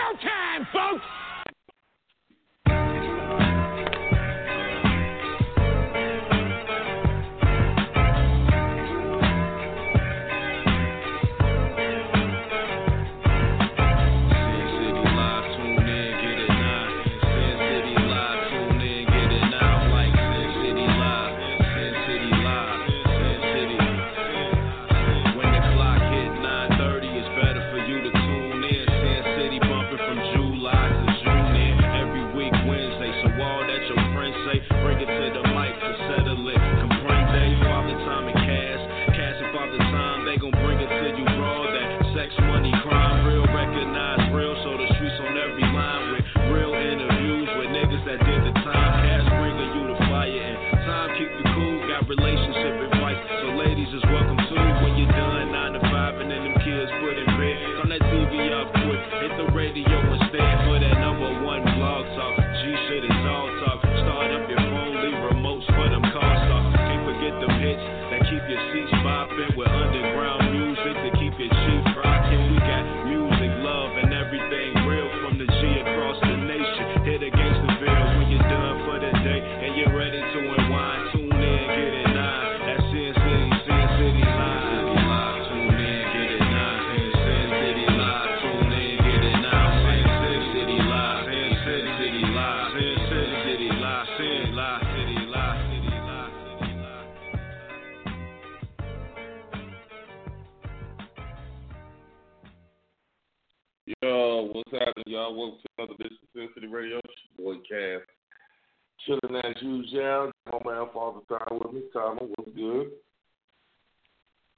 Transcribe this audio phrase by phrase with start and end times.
[0.00, 1.19] showtime, folks!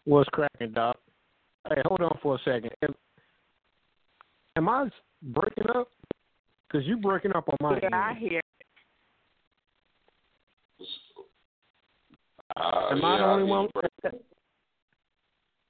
[0.05, 0.97] What's cracking, Doc?
[1.69, 2.71] Hey, hold on for a second.
[2.83, 2.95] Am,
[4.57, 4.89] am I
[5.23, 5.89] breaking up?
[6.67, 7.95] Because you're breaking up on my yeah, end.
[7.95, 8.41] I hear.
[12.57, 13.69] Uh, Am yeah, I the only I one?
[14.03, 14.15] think-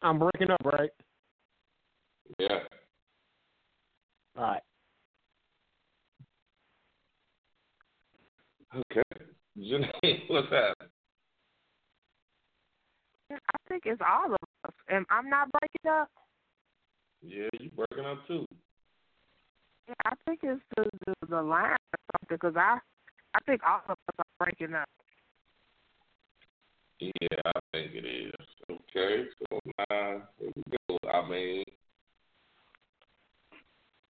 [0.04, 0.90] I'm breaking up, right?
[2.38, 2.58] Yeah.
[4.36, 4.62] All right.
[8.74, 9.02] Okay.
[9.58, 10.88] Janine, what's happening?
[13.72, 14.32] I think it's all of
[14.66, 14.74] us.
[14.88, 16.08] And I'm not breaking up.
[17.22, 18.44] Yeah, you breaking up too.
[19.88, 22.78] Yeah, I think it's the the, the line or something because I
[23.34, 24.88] I think all of us are breaking up.
[27.00, 28.32] Yeah, I think it is.
[28.70, 29.58] Okay, so
[29.88, 30.98] now here we go.
[31.10, 31.64] I mean,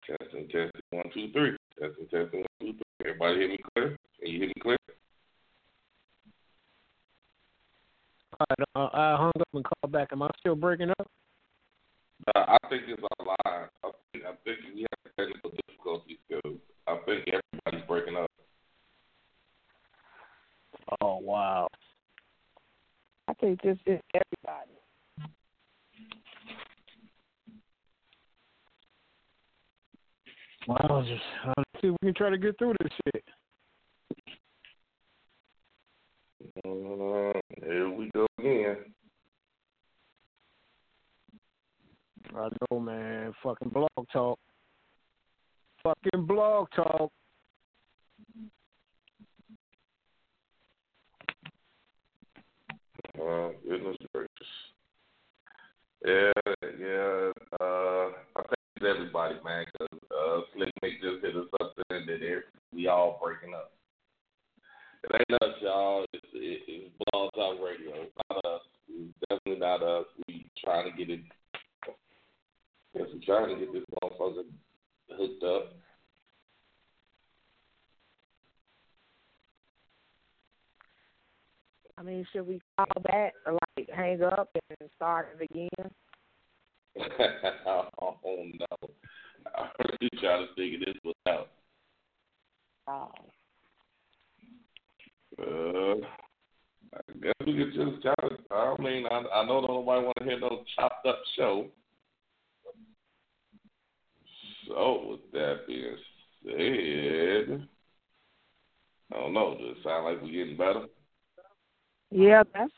[0.08, 1.58] testing, testing, one, two, three.
[1.78, 3.10] Testing, testing, one, two, three.
[3.10, 3.98] Everybody hear me clear?
[4.20, 4.78] Can you hear me clear?
[8.29, 8.70] All right.
[8.76, 10.10] Uh, I hung up and called back.
[10.12, 11.08] Am I still breaking up?
[12.36, 13.70] Uh, I think it's our line.
[13.84, 16.58] I think, I think we have technical difficulties because
[16.88, 18.30] I think everybody's breaking up.
[21.02, 21.68] Oh wow.
[23.28, 24.72] I think this is everybody.
[30.68, 31.04] Wow.
[31.08, 33.24] Just uh, let's see if we can try to get through this shit.
[36.66, 38.78] Uh, here we go again.
[42.36, 43.34] I know, man.
[43.44, 44.40] Fucking blog talk.
[46.60, 47.19] Blog talk.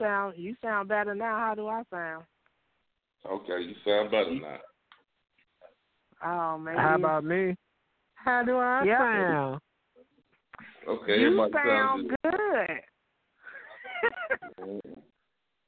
[0.02, 1.38] sound you sound better now.
[1.38, 2.26] How do I sound?
[3.30, 4.58] Okay, you sound better now.
[6.26, 6.78] Oh man.
[6.78, 7.56] How about me?
[8.16, 9.62] How do I sound?
[10.88, 12.32] Okay, you sound good.
[14.58, 14.82] good.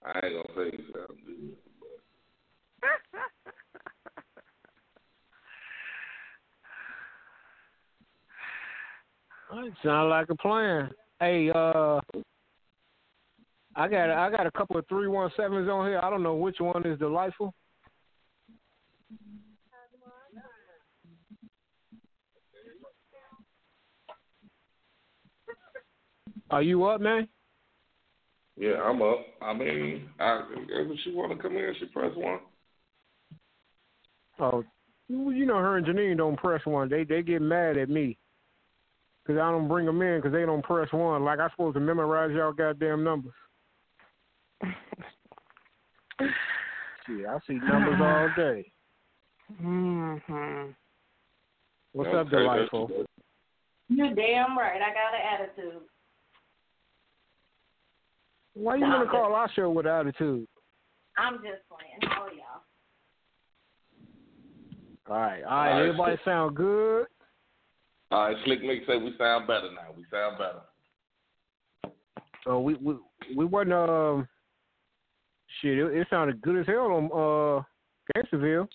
[0.05, 1.57] I ain't gonna say you sound good.
[9.55, 10.89] It sounds like a plan.
[11.19, 11.99] Hey, uh,
[13.83, 15.99] I got I got a couple of three one sevens on here.
[16.01, 17.53] I don't know which one is delightful.
[26.49, 27.27] Are you up, man?
[28.55, 29.25] Yeah, I'm up.
[29.41, 32.39] I mean, I, if she want to come in, she press one.
[34.39, 34.63] Oh,
[35.09, 36.87] you know her and Janine don't press one.
[36.87, 38.17] They they get mad at me
[39.25, 41.25] because I don't bring them in because they don't press one.
[41.25, 43.33] Like I'm supposed to memorize y'all goddamn numbers.
[47.07, 48.71] See, I see numbers all day.
[49.61, 50.75] Mhm.
[51.91, 53.05] What's Okay, up, delightful?
[53.89, 54.81] You're damn right.
[54.81, 55.81] I got an attitude.
[58.53, 60.47] Why you gonna call our show with attitude?
[61.17, 61.99] I'm just playing.
[62.03, 62.63] How y'all?
[65.09, 65.71] All right, all All right.
[65.71, 65.79] right.
[65.81, 67.07] Everybody sound good.
[68.11, 69.91] All right, Slick Mick said we sound better now.
[69.95, 70.61] We sound better.
[72.43, 72.95] So we we
[73.35, 74.27] we wasn't um
[75.61, 75.77] shit.
[75.77, 77.63] It, it sounded good as hell on uh
[78.15, 78.67] Gangsterville.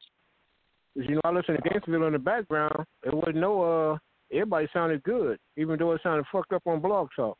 [0.94, 2.84] 'Cause, you know I listened to Gangsterville in the background.
[3.04, 3.98] It wasn't no uh.
[4.30, 7.38] Everybody sounded good, even though it sounded fucked up on Blog Talk.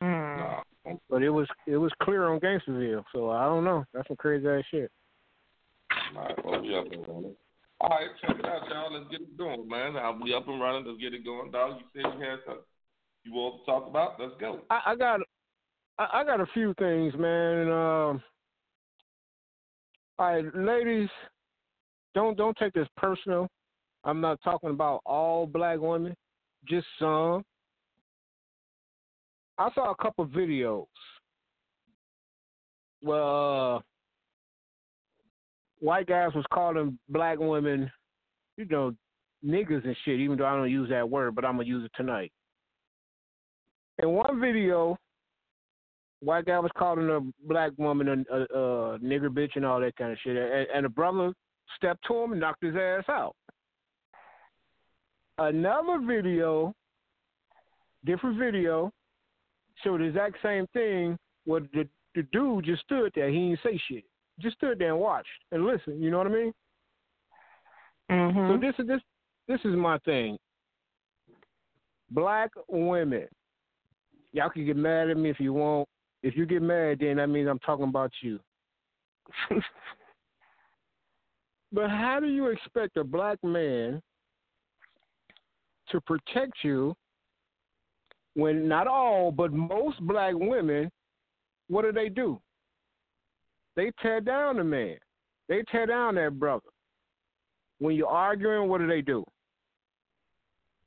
[0.00, 0.62] Mm.
[1.08, 3.04] But it was it was clear on Gangsterville.
[3.12, 3.84] So I don't know.
[3.92, 4.90] That's some crazy ass shit.
[6.16, 7.36] All right, well, we up and running.
[7.80, 8.92] All right, check it out, y'all.
[8.92, 9.96] Let's get it going, man.
[9.96, 10.84] I'll be up and running.
[10.86, 11.78] Let's get it going, dog.
[11.78, 12.64] You said you had something
[13.24, 14.18] you want to talk about.
[14.18, 14.60] Let's go.
[14.70, 15.20] I, I got
[15.98, 17.70] I, I got a few things, man.
[17.70, 18.22] Um,
[20.18, 21.08] all right, ladies,
[22.14, 23.48] don't don't take this personal.
[24.04, 26.14] I'm not talking about all black women,
[26.68, 27.42] just some.
[29.58, 30.86] I saw a couple videos.
[33.02, 33.80] Well, uh,
[35.80, 37.90] white guys was calling black women,
[38.56, 38.94] you know,
[39.44, 40.20] niggas and shit.
[40.20, 42.32] Even though I don't use that word, but I'm gonna use it tonight.
[44.02, 44.96] In one video,
[46.24, 49.96] white guy was calling a black woman a, a, a nigger bitch and all that
[49.96, 51.32] kind of shit, and, and the brother
[51.76, 53.34] stepped to him and knocked his ass out.
[55.38, 56.74] Another video,
[58.04, 58.92] different video,
[59.82, 61.18] showed the exact same thing.
[61.44, 64.04] Where the the dude just stood there, he didn't say shit,
[64.40, 66.02] just stood there and watched and listened.
[66.02, 66.52] You know what I mean?
[68.10, 68.54] Mhm.
[68.54, 69.00] So this is this
[69.48, 70.38] this is my thing.
[72.10, 73.26] Black women,
[74.32, 75.88] y'all can get mad at me if you want.
[76.24, 78.40] If you get mad, then that means I'm talking about you.
[81.70, 84.00] but how do you expect a black man
[85.90, 86.96] to protect you
[88.32, 90.90] when not all, but most black women,
[91.68, 92.40] what do they do?
[93.76, 94.96] They tear down the man.
[95.50, 96.70] They tear down that brother.
[97.80, 99.26] When you're arguing, what do they do?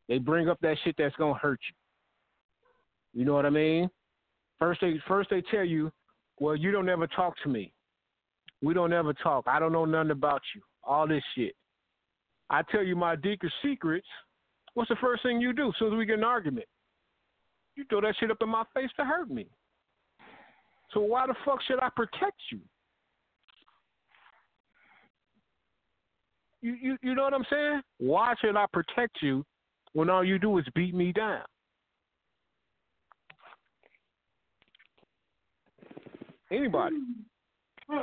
[0.10, 3.20] They bring up that shit that's gonna hurt you.
[3.20, 3.88] You know what I mean?
[4.60, 5.92] First they first they tell you,
[6.40, 7.74] well, you don't ever talk to me.
[8.62, 9.46] We don't ever talk.
[9.48, 10.62] I don't know nothing about you.
[10.84, 11.56] All this shit.
[12.50, 14.08] I tell you my deepest secrets.
[14.74, 16.66] What's the first thing you do as soon as we get an argument?
[17.76, 19.48] You throw that shit up in my face to hurt me.
[20.94, 22.60] So why the fuck should I protect you?
[26.62, 27.82] You you you know what I'm saying?
[28.00, 29.46] Why should I protect you
[29.94, 31.44] when all you do is beat me down?
[36.52, 36.96] Anybody?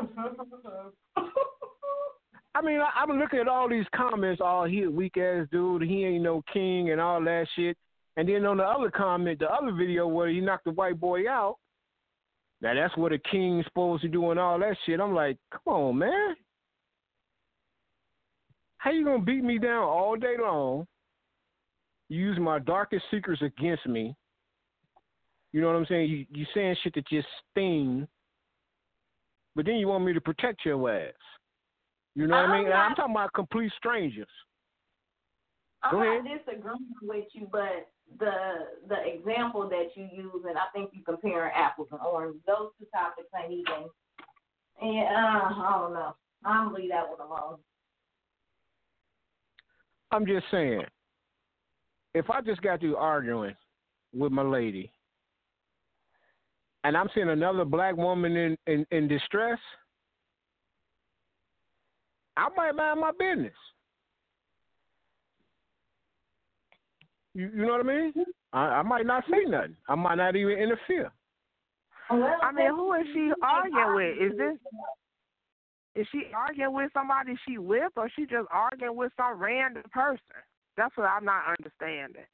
[2.56, 4.40] I mean, I, I'm looking at all these comments.
[4.44, 5.82] Oh, he a weak ass dude.
[5.82, 7.76] He ain't no king and all that shit.
[8.16, 11.28] And then on the other comment, the other video where he knocked the white boy
[11.28, 11.56] out.
[12.60, 15.00] Now that's what a king's supposed to do and all that shit.
[15.00, 16.36] I'm like, come on, man.
[18.78, 20.86] How you gonna beat me down all day long?
[22.08, 24.14] Use my darkest secrets against me.
[25.52, 26.08] You know what I'm saying?
[26.10, 28.06] You you saying shit that just sting,
[29.54, 31.12] but then you want me to protect your ass.
[32.14, 32.66] You know what I mean?
[32.68, 34.28] I'm I'm talking about complete strangers.
[35.82, 36.40] I'm Go not ahead.
[36.46, 38.32] disagreeing with you, but the
[38.88, 42.40] the example that you use, and I think you comparing apples and oranges.
[42.46, 43.88] Those two topics ain't even.
[44.80, 46.16] And uh, I don't know.
[46.44, 47.58] I'm leave that one alone.
[50.10, 50.84] I'm just saying,
[52.14, 53.54] if I just got through arguing
[54.14, 54.92] with my lady,
[56.84, 59.58] and I'm seeing another black woman in, in, in distress,
[62.36, 63.54] I might mind my business.
[67.34, 68.12] You, you know what I mean?
[68.52, 69.76] I, I might not say nothing.
[69.88, 71.10] I might not even interfere.
[72.10, 74.32] I mean, who is she arguing with?
[74.32, 74.58] Is this
[75.96, 80.18] is she arguing with somebody she with, or she just arguing with some random person?
[80.76, 82.24] That's what I'm not understanding.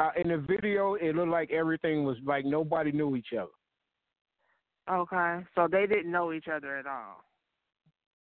[0.00, 3.50] Uh, in the video, it looked like everything was like nobody knew each other.
[4.90, 7.24] Okay, so they didn't know each other at all.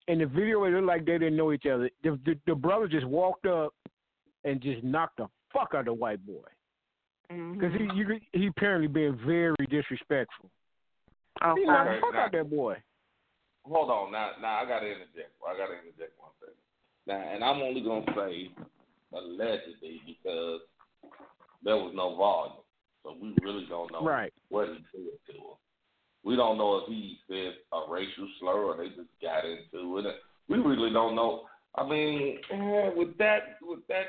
[0.08, 1.90] In the video, it looked like they didn't know each other.
[2.04, 3.74] The, the, the brother just walked up
[4.44, 6.44] and just knocked the fuck out of the white boy
[7.30, 7.92] because Mhm.
[7.94, 10.50] he you, he apparently being very disrespectful.
[11.56, 12.76] He knocked the fuck now- out that boy.
[13.64, 15.32] Hold on, now, now I gotta interject.
[15.48, 16.56] I gotta interject one second.
[17.06, 18.50] Now, and I'm only gonna say
[19.14, 20.62] allegedly because
[21.64, 22.64] there was no volume,
[23.04, 24.34] so we really don't know Right.
[24.50, 25.56] what he said to her.
[26.24, 30.06] We don't know if he said a racial slur or they just got into it.
[30.48, 31.48] We really don't know.
[31.76, 34.06] I mean, eh, with that, with that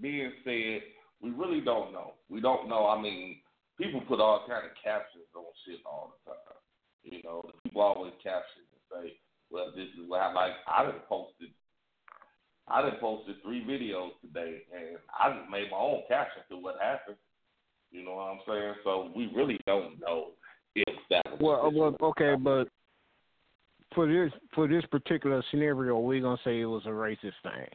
[0.00, 0.82] being said,
[1.20, 2.14] we really don't know.
[2.28, 2.86] We don't know.
[2.86, 3.40] I mean,
[3.76, 6.58] people put all kind of captions on shit all the time.
[7.04, 9.20] You know, people always caption and say,
[9.50, 11.50] "Well, this is what I like." I done posted,
[12.70, 16.76] I done posted three videos today, and I just made my own caption to what
[16.80, 17.16] happened.
[17.90, 18.74] You know what I'm saying?
[18.84, 20.32] So we really don't know
[20.74, 21.70] if that was.
[21.72, 22.68] Well, well, okay, but
[23.94, 27.68] for this for this particular scenario, we're gonna say it was a racist thing.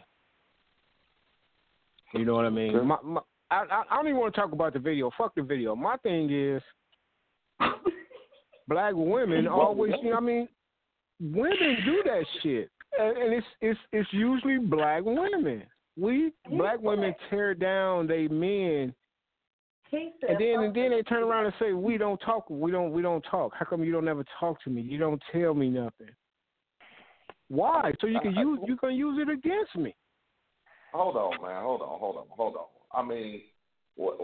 [2.14, 2.76] You know what I mean?
[2.76, 2.86] Okay.
[2.86, 5.10] My, my, I, I I don't even want to talk about the video.
[5.18, 5.76] Fuck the video.
[5.76, 6.62] My thing is,
[8.68, 9.94] black women always.
[9.98, 10.48] You know, what I mean,
[11.20, 12.70] women do that shit,
[13.00, 15.64] and, and it's it's it's usually black women.
[15.98, 18.94] We black women tear down they men
[19.92, 22.72] He said, and then and then they turn around and say we don't talk we
[22.72, 23.54] don't we don't talk.
[23.58, 24.82] How come you don't ever talk to me?
[24.82, 26.10] You don't tell me nothing.
[27.50, 27.92] Why?
[28.02, 29.96] So you can use you can use it against me.
[30.94, 31.62] Hold on, man.
[31.62, 32.00] Hold on.
[32.00, 32.26] Hold on.
[32.30, 32.66] Hold on.
[32.94, 33.42] I mean,
[33.96, 34.18] what,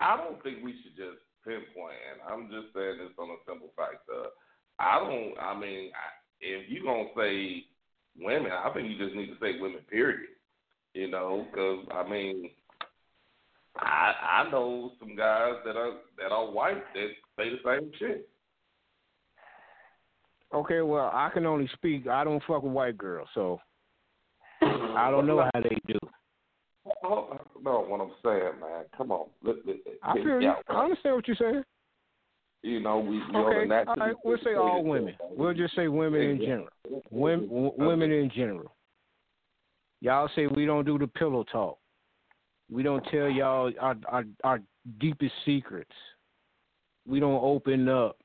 [0.00, 1.94] I don't think we should just pinpoint.
[2.28, 4.02] I'm just saying this on a simple fact.
[4.10, 4.28] Uh,
[4.78, 5.34] I don't.
[5.38, 6.06] I mean, I,
[6.40, 7.64] if you gonna say
[8.18, 9.80] women, I think you just need to say women.
[9.90, 10.28] Period.
[10.94, 12.50] You know, because I mean,
[13.76, 14.12] I
[14.44, 18.28] I know some guys that are that are white that say the same shit.
[20.54, 22.06] Okay, well I can only speak.
[22.06, 23.60] I don't fuck with white girls, so
[24.62, 25.98] I don't know how they do.
[27.02, 28.84] Oh, No, what I'm saying, man.
[28.96, 29.28] Come on.
[29.42, 30.52] Let, let, I feel you.
[30.68, 31.62] I understand what you're saying.
[32.64, 34.14] You know, we, we Okay, to all right.
[34.24, 35.14] We'll say all women.
[35.36, 36.68] We'll just say women in general.
[37.10, 38.74] Women, women in general.
[40.00, 41.76] Y'all say we don't do the pillow talk.
[42.70, 44.60] We don't tell y'all our our, our
[44.98, 45.92] deepest secrets.
[47.06, 48.16] We don't open up.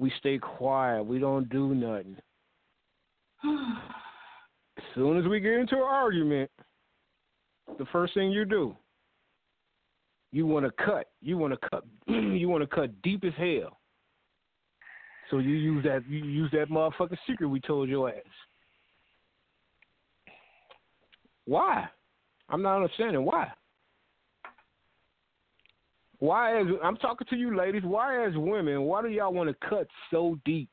[0.00, 1.04] We stay quiet.
[1.04, 2.16] We don't do nothing.
[3.46, 6.50] As soon as we get into an argument,
[7.78, 8.74] the first thing you do,
[10.32, 11.08] you want to cut.
[11.20, 11.84] You want to cut.
[12.08, 13.78] you want to cut deep as hell.
[15.30, 16.02] So you use that.
[16.08, 18.16] You use that motherfucking secret we told your ass.
[21.44, 21.86] Why?
[22.48, 23.48] I'm not understanding why.
[26.18, 29.68] Why as I'm talking to you ladies, why as women, why do y'all want to
[29.68, 30.68] cut so deep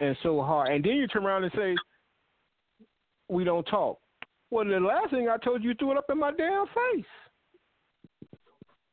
[0.00, 0.70] and so hard?
[0.70, 1.76] And then you turn around and say,
[3.28, 3.98] We don't talk.
[4.50, 7.04] Well the last thing I told you, you threw it up in my damn face.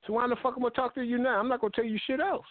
[0.06, 1.40] So why the fuck am I gonna talk to you now?
[1.40, 2.46] I'm not gonna tell you shit else.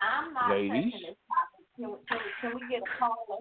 [0.00, 0.92] I'm not Ladies?
[0.92, 1.62] taking this topic.
[1.76, 3.40] Can we, can we, can we get a caller?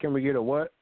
[0.00, 0.72] Can we get a what?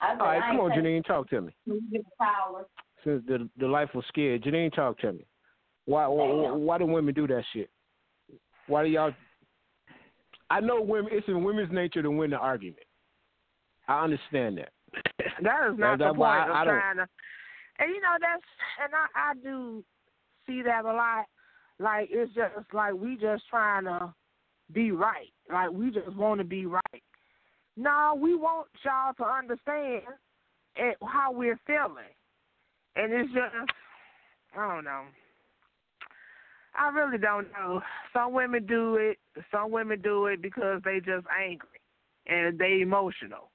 [0.00, 1.54] I All right, come on, Janine, talk to me.
[1.64, 2.64] Can we get a caller?
[3.04, 5.26] Since the the life was scared, Janine, talk to me.
[5.86, 7.70] Why why, why do women do that shit?
[8.66, 9.12] Why do y'all?
[10.50, 11.10] I know women.
[11.12, 12.82] It's in women's nature to win the argument.
[13.88, 14.72] I understand that.
[15.42, 17.06] That is not That- the point I- I trying to.
[17.78, 18.42] And you know that's
[18.82, 19.82] and I I do
[20.46, 21.24] see that a lot.
[21.78, 24.12] Like it's just like we just trying to
[24.72, 25.32] be right.
[25.50, 27.02] Like we just want to be right.
[27.76, 30.02] No, we want y'all to understand
[30.76, 32.12] it, how we're feeling,
[32.96, 33.54] and it's just
[34.56, 35.04] I don't know.
[36.78, 37.80] I really don't know.
[38.12, 39.18] Some women do it.
[39.50, 41.68] Some women do it because they just angry
[42.26, 43.50] and they emotional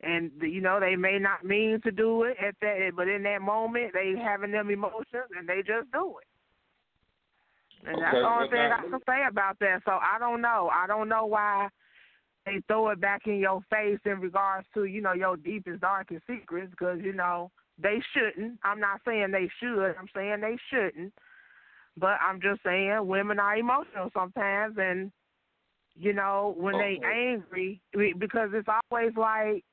[0.00, 3.42] and you know they may not mean to do it at that, but in that
[3.42, 7.88] moment they having them emotions and they just do it.
[7.88, 9.82] And that's Okay, the only well, thing now, I can say about that.
[9.84, 10.70] So I don't know.
[10.72, 11.68] I don't know why
[12.46, 16.22] they throw it back in your face in regards to you know your deepest darkest
[16.26, 18.58] secrets because you know they shouldn't.
[18.62, 19.94] I'm not saying they should.
[19.98, 21.12] I'm saying they shouldn't.
[21.98, 25.10] But I'm just saying women are emotional sometimes and
[25.94, 27.80] you know when they angry
[28.18, 29.64] because it's always like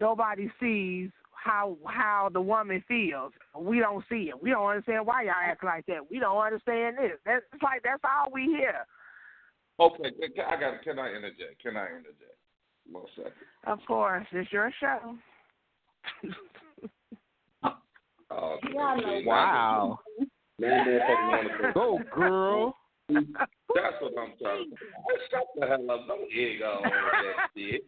[0.00, 3.32] nobody sees how how the woman feels.
[3.56, 4.42] We don't see it.
[4.42, 6.10] We don't understand why y'all act like that.
[6.10, 7.18] We don't understand this.
[7.24, 8.86] That's it's like that's all we hear.
[9.80, 10.10] Okay,
[10.48, 10.82] I got.
[10.82, 11.62] Can I interject?
[11.62, 12.36] Can I interject?
[12.90, 13.32] One second.
[13.66, 15.16] Of course, it's your show.
[18.30, 18.58] Oh,
[19.24, 20.00] Wow.
[20.60, 22.74] Go, girl.
[23.08, 25.18] That's what I'm talking about.
[25.30, 26.06] Shut the hell up.
[26.08, 27.82] Don't egg on that shit.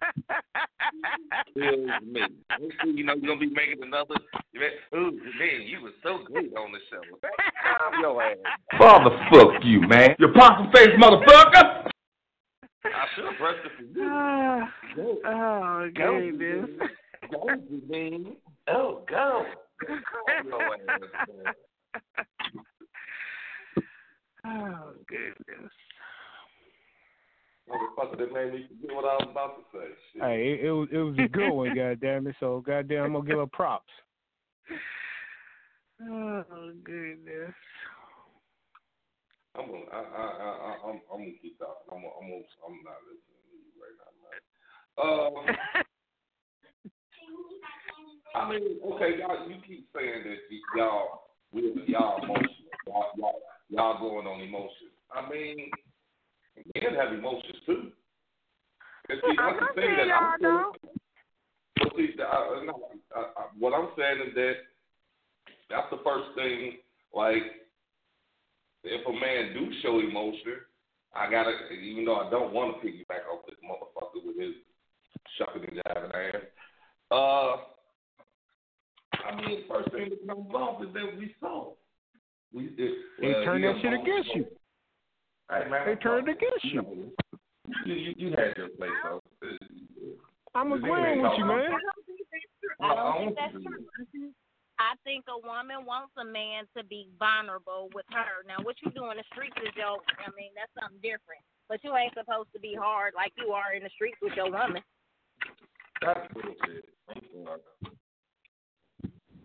[1.54, 2.20] Feels me.
[2.94, 4.14] You know, you're going to be making another.
[4.94, 7.02] Ooh, man, you were so great on the show.
[7.20, 8.36] Calm your ass.
[8.78, 10.14] Father, fuck you, man.
[10.18, 11.88] You possum face motherfucker.
[12.84, 14.08] I should have pressed it for you.
[14.98, 16.70] oh, oh goodness.
[17.30, 17.46] Go,
[17.88, 18.36] man.
[18.68, 19.44] Oh, go.
[19.86, 21.00] Calm your ass,
[21.44, 21.54] man.
[24.46, 25.72] Oh goodness.
[27.68, 29.86] Motherfucker, that made me forget what I was about to say.
[30.12, 30.22] Shit.
[30.22, 32.36] Hey, it, it was it was a good one, goddamn it.
[32.40, 33.92] So goddamn, I'm gonna give her props.
[36.02, 37.52] Oh goodness.
[39.54, 41.92] I'm gonna, I, I, I, I, I'm, I'm gonna keep talking.
[41.92, 44.40] I'm, gonna, I'm, I'm not listening to you right now, man.
[44.96, 45.34] Um,
[48.34, 50.64] I mean, okay, y'all, you keep saying that y-
[51.52, 52.48] y'all, we, y'all emotional,
[52.86, 54.90] y'all, y'all, y'all going on emotions.
[55.12, 55.70] I mean,
[56.74, 57.92] men have emotions too.
[59.08, 60.76] And see, I'm not saying that I'm y'all don't.
[61.76, 64.54] But see, I, I, I, I, what I'm saying is that
[65.70, 66.78] that's the first thing.
[67.14, 67.42] Like,
[68.84, 70.62] if a man do show emotion,
[71.14, 74.54] I gotta, even though I don't want to piggyback off this motherfucker with his
[75.38, 76.42] shucking and jiving ass.
[77.10, 77.56] Uh,
[79.46, 81.72] I the first thing that comes off is that we saw.
[82.52, 84.46] We it, They well, turn that shit against you.
[85.50, 86.82] Hey, man, They turn it against you.
[86.82, 87.12] you.
[87.86, 89.20] You, you, you had your play, so.
[90.54, 91.70] I'm agreeing with you, man.
[92.80, 93.86] I don't think that's true.
[93.98, 94.34] I think-
[94.80, 98.40] I think a woman wants a man to be vulnerable with her.
[98.48, 101.44] Now, what you do in the streets is your, I mean, that's something different.
[101.68, 104.50] But you ain't supposed to be hard like you are in the streets with your
[104.50, 104.80] woman.
[106.00, 106.88] That's bullshit.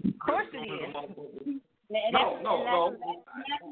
[0.05, 0.69] I'm sorry.
[0.87, 1.61] Of course it is.
[2.11, 2.91] No, no, no.
[2.97, 3.23] that's-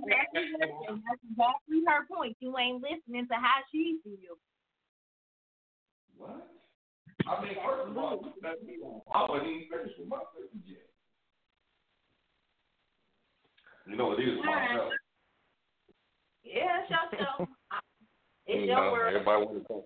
[0.06, 0.44] That's exactly,
[0.88, 2.38] and that's exactly her point.
[2.40, 4.38] You ain't listening to how she feels.
[6.18, 6.48] What?
[7.28, 9.02] I mean, first of all, you let me on.
[9.14, 10.86] I wasn't even finished with my sentence yet.
[13.88, 14.90] You know, it is my show.
[16.44, 17.48] Yeah, it's your show.
[18.46, 19.14] It's You your know, world.
[19.16, 19.84] Everybody want to throw.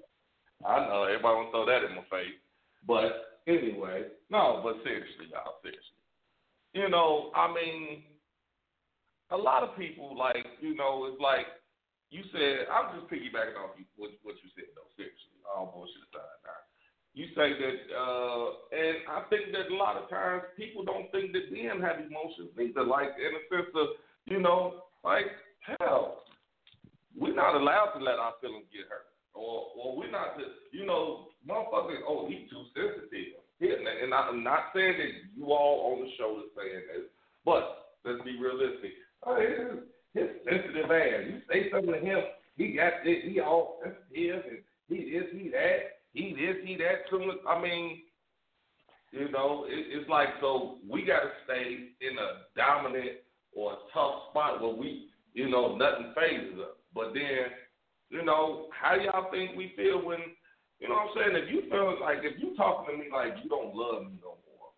[0.66, 2.34] I know everybody want to throw that in my face,
[2.88, 4.62] but anyway, no.
[4.66, 5.97] But seriously, y'all, seriously.
[6.78, 8.06] You know, I mean,
[9.34, 11.50] a lot of people like, you know, it's like
[12.14, 12.70] you said.
[12.70, 14.86] I'm just piggybacking off you what, what you said though.
[14.94, 16.38] Seriously, all bullshit aside.
[16.46, 16.62] Now,
[17.18, 21.34] you say that, uh, and I think that a lot of times people don't think
[21.34, 22.86] that men have emotions either.
[22.86, 23.98] Like in a sense of,
[24.30, 25.34] you know, like
[25.66, 26.30] hell,
[27.18, 30.86] we're not allowed to let our feelings get hurt, or or we're not to, you
[30.86, 32.06] know, motherfuckers.
[32.06, 33.42] Oh, he too sensitive.
[33.60, 37.06] Yeah, and- I'm not saying that you all on the show is saying this,
[37.44, 38.92] but let's be realistic.
[39.24, 39.80] Oh, his,
[40.14, 41.26] his sensitive ass.
[41.28, 42.20] You say something to him,
[42.56, 45.78] he got this, he all sensitive, and he this, he that,
[46.14, 47.06] he this, he that.
[47.12, 48.04] As- I mean,
[49.12, 53.18] you know, it, it's like so we got to stay in a dominant
[53.56, 56.76] or a tough spot where we, you know, nothing fazes us.
[56.94, 57.50] But then,
[58.10, 60.20] you know, how y'all think we feel when,
[60.80, 61.44] you know what I'm saying?
[61.44, 64.38] If you feel like, if you talking to me like you don't love me no
[64.46, 64.70] more,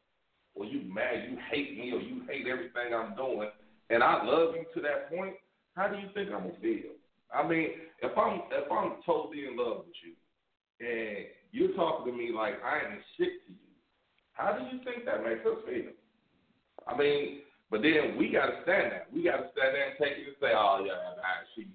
[0.56, 3.50] or you mad, you hate me, or you hate everything I'm doing,
[3.90, 5.36] and I love you to that point,
[5.76, 6.96] how do you think I'm gonna feel?
[7.34, 7.70] I mean,
[8.02, 10.16] if I'm if I'm totally in love with you,
[10.80, 13.70] and you're talking to me like I ain't shit to you,
[14.34, 15.92] how do you think that makes us feel?
[16.88, 19.06] I mean, but then we gotta stand there.
[19.14, 21.68] We gotta stand there and take it and say, oh yeah, nah, she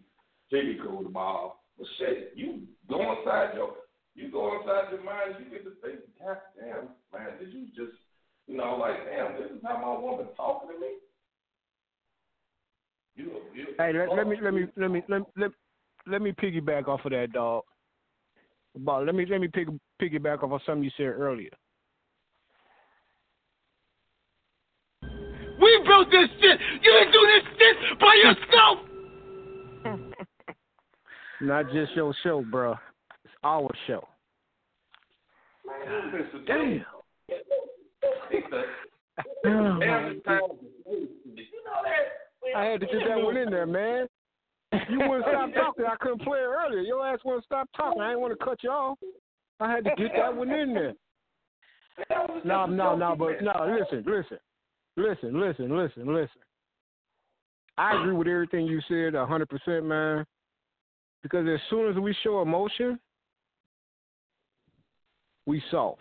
[0.50, 1.56] she be cool tomorrow.
[1.78, 3.83] But shit, you go inside your
[4.14, 7.98] you go inside your mind, you get to think, God damn, man, did you just
[8.46, 10.86] you know, like, damn, this is how my woman talking to me?
[13.16, 15.50] You, you Hey, let, let me oh, let me let me let let
[16.06, 17.62] let me piggyback off of that, dog.
[18.76, 19.68] But let me let me pick
[20.02, 21.50] piggyback off of something you said earlier.
[25.02, 26.60] We built this shit.
[26.82, 28.78] You didn't do this shit by yourself.
[31.40, 32.74] Not just your show, bro.
[33.44, 34.08] It's our show.
[35.66, 36.84] Man, listen, Damn.
[38.30, 38.62] It's a-
[39.46, 40.40] Oh, every time
[40.86, 41.08] you
[41.64, 44.08] know that I had to get that one in there, man.
[44.90, 45.84] You wouldn't stop talking.
[45.84, 46.80] I couldn't play it earlier.
[46.80, 48.02] Your ass wouldn't stop talking.
[48.02, 48.98] I didn't want to cut you off.
[49.60, 50.94] I had to get that one in there.
[52.44, 53.78] No, no, no, but no.
[53.78, 54.38] Listen, listen,
[54.96, 56.40] listen, listen, listen, listen.
[57.78, 60.24] I agree with everything you said, a hundred percent, man.
[61.22, 62.98] Because as soon as we show emotion,
[65.46, 66.00] we soft.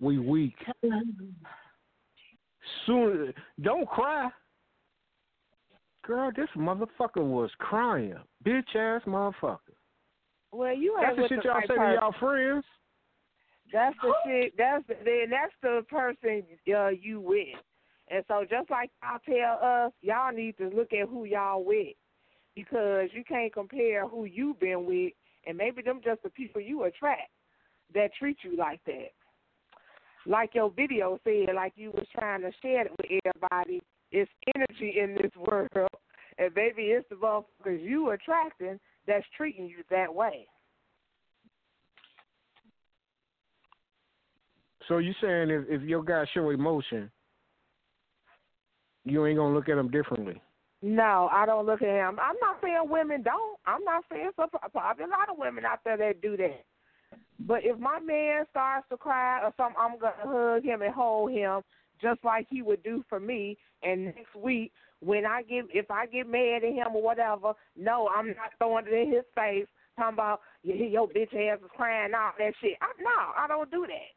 [0.00, 0.56] We weak.
[2.86, 4.30] Soon don't cry.
[6.04, 8.16] Girl, this motherfucker was crying.
[8.44, 9.58] Bitch ass motherfucker.
[10.50, 12.64] Well, you That's ain't the with shit the y'all right say to y'all friends.
[13.72, 14.54] That's the shit.
[14.58, 16.42] That's the, then that's the person
[16.76, 17.56] uh, you with.
[18.10, 21.94] And so just like y'all tell us, y'all need to look at who y'all with
[22.54, 25.12] because you can't compare who you been with
[25.46, 27.30] and maybe them just the people you attract
[27.94, 29.10] that treat you like that.
[30.26, 34.98] Like your video said, like you was trying to share it with everybody, it's energy
[35.00, 35.90] in this world,
[36.38, 40.46] and maybe it's the motherfuckers you attracting that's treating you that way.
[44.88, 47.10] So you saying if if your guy show emotion,
[49.04, 50.40] you ain't gonna look at him differently.
[50.82, 52.18] No, I don't look at him.
[52.20, 53.58] I'm not saying women don't.
[53.66, 54.46] I'm not saying so.
[54.72, 56.64] Probably a lot of women out there that do that.
[57.40, 61.32] But if my man starts to cry or something, I'm gonna hug him and hold
[61.32, 61.62] him
[62.00, 63.56] just like he would do for me.
[63.82, 68.08] And next week, when I get if I get mad at him or whatever, no,
[68.14, 69.66] I'm not throwing it in his face.
[69.98, 72.78] Talking about your, your bitch ass is crying all that shit.
[72.80, 74.12] I, no, I don't do that.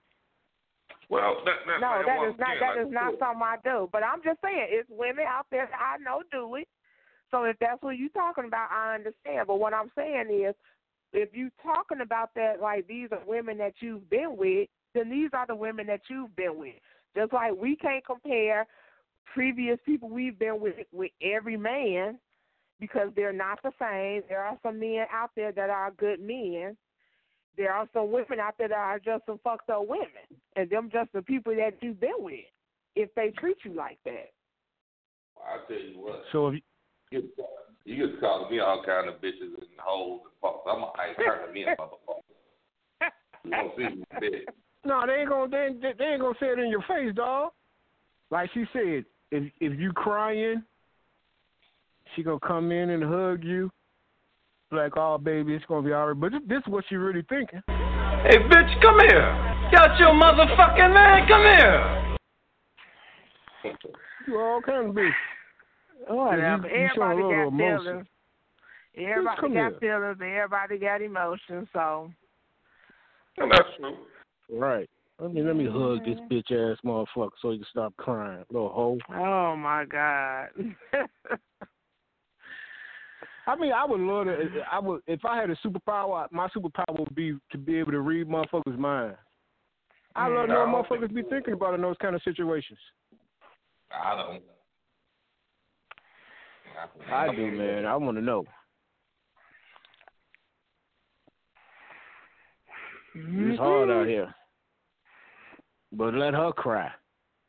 [1.09, 3.89] Well, that, that, No, that is not that is not something I do.
[3.91, 6.67] But I'm just saying, it's women out there that I know do it.
[7.31, 9.47] So if that's what you're talking about, I understand.
[9.47, 10.55] But what I'm saying is,
[11.17, 15.29] if you're talking about that, like these are women that you've been with, then these
[15.33, 16.75] are the women that you've been with.
[17.15, 18.67] Just like we can't compare
[19.33, 22.19] previous people we've been with with every man
[22.79, 24.23] because they're not the same.
[24.27, 26.75] There are some men out there that are good men.
[27.57, 30.09] There are some women out there that are just some fucked up women,
[30.57, 32.45] and them just the people that you've been with.
[32.95, 34.31] If they treat you like that,
[35.37, 36.55] I tell you what, So if
[37.11, 37.35] you get,
[37.85, 40.59] you get calling me all kind of bitches and hoes and fucks.
[40.67, 43.09] I'm gonna ice turn me a motherfucker.
[43.43, 44.41] You gonna see me bitch.
[44.85, 47.51] no, they ain't gonna they, ain't- they ain't gonna say it in your face, dog.
[48.31, 50.63] Like she said, if if you crying,
[52.15, 53.69] she gonna come in and hug you.
[54.71, 56.19] Like, oh baby, it's gonna be alright.
[56.19, 57.61] But this, this is what she really thinking.
[57.67, 59.69] Hey, bitch, come here.
[59.71, 61.27] Got your motherfucking man.
[61.27, 62.01] Come here.
[64.27, 65.11] You all kind of bitch.
[66.09, 66.67] Oh, whatever.
[66.67, 67.83] you- you everybody got emotion.
[67.83, 68.07] feelings.
[68.97, 69.79] Everybody got here.
[69.79, 71.67] feelings, and everybody got emotions.
[71.73, 72.11] So
[73.37, 73.97] And that's true.
[74.49, 74.89] Right.
[75.19, 76.33] Let me let me hug this mm-hmm.
[76.33, 78.97] bitch ass motherfucker so he can stop crying, little hoe.
[79.13, 80.49] Oh my God.
[83.47, 84.49] I mean, I would love to.
[84.71, 86.27] I would if I had a superpower.
[86.31, 89.17] My superpower would be to be able to read motherfuckers' minds.
[90.15, 90.47] I love mm.
[90.47, 92.79] to know what motherfuckers be thinking about in those kind of situations.
[93.91, 94.43] I don't.
[97.11, 97.85] I do, man.
[97.85, 98.45] I want to know.
[103.15, 104.33] It's hard out here.
[105.91, 106.91] But let her cry.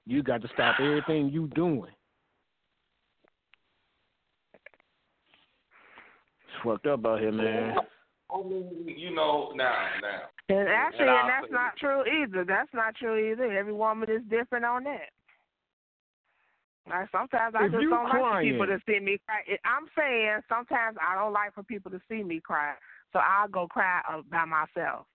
[0.07, 1.91] You got to stop everything you doing.
[6.45, 7.77] It's fucked up out here, man.
[8.33, 10.21] I mean, you know, now, now.
[10.49, 12.45] And actually, And and that's not true either.
[12.45, 13.51] That's not true either.
[13.53, 15.11] Every woman is different on that.
[16.89, 19.59] Like sometimes I If just don't like for people to see me cry.
[19.65, 22.75] I'm saying sometimes I don't like for people to see me cry,
[23.13, 25.07] so I'll go cry uh, by myself.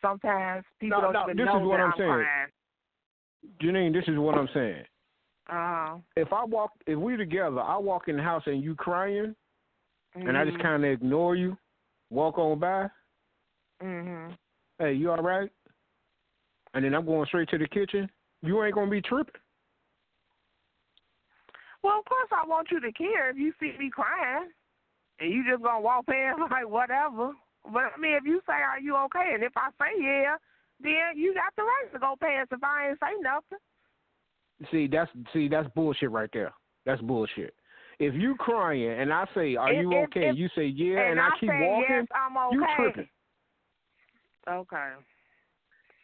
[0.00, 2.10] Sometimes people No, don't no, even this know is what that I'm I'm saying.
[2.10, 2.48] crying.
[3.62, 4.84] Janine, this is what I'm saying.
[5.50, 9.34] Uh, If I walk, if we're together, I walk in the house and you crying,
[10.14, 11.56] and I just mhm, kind of ignore you,
[12.10, 12.88] walk on by.
[13.82, 14.32] Mm-hmm.
[14.78, 15.50] Hey, you all right?
[16.74, 18.10] And then I'm going straight to the kitchen.
[18.42, 19.34] You ain't gonna be tripping.
[21.82, 24.50] Well, of course I want you to care if you see me crying,
[25.20, 27.32] and you just gonna walk in like whatever.
[27.64, 30.36] But I mean, if you say, "Are you okay?" and if I say yeah,
[30.80, 33.58] then you got the right to go past if I ain't say nothing.
[34.70, 36.52] See, that's see, that's bullshit right there.
[36.84, 37.54] That's bullshit.
[37.98, 41.10] If you crying and I say, "Are If- you okay?" if- you say, "Yeah," and,
[41.12, 41.86] and I, I keep walking.
[41.88, 42.54] yes, I'm okay.
[42.56, 43.08] You tripping?
[44.48, 44.92] Okay.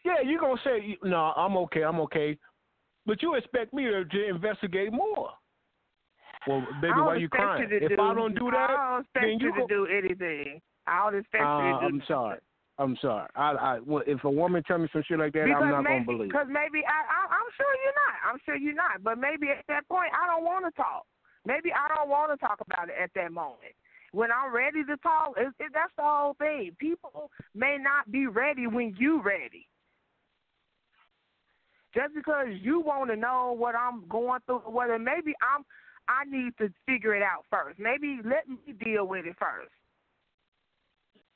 [0.05, 1.83] Yeah, you gonna say, "No, I'm okay.
[1.83, 2.39] I'm okay,"
[3.07, 5.31] but you expect me to, to investigate more.
[6.47, 7.63] Well, baby, why you expect crying?
[7.71, 9.61] You to if do, I don't do that, I don't expect then you you to
[9.61, 10.61] go- do anything.
[10.87, 11.87] I don't expect uh, you to do.
[11.87, 12.01] Anything.
[12.01, 12.39] I'm sorry.
[12.77, 13.29] I'm sorry.
[13.37, 15.83] I, I, well, if a woman tell me some shit like that, Because I'm not
[15.83, 16.31] maybe, gonna believe.
[16.31, 18.17] Because maybe I, I, I'm sure you're not.
[18.27, 19.03] I'm sure you're not.
[19.03, 21.07] But maybe at that point, I don't want to talk.
[21.47, 23.79] Maybe I don't want to talk about it at that moment.
[24.13, 26.75] When I'm ready to talk, it, it, that's the whole thing.
[26.79, 29.69] People may not be ready when you're ready.
[31.95, 35.65] Just because you want to know what I'm going through, whether maybe I'm,
[36.09, 37.79] I need to figure it out first.
[37.79, 39.73] Maybe let me deal with it first.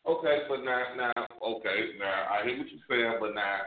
[0.07, 3.61] Okay, but now, now, okay, now I hear what you're saying, but now,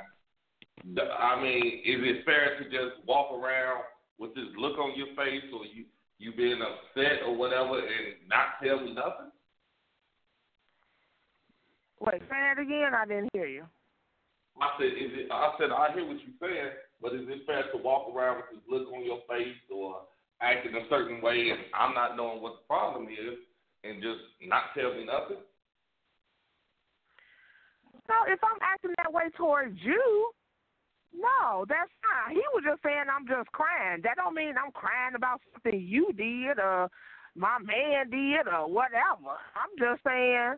[1.20, 3.84] I mean, is it fair to just walk around
[4.18, 5.86] with this look on your face, or you
[6.18, 9.34] you being upset or whatever, and not tell me nothing?
[12.00, 12.94] Wait, say that again.
[12.96, 13.66] I didn't hear you.
[14.60, 15.32] I said, is it?
[15.32, 18.46] I said, I hear what you're saying, but is it fair to walk around with
[18.54, 20.02] this look on your face or
[20.42, 23.38] acting a certain way, and I'm not knowing what the problem is,
[23.84, 25.42] and just not tell me nothing?
[28.08, 30.32] So if I'm acting that way towards you,
[31.14, 32.32] no, that's not.
[32.32, 34.02] He was just saying I'm just crying.
[34.04, 36.90] That don't mean I'm crying about something you did or
[37.36, 39.38] my man did or whatever.
[39.56, 40.56] I'm just saying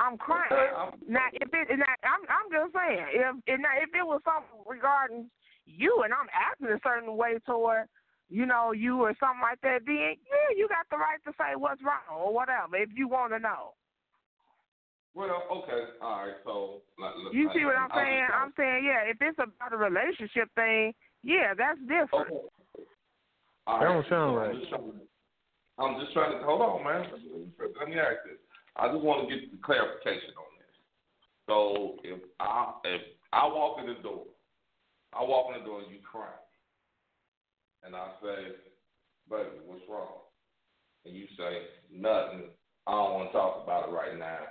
[0.00, 0.96] I'm crying.
[1.08, 4.64] Now, if it, now, I'm, I'm just saying, if, if, now, if it was something
[4.64, 5.28] regarding
[5.76, 7.86] you and I'm acting a certain way toward,
[8.28, 11.56] you know, you or something like that, then yeah, you got the right to say
[11.56, 13.74] what's wrong or whatever if you want to know.
[15.14, 16.36] Well, okay, all right.
[16.44, 18.26] So like, you see what I, I'm saying?
[18.32, 22.30] I'm saying, yeah, if it's about a relationship thing, yeah, that's different.
[22.30, 22.84] Okay.
[23.66, 24.50] That don't sound right.
[24.50, 24.92] I'm just, trying,
[25.78, 27.06] I'm just trying to hold on, man.
[27.58, 28.38] Let me ask this.
[28.76, 30.74] I just want to get the clarification on this.
[31.46, 33.02] So if I if
[33.32, 34.24] I walk in the door,
[35.12, 36.32] I walk in the door and you cry,
[37.84, 38.54] and I say,
[39.28, 40.22] "Baby, what's wrong?"
[41.04, 42.50] And you say, "Nothing.
[42.86, 44.46] I don't want to talk about it right now.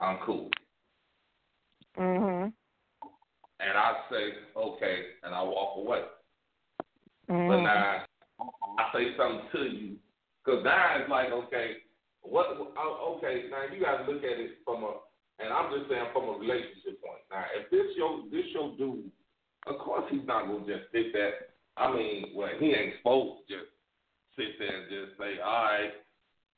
[0.00, 0.50] I'm cool."
[1.96, 2.52] Mhm.
[3.60, 6.04] And I say, "Okay," and I walk away.
[7.28, 7.48] Mhm.
[7.48, 8.04] But now
[8.78, 9.98] I say something to you,
[10.44, 11.82] because now it's like, okay,
[12.22, 12.46] what?
[12.76, 15.00] oh, Okay, now you got to look at it from a,
[15.38, 17.22] and I'm just saying from a relationship point.
[17.30, 19.10] Now, if this your this your dude,
[19.66, 21.32] of course he's not gonna just sit there.
[21.76, 23.70] I mean, well, he ain't supposed to just
[24.36, 25.92] sit there and just say, all right,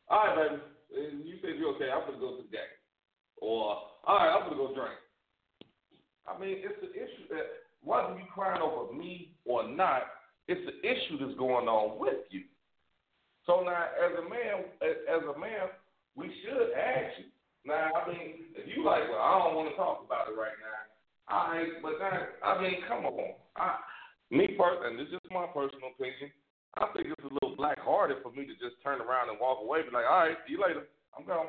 [0.08, 0.60] all right,
[0.92, 1.90] baby, you said you're okay.
[1.90, 2.76] I'm gonna go to the game,
[3.38, 4.98] or all right, I'm gonna go drink.
[6.26, 7.46] I mean, it's an issue that
[7.82, 10.02] whether you crying over me or not,
[10.48, 12.42] it's an issue that's going on with you.
[13.46, 15.70] So now, as a man, as a man,
[16.16, 17.30] we should ask you.
[17.64, 20.54] Now, I mean, if you like, well, I don't want to talk about it right
[20.58, 20.85] now.
[21.28, 23.34] All right, but now, I mean, come on.
[23.56, 23.76] I,
[24.30, 26.30] me personally, and this is just my personal opinion.
[26.78, 29.82] I think it's a little black-hearted for me to just turn around and walk away,
[29.82, 30.86] be like, all right, see you later.
[31.16, 31.46] I'm gone.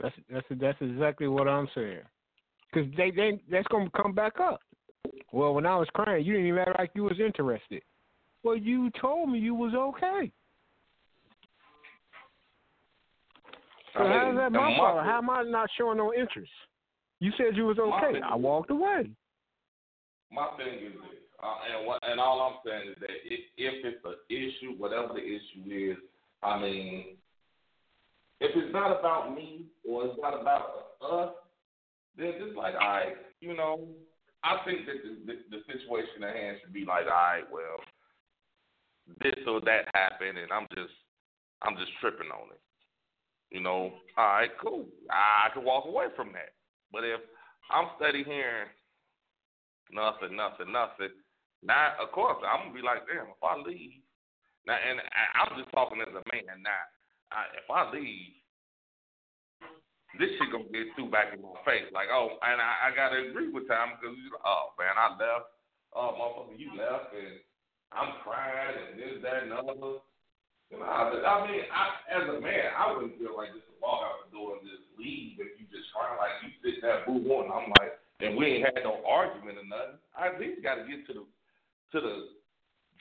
[0.00, 2.00] That's that's that's exactly what I'm saying.
[2.74, 4.60] Cause they they that's gonna come back up.
[5.32, 7.82] Well, when I was crying, you didn't even act like you was interested.
[8.42, 10.32] Well, you told me you was okay.
[13.94, 15.04] So I mean, is that my fault?
[15.04, 16.50] How am I not showing no interest?
[17.20, 18.20] You said you was okay.
[18.20, 19.10] I walked away.
[20.32, 23.84] My thing is this, uh, and what, and all I'm saying is that if, if
[23.84, 25.98] it's an issue, whatever the issue is,
[26.42, 27.16] I mean,
[28.40, 31.34] if it's not about me or it's not about us,
[32.16, 33.86] then just like, all right, you know,
[34.42, 37.78] I think that the, the, the situation at hand should be like, all right, well,
[39.20, 40.94] this or that happened, and I'm just,
[41.62, 42.60] I'm just tripping on it.
[43.52, 44.86] You know, all right, cool.
[45.12, 46.56] I can walk away from that.
[46.90, 47.20] But if
[47.70, 48.72] I'm steady hearing
[49.92, 51.12] nothing, nothing, nothing,
[51.62, 54.00] now of course I'm gonna be like, damn, if I leave
[54.66, 56.84] now, and I- I'm just talking as a man now.
[57.32, 58.32] I, if I leave,
[60.18, 61.88] this shit gonna get through back in my face.
[61.92, 65.52] Like, oh, and I, I gotta agree with Tom because oh man, I left.
[65.92, 67.36] Oh, motherfucker, you left, and
[67.92, 70.00] I'm crying and this, that, and other.
[70.72, 74.00] You I, I mean, I, as a man, I wouldn't feel like just to walk
[74.08, 77.20] out the door and just leave if you just crying like you sit there boo
[77.28, 77.52] on.
[77.52, 80.00] I'm like, and we ain't had no argument or nothing.
[80.16, 81.24] I at least got to get to the
[81.92, 82.14] to the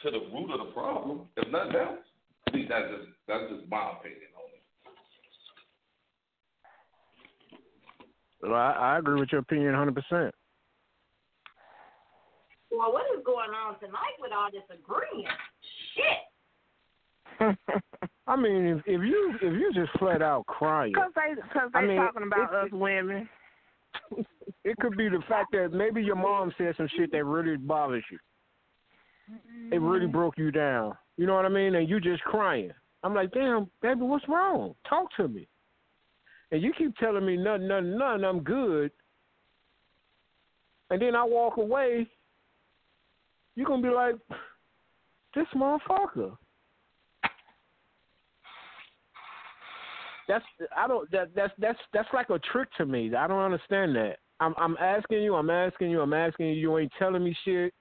[0.03, 2.03] to the root of the problem, if nothing else.
[2.47, 4.63] I think that's just that's just my opinion on it.
[8.43, 9.95] Well, I, I agree with your opinion 100.
[9.95, 10.35] percent
[12.67, 15.31] Well, what is going on tonight with all this agreeing?
[15.95, 16.30] Shit.
[18.27, 21.79] I mean, if, if you if you just flat out crying, Cause they, cause they
[21.79, 23.27] I mean, talking about it- us women.
[24.63, 28.03] it could be the fact that maybe your mom said some shit that really bothers
[28.11, 28.17] you.
[29.71, 30.11] It really mm-hmm.
[30.11, 30.93] broke you down.
[31.17, 31.75] You know what I mean?
[31.75, 32.71] And you just crying.
[33.03, 34.75] I'm like, damn, baby, what's wrong?
[34.87, 35.47] Talk to me.
[36.51, 38.25] And you keep telling me nothing, nothing, nothing.
[38.25, 38.91] I'm good.
[40.89, 42.07] And then I walk away.
[43.55, 44.15] You're gonna be like,
[45.33, 46.35] this motherfucker.
[50.31, 50.45] That's
[50.77, 53.13] I don't that that's that's that's like a trick to me.
[53.13, 54.19] I don't understand that.
[54.39, 56.53] I'm I'm asking you, I'm asking you, I'm asking you.
[56.53, 57.73] You ain't telling me shit,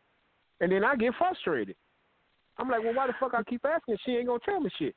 [0.61, 1.77] and then I get frustrated.
[2.59, 3.99] I'm like, well, why the fuck I keep asking?
[4.05, 4.97] She ain't gonna tell me shit.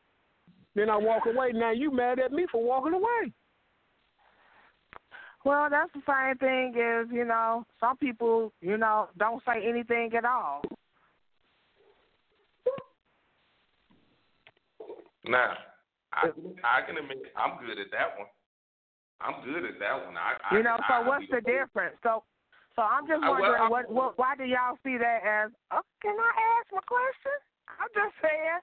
[0.73, 1.51] Then I walk away.
[1.53, 3.31] Now you mad at me for walking away?
[5.45, 7.67] Well, that's the same thing as you know.
[7.79, 10.63] Some people, you know, don't say anything at all.
[15.25, 15.53] Now,
[16.13, 16.30] I
[16.63, 18.30] I can admit I'm good at that one.
[19.21, 20.15] I'm good at that one.
[20.17, 21.95] I, you know, I, so I, what's the difference?
[22.04, 22.23] So,
[22.76, 25.52] so I'm just well, wondering, I- what, what, why do y'all see that as?
[25.71, 27.38] Oh, can I ask my question?
[27.80, 28.60] I'm just saying,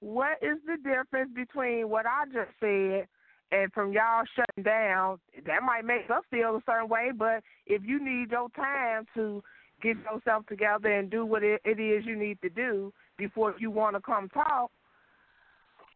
[0.00, 3.08] what is the difference between what I just said
[3.50, 5.18] and from y'all shutting down?
[5.46, 9.42] That might make us feel a certain way, but if you need your time to
[9.82, 13.70] get yourself together and do what it, it is you need to do before you
[13.70, 14.70] want to come talk,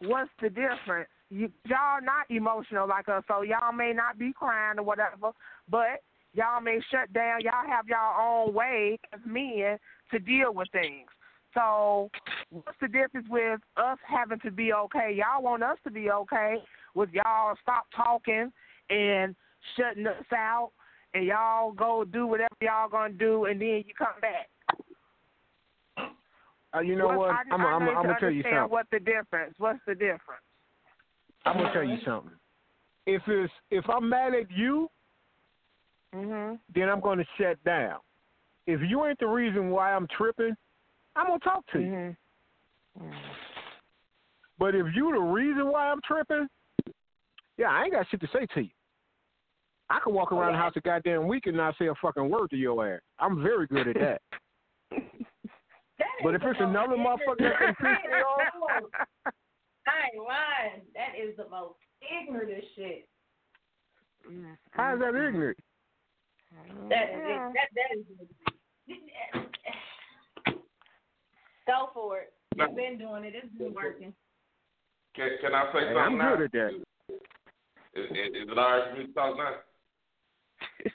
[0.06, 1.08] what's the difference?
[1.30, 5.32] You, y'all not emotional like us, so y'all may not be crying or whatever,
[5.68, 6.02] but
[6.34, 7.40] y'all may shut down.
[7.40, 9.78] Y'all have y'all own way as men
[10.10, 11.08] to deal with things.
[11.54, 12.10] So,
[12.50, 15.14] what's the difference with us having to be okay?
[15.16, 16.56] Y'all want us to be okay
[16.94, 18.52] with y'all stop talking
[18.90, 19.34] and
[19.76, 20.72] shutting us out,
[21.14, 24.48] and y'all go do whatever y'all gonna do, and then you come back.
[26.74, 27.30] Uh, you know what?
[27.30, 28.70] I, I'm, I I'm, I'm gonna tell you something.
[28.70, 29.54] What the difference?
[29.58, 30.42] What's the difference?
[31.44, 32.32] I'm gonna tell you something.
[33.06, 34.88] If it's if I'm mad at you,
[36.14, 36.58] Mhm.
[36.74, 37.98] then I'm gonna shut down.
[38.66, 40.54] If you ain't the reason why I'm tripping,
[41.16, 42.16] I'm gonna talk to you.
[42.98, 43.14] Mhm.
[44.58, 46.48] But if you the reason why I'm tripping,
[47.56, 48.70] yeah, I ain't got shit to say to you.
[49.90, 52.50] I can walk around the house a goddamn week and not say a fucking word
[52.50, 53.00] to your ass.
[53.18, 54.22] I'm very good at that.
[56.22, 58.84] But if it's another motherfucker that can piss me off,
[59.86, 60.82] I ain't lying.
[60.94, 63.08] That is the most ignorant shit.
[64.28, 64.56] Mhm.
[64.70, 65.58] how is that ignorant?
[66.88, 67.54] That is it.
[67.54, 68.04] That that is.
[71.66, 72.32] Go for it.
[72.56, 73.34] You've been doing it.
[73.34, 74.14] It's been working.
[75.14, 76.36] Can, can I say Hey, something I'm now?
[76.36, 76.70] good at that.
[77.94, 79.54] Is, is, is it all right for me to talk now?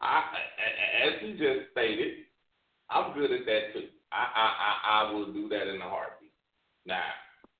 [0.00, 0.22] I,
[1.06, 2.14] as you just stated,
[2.90, 3.88] I'm good at that too.
[4.12, 6.30] I, I, I, I will do that in a heartbeat.
[6.86, 7.02] Now,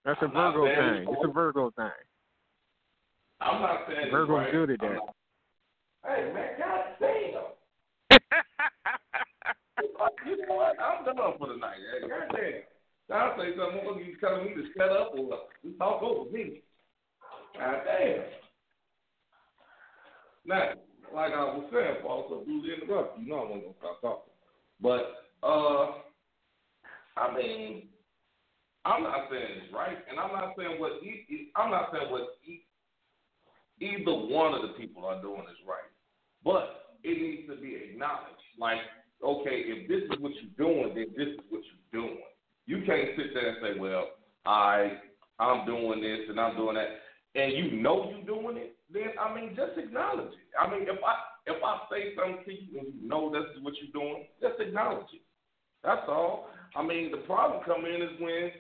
[0.05, 1.09] That's a I'm not Virgo thing.
[1.11, 1.91] It's a Virgo thing.
[3.41, 4.53] I'm not saying Virgo's right.
[4.53, 4.95] good at that.
[4.95, 5.15] not-
[6.07, 7.43] Hey man, God damn.
[10.27, 10.77] you know what?
[10.81, 11.79] I'm done for the night.
[12.01, 12.63] God damn.
[13.11, 15.39] Now I say something, you telling me to shut up or
[15.79, 16.63] talk over me.
[17.59, 18.23] God damn.
[20.47, 20.73] Now,
[21.15, 23.19] like I was saying, Paul, so the interrupt.
[23.21, 24.33] You know I wasn't gonna stop talking.
[24.81, 26.03] But uh
[27.17, 27.89] I mean,
[28.85, 32.39] I'm not saying it's right, and I'm not saying what e- I'm not saying what
[32.47, 32.65] e-
[33.81, 35.91] either one of the people are doing is right,
[36.45, 38.39] but it needs to be acknowledged.
[38.59, 38.79] Like,
[39.23, 42.19] okay, if this is what you're doing, then this is what you're doing.
[42.67, 44.07] You can't sit there and say, well,
[44.47, 44.99] I
[45.41, 46.89] I'm doing this and I'm doing that,
[47.35, 48.77] and you know you're doing it.
[48.93, 50.49] Then I mean, just acknowledge it.
[50.57, 51.15] I mean, if I
[51.47, 54.61] if I say something to you and you know this is what you're doing, just
[54.61, 55.25] acknowledge it.
[55.85, 56.49] That's all.
[56.77, 58.53] I mean, the problem come in is when,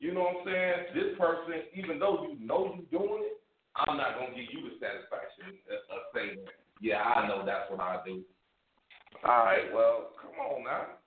[0.00, 3.38] you know what I'm saying, this person, even though you know you're doing it,
[3.76, 6.42] I'm not going to give you the satisfaction of, saying,
[6.80, 8.24] yeah, I know that's what I do.
[9.22, 10.98] All right, well, come on now.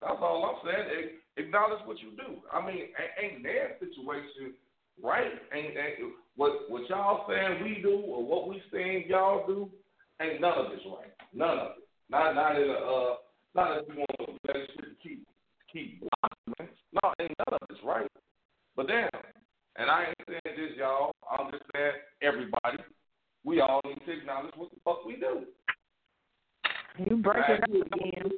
[0.00, 1.22] That's all I'm saying.
[1.36, 2.42] Acknowledge what you do.
[2.50, 4.56] I mean, ain't that situation
[5.00, 5.32] right?
[5.54, 9.70] Ain't, ain't what what y'all saying we do or what we saying y'all do?
[10.20, 11.12] Ain't none of this right.
[11.34, 11.88] None of it.
[12.10, 13.14] Not not in a uh,
[13.54, 15.26] not if you want to it shit keep
[15.72, 16.00] keep.
[16.00, 18.10] blocking, No, ain't none of this right.
[18.76, 19.08] But damn,
[19.76, 21.12] and I ain't saying this, y'all.
[21.30, 21.92] I'm just saying
[22.22, 22.78] everybody.
[23.44, 25.44] We all need to acknowledge what the fuck we do.
[26.98, 28.30] You break it up again.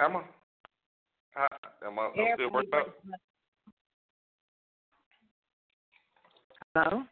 [0.00, 0.20] Am I?
[1.36, 2.94] Uh, Am I I'm still working up?
[6.74, 7.04] Hello?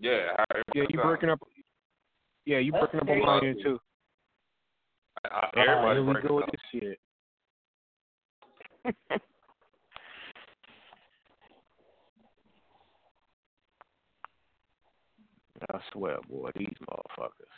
[0.00, 0.28] Yeah.
[0.38, 0.44] how
[0.74, 1.02] Yeah, you sound?
[1.08, 1.40] breaking up.
[2.46, 3.78] Yeah, you breaking up on my end too.
[5.24, 6.50] Uh, Uh, Everybody here we breaking go with up.
[6.52, 7.00] this shit.
[15.70, 17.50] I swear, boy, these motherfuckers.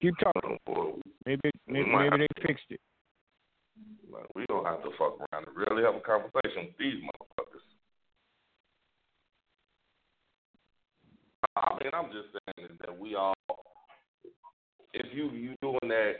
[0.00, 0.58] Keep talking.
[0.66, 0.92] Boy,
[1.26, 2.80] Maybe, maybe, maybe they fixed it.
[4.10, 7.66] Man, we don't have to fuck around and really have a conversation with these motherfuckers.
[11.56, 13.34] I mean, I'm just saying that we all,
[14.94, 16.14] if you you doing that,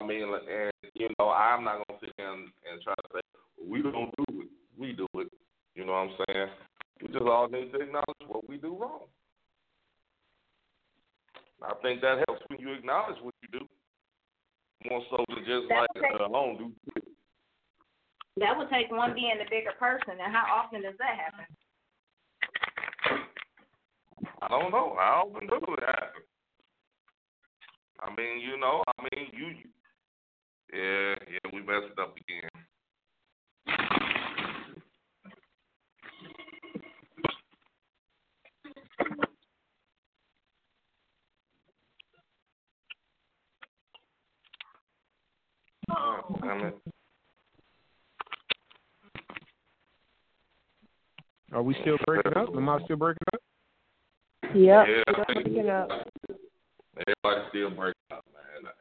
[0.00, 3.20] I mean, and you know, I'm not gonna sit here and, and try to say
[3.66, 4.48] We don't do it.
[4.78, 5.32] We do it.
[5.74, 6.48] You know what I'm saying?
[7.02, 9.06] We just all need to acknowledge what we do wrong.
[11.62, 13.66] I think that helps when you acknowledge what you do.
[14.86, 17.02] More so than just That like take- alone do.
[18.38, 21.46] That would take one being the bigger person, and how often does that happen?
[24.40, 24.94] I don't know.
[24.96, 26.22] How often does it happen?
[28.00, 29.54] I mean, you know, I mean, you.
[30.72, 32.48] Yeah, yeah, we messed up again.
[46.40, 46.78] Damn it.
[51.52, 52.54] Are we still breaking up?
[52.54, 53.40] Am I still breaking up?
[54.54, 54.54] Yep.
[54.56, 55.88] Yeah, Still I think picking up.
[56.96, 58.72] everybody's still breaking up, man.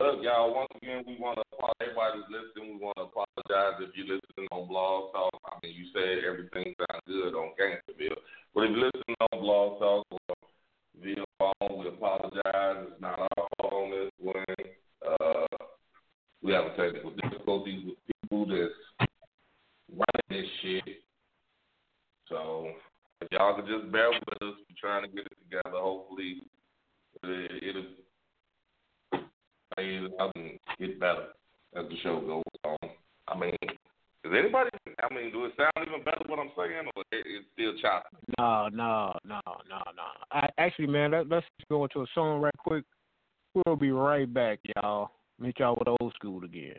[0.00, 1.44] Look, y'all, once again, we want to
[1.80, 5.40] everybody that's listening, we want to apologize if you're listening on Blog Talk.
[5.46, 8.18] I mean, you said everything sounds good on Gangsterville.
[8.54, 10.34] But if you're listening on Blog Talk or
[11.02, 12.88] via phone, we apologize.
[12.90, 14.44] It's not our fault on this one.
[15.06, 15.46] Uh,
[16.42, 19.08] we have technical difficulties with people that's
[19.90, 21.00] running this shit.
[22.28, 22.70] So
[23.20, 25.78] if y'all could just bear with us, we're trying to get it together.
[25.78, 26.42] Hopefully,
[27.22, 29.22] it, it'll
[29.76, 31.26] fade out and get better
[31.76, 32.90] as the show goes on.
[33.28, 33.56] I mean,
[34.22, 34.70] does anybody?
[35.02, 38.16] I mean, do it sound even better what I'm saying, or it, it's still choppy?
[38.38, 40.04] No, no, no, no, no.
[40.30, 41.28] I, actually, man, let,
[41.94, 42.84] go a song right quick.
[43.54, 45.10] We'll be right back, y'all.
[45.38, 46.78] Meet y'all with old school again.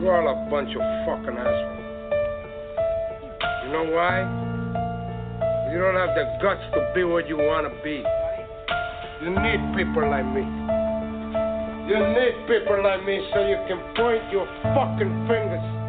[0.00, 1.78] You're all a bunch of fucking assholes.
[3.64, 4.20] You know why?
[5.72, 8.04] You don't have the guts to be what you want to be.
[9.24, 10.44] You need people like me.
[11.88, 15.81] You need people like me so you can point your fucking fingers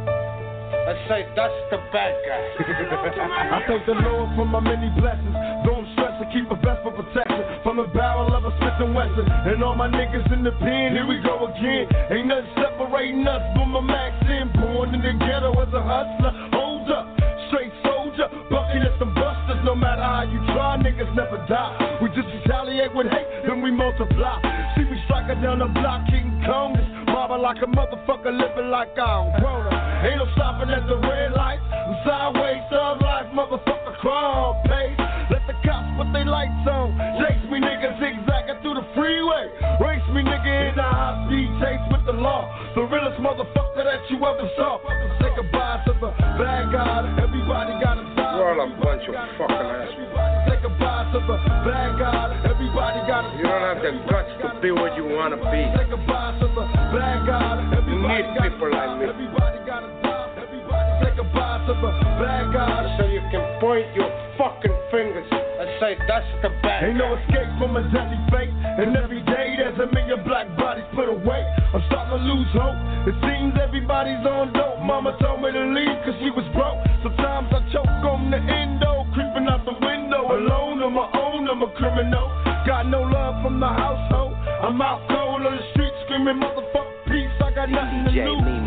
[0.84, 2.44] and say, that's the bad guy.
[3.56, 5.36] I thank the Lord for my many blessings.
[5.64, 8.92] Don't stress and keep a vest for protection from the barrel of a Smith and
[8.92, 9.24] Wesson.
[9.24, 11.88] And all my niggas in the pen, here we go again.
[12.12, 14.52] Ain't nothing separating us but my Maxim.
[14.60, 16.32] Born in the ghetto as a hustler.
[16.52, 17.08] Hold up,
[17.48, 19.64] straight soldier, bucking at some busters.
[19.64, 22.00] No matter how you try, niggas never die.
[22.04, 24.44] We just retaliate with hate, then we multiply.
[24.76, 26.76] See me striking down the block, King Kong.
[27.08, 29.93] Mobbing like a motherfucker, living like I'm grown up.
[30.04, 31.64] Ain't no stopping at the red light.
[31.64, 35.00] I'm sideways, thug life, motherfucker, crawl, pace.
[35.32, 36.92] Let the cops put their lights on.
[37.24, 39.48] Chase me, nigga, zigzagging through the freeway.
[39.80, 42.52] Race me, nigga, in the high speed chase with the law.
[42.76, 44.84] The realest motherfucker that you ever saw.
[45.24, 47.08] Say goodbye to the bad guy.
[47.24, 48.36] Everybody got a die.
[48.36, 50.52] You're all a bunch of fucking assholes.
[50.52, 52.44] Say goodbye to the bad guy.
[52.44, 55.64] Everybody got a You don't have the guts to be what you want to be.
[55.80, 57.83] Say goodbye to the bad guy.
[58.04, 59.08] Need people like me.
[59.08, 60.36] Everybody got a die.
[60.36, 63.00] Everybody say goodbye to the bad guy.
[63.00, 67.48] So you can point your fucking fingers and say, that's the bad Ain't no escape
[67.56, 68.52] from a deadly fate.
[68.52, 71.48] And every day there's a million black bodies put away.
[71.72, 72.76] I'm starting to lose hope.
[73.08, 74.84] It seems everybody's on dope.
[74.84, 76.84] Mama told me to leave cause she was broke.
[77.08, 80.28] Sometimes I choke on the endo, creeping out the window.
[80.28, 82.28] Alone on my own, I'm a criminal.
[82.68, 84.36] Got no love from the household.
[84.64, 86.40] I'm out cold on the street screaming,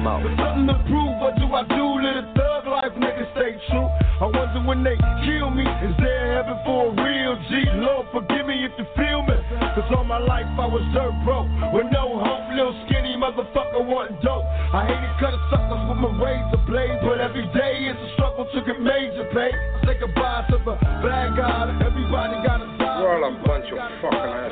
[0.06, 0.36] lose.
[0.38, 1.14] But something to prove.
[1.18, 1.84] What do I do?
[1.98, 3.88] Little thug life, niggas stay true.
[4.16, 4.96] I wonder when they
[5.26, 7.68] kill me, is there heaven for a real G?
[7.82, 9.36] Lord, forgive me if you feel me.
[9.76, 11.50] Cause all my life I was dirt broke.
[11.74, 14.44] With no hope, little skinny motherfucker wanting dope.
[14.72, 16.96] I hated cutting suckers with my razor blade.
[17.04, 19.52] But every day it's a struggle to get major pay.
[19.84, 21.76] Say goodbye to the black guy.
[21.84, 23.00] Everybody got a die.
[23.04, 24.45] You're all a bunch of fucking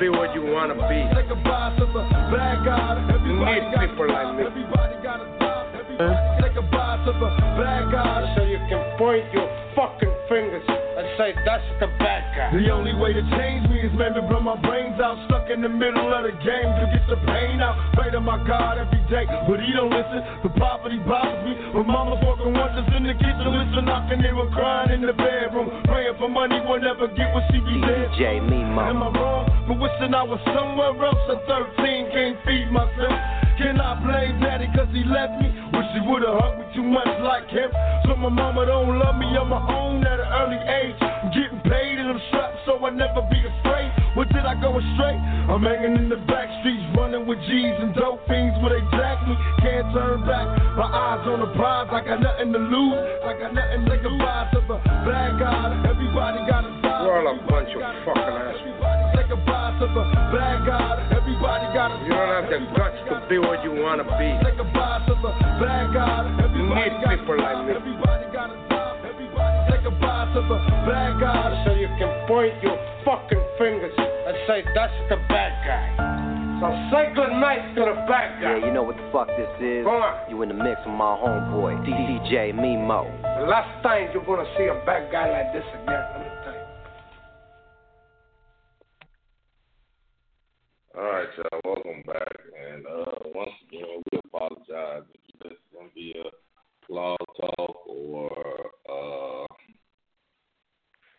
[0.00, 0.96] be what you want to be.
[3.28, 4.48] You need people like me.
[7.92, 8.32] Guy.
[8.36, 9.44] So you can point your
[9.76, 12.56] fucking fingers and say, that's the bad guy.
[12.56, 15.20] The only way to change me is maybe blow my brains out.
[15.28, 17.76] Stuck in the middle of the game to get the pain out.
[17.92, 20.24] Pray to my God every day, but he don't listen.
[20.40, 21.52] The poverty bothers me.
[21.76, 22.24] But mama's
[23.10, 23.50] in the kitchen.
[23.50, 25.70] Listen, knocking, they were crying in the bedroom.
[25.84, 27.82] Praying for money, will never get what she be.
[27.82, 28.78] DJ Mimo.
[28.78, 32.10] Am I wrong for wishing I was somewhere else at 13?
[32.12, 33.18] Can't feed myself.
[33.58, 35.52] Can I blame daddy cause he left me?
[35.76, 37.68] Wish he would've hugged me too much like him.
[38.06, 40.96] So my mama don't love me on my own at an early age.
[40.96, 43.92] I'm getting paid and I'm strapped so I never be afraid.
[44.16, 45.16] What did I go astray?
[45.50, 49.22] I'm hanging in the back streets, running with G's and dope fiends where they jack
[49.28, 49.34] me.
[49.62, 50.46] Can't turn back.
[50.74, 51.88] My eyes on the prize.
[51.92, 52.29] Like I got
[57.74, 58.60] bunch of fucking.
[58.60, 60.04] Everybody say goodbye to the
[60.34, 60.90] bad guy.
[61.14, 64.28] Everybody got a You don't have the guts to be what you wanna be.
[64.42, 66.26] Say goodbye to the bad guy.
[66.54, 67.72] You need people like me.
[67.78, 69.04] Everybody got a job.
[69.06, 71.64] Everybody say goodbye to the bad guy.
[71.66, 75.86] So you can point your fucking fingers and say that's the bad guy.
[76.60, 78.58] So say good night to the bad guy.
[78.58, 79.80] Yeah, you know what the fuck this is?
[79.86, 80.28] Come on.
[80.28, 83.08] You in the mix with my homeboy, DJ Mimo.
[83.40, 86.30] The last time you're gonna see a bad guy like this again.
[90.98, 91.60] All right, y'all.
[91.64, 92.36] Welcome back.
[92.68, 96.24] And uh, once again, we apologize if you listen via
[96.88, 99.46] blog talk or uh,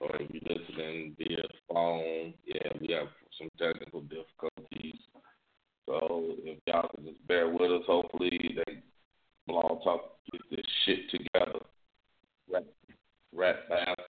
[0.02, 2.34] or if you're listening via phone.
[2.46, 3.08] Yeah, we have
[3.38, 5.00] some technical difficulties.
[5.86, 8.82] So if y'all can just bear with us, hopefully they
[9.48, 11.60] blog talk get this shit together.
[12.52, 12.66] Rat,
[13.34, 13.56] rat.
[14.10, 14.11] You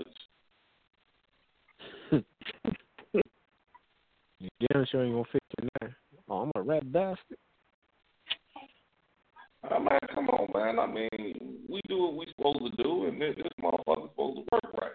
[4.60, 5.88] damn sure ain't gonna fix it now.
[6.28, 7.38] Oh, I'm a rat bastard.
[9.68, 10.78] Uh, man, come on, man.
[10.78, 14.44] I mean, we do what we supposed to do, and this, this motherfucker's supposed to
[14.52, 14.90] work right.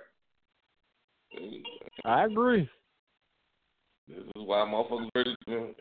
[2.05, 2.70] I agree.
[4.07, 5.76] This is why motherfuckers to.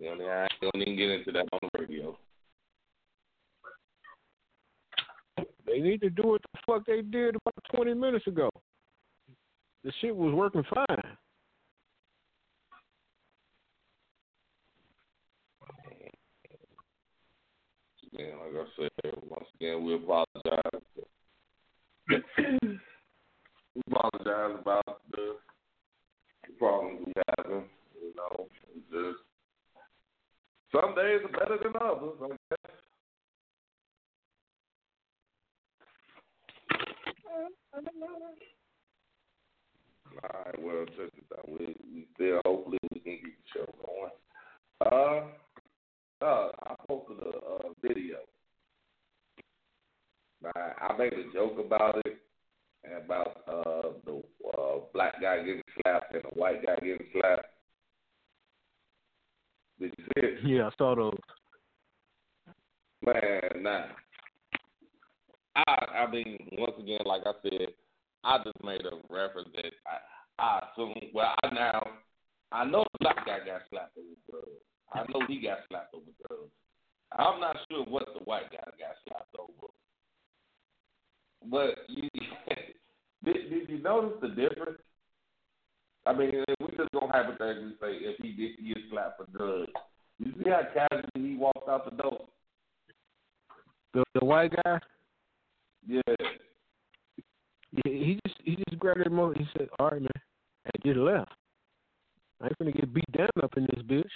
[0.00, 2.18] You know, I don't even get into that on the radio.
[5.66, 8.50] They need to do what the fuck they did about 20 minutes ago.
[9.84, 11.16] The shit was working fine.
[18.18, 20.82] Again, like I said, once again, we apologize.
[22.38, 25.36] we apologize about the
[26.58, 27.64] problems we having.
[28.02, 28.48] You know,
[28.90, 29.22] just
[30.72, 32.18] some days are better than others.
[32.22, 32.78] I guess.
[40.24, 41.48] All right, well, check this out.
[41.48, 44.12] We, we still hopefully we can get the show going.
[44.84, 45.26] Uh,
[46.22, 48.18] uh, I posted a, a video.
[50.42, 52.18] Now, I made a joke about it
[52.84, 54.22] and about uh, the
[54.56, 57.46] uh, black guy getting slapped and the white guy getting slapped.
[59.80, 60.38] Did you see it?
[60.44, 61.18] Yeah, I saw those.
[63.04, 63.84] Man, nah.
[65.56, 67.68] I I mean, once again, like I said,
[68.24, 70.94] I just made a reference that I, I assume.
[71.14, 71.86] Well, I now
[72.50, 73.96] I know the black guy got slapped.
[74.92, 76.50] I know he got slapped over drugs.
[77.12, 79.72] I'm not sure what the white guy got slapped over.
[81.50, 82.08] But you,
[83.24, 84.78] did did you notice the difference?
[86.06, 89.70] I mean, we just gonna hypothetically say if he did get slapped for drugs,
[90.18, 92.26] you see how casually he walked out the door.
[93.94, 94.80] The the white guy,
[95.86, 96.00] Yeah.
[96.08, 100.10] yeah, he just he just grabbed that mo He said, "All right, man,"
[100.64, 101.32] and just left.
[102.40, 104.10] I ain't gonna get beat down up in this bitch.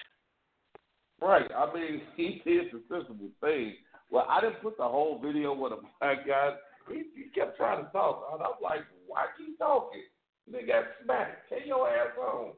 [1.22, 1.48] Right.
[1.56, 3.74] I mean, he did the sensible thing.
[4.10, 6.54] Well, I didn't put the whole video with a black guy.
[6.90, 10.02] He, he kept trying to talk, and I'm like, why keep talking?
[10.50, 11.48] They got smacked.
[11.48, 12.50] Take your ass on.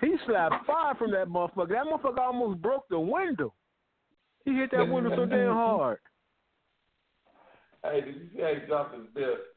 [0.00, 1.68] He slapped fire from that motherfucker.
[1.68, 3.54] That motherfucker almost broke the window.
[4.44, 5.98] He hit that window so damn hard.
[7.84, 9.56] Hey, did you see how he dropped his bip?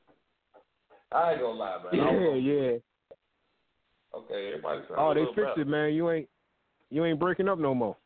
[1.11, 1.93] I ain't gonna lie, man.
[1.93, 2.78] Yeah, yeah.
[4.16, 4.82] Okay, everybody.
[4.95, 5.61] Oh, they fixed better.
[5.61, 5.93] it, man.
[5.93, 6.30] You ain't
[6.96, 7.98] you ain't breaking up no more.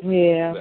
[0.00, 0.54] Yeah.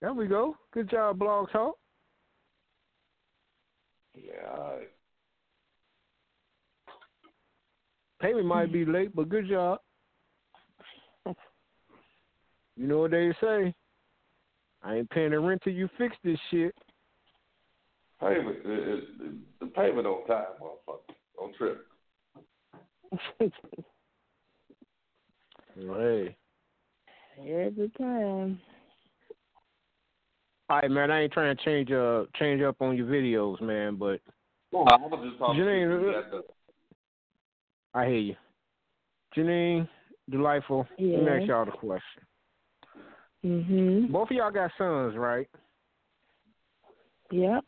[0.00, 0.56] There we go.
[0.72, 1.74] Good job, Blog Talk.
[4.14, 4.84] Yeah.
[8.20, 8.92] Payment might be mm-hmm.
[8.92, 9.80] late, but good job.
[12.76, 13.74] You know what they say?
[14.84, 16.72] I ain't paying the rent till you fix this shit.
[18.20, 21.14] Payment, it, it, it, the payment on time, motherfucker.
[21.36, 21.84] Don't trip.
[25.76, 26.36] Well, hey.
[27.38, 28.60] Every time.
[30.68, 31.10] All right, man.
[31.10, 34.20] I ain't trying to change uh change up on your videos, man, but
[34.72, 36.18] I was just talking Janine, to you.
[36.18, 36.44] at the-
[37.94, 38.36] I hear you.
[39.36, 39.88] Janine,
[40.30, 40.86] delightful.
[40.98, 42.22] Let me ask y'all the question.
[43.44, 44.10] Mhm.
[44.10, 45.48] Both of y'all got sons, right?
[47.30, 47.64] Yep.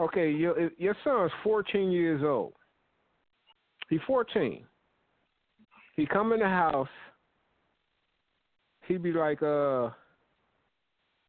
[0.00, 2.54] Okay, your your son's 14 years old.
[3.88, 4.66] He 14.
[5.96, 6.88] He come in the house.
[8.86, 9.90] He be like, uh.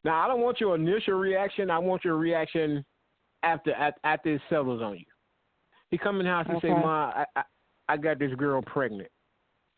[0.03, 1.71] Now I don't want your initial reaction.
[1.71, 2.85] I want your reaction
[3.43, 5.05] after at, after it settles on you.
[5.89, 6.81] He come in the house and say, Okay.
[6.81, 7.43] "Ma, I, I
[7.89, 9.09] I got this girl pregnant."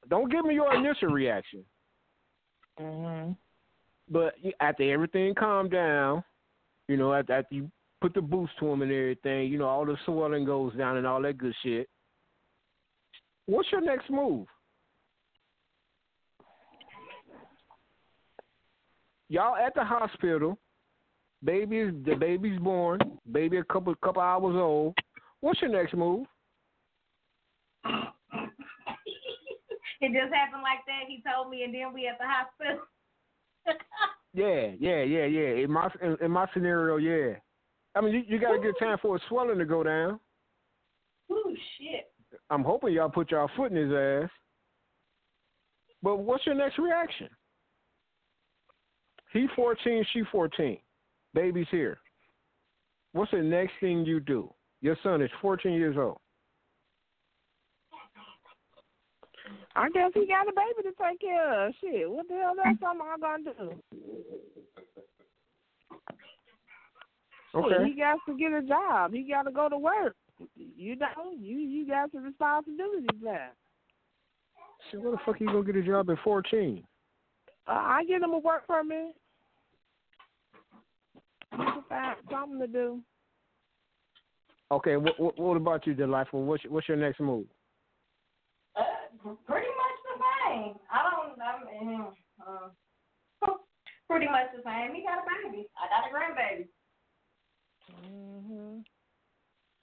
[0.09, 1.63] Don't give me your initial reaction.
[2.79, 3.37] Mhm.
[4.09, 6.23] But after everything calmed down,
[6.87, 7.71] you know, after, after you
[8.01, 9.51] put the boost to him and everything.
[9.51, 11.89] You know, all the swelling goes down and all that good shit.
[13.45, 14.47] What's your next move?
[19.29, 20.57] Y'all at the hospital.
[21.43, 22.99] Baby is the baby's born.
[23.31, 24.95] Baby a couple couple hours old.
[25.41, 26.25] What's your next move?
[27.85, 27.91] it
[30.01, 31.03] just happened like that.
[31.07, 32.79] He told me, and then we at the hospital.
[34.33, 35.63] Yeah, yeah, yeah, yeah.
[35.63, 37.37] In my in, in my scenario, yeah.
[37.95, 40.19] I mean, you, you got to get time for a swelling to go down.
[41.31, 42.11] Ooh, shit.
[42.51, 44.29] I'm hoping y'all put y'all foot in his ass.
[46.03, 47.29] But what's your next reaction?
[49.33, 50.77] He 14, she 14.
[51.33, 51.99] Baby's here.
[53.13, 54.53] What's the next thing you do?
[54.81, 56.19] Your son is 14 years old.
[59.75, 61.73] I guess he got a baby to take care of.
[61.79, 62.53] Shit, what the hell?
[62.55, 63.81] That's something I'm gonna do.
[67.53, 67.75] Okay.
[67.77, 69.13] Shit, he got to get a job.
[69.13, 70.15] He got to go to work.
[70.55, 73.51] You know, you you got some responsibilities there.
[74.91, 76.83] So where the fuck he gonna get a job at 14?
[77.67, 79.15] Uh, I get him a work permit.
[81.51, 83.01] He can find something to do.
[84.71, 86.43] Okay, what what, what about you, Delightful?
[86.43, 87.45] What's your, what's your next move?
[88.75, 88.83] Uh,
[89.47, 90.75] pretty much the same.
[90.91, 91.41] I don't.
[91.41, 92.05] I mean,
[92.45, 93.47] uh,
[94.09, 94.93] pretty much the same.
[94.93, 95.67] He got a baby.
[95.77, 96.67] I got a grandbaby.
[98.05, 98.83] Mhm.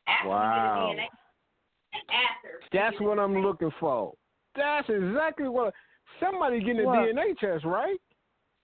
[0.07, 0.91] After Wow.
[0.91, 2.61] we get a After.
[2.72, 4.12] That's get what I'm looking for.
[4.55, 5.72] That's exactly what.
[6.20, 6.98] Somebody getting a What?
[6.98, 7.98] DNA test, right?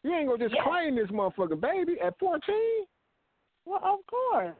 [0.02, 0.64] You ain't gonna just Yeah.
[0.64, 2.86] claim this motherfucking baby at 14.
[3.64, 4.56] Well, of course.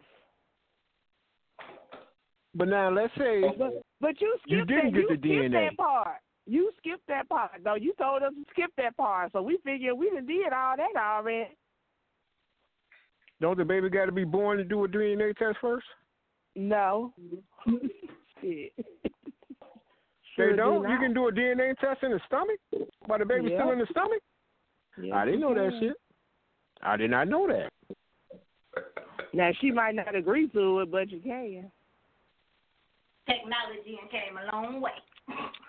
[2.54, 4.92] But now let's say But but you skipped You didn't that.
[4.92, 5.68] get you the skipped DNA.
[5.70, 6.18] that part.
[6.46, 7.62] You skipped that part.
[7.62, 9.30] No, you told us to skip that part.
[9.32, 11.56] So we figured we done did all that already.
[13.40, 15.86] don't the baby got to be born to do a DNA test first?
[16.56, 17.14] No.
[18.42, 18.72] Shit.
[20.36, 20.90] They Sure do don't.
[20.90, 22.58] You can do a DNA test in the stomach
[23.06, 24.22] while the baby's still in the stomach.
[25.00, 25.96] Yes, I didn't know that shit.
[26.82, 27.70] I did not know that.
[29.32, 31.70] Now she might not agree to it, but you can.
[33.26, 34.90] Technology and came a long way.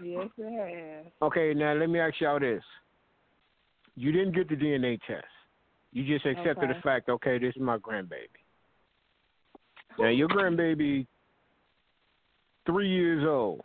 [0.04, 1.12] Yes, it has.
[1.22, 2.64] Okay, now let me ask y'all this.
[3.96, 5.26] You didn't get the DNA test.
[5.92, 6.74] You just accepted Okay.
[6.74, 8.28] the fact, okay, this is my grandbaby.
[10.00, 11.06] Now your grandbaby
[12.66, 13.62] three years old.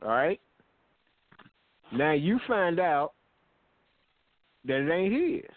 [0.00, 0.40] All right?
[1.92, 3.12] Now you find out
[4.64, 5.50] that it ain't his.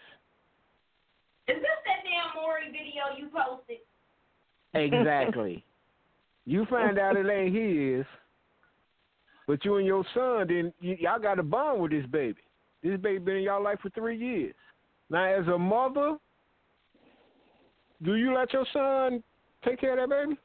[1.48, 3.78] Is this that damn Maury video you posted?
[4.74, 5.64] Exactly.
[6.44, 8.04] you find out it ain't his,
[9.46, 12.40] but you and your son, then y- y'all got a bond with this baby.
[12.82, 14.54] This baby been in y'all life for three years.
[15.08, 16.16] Now, as a mother,
[18.02, 19.22] do you let your son
[19.64, 20.38] take care of that baby?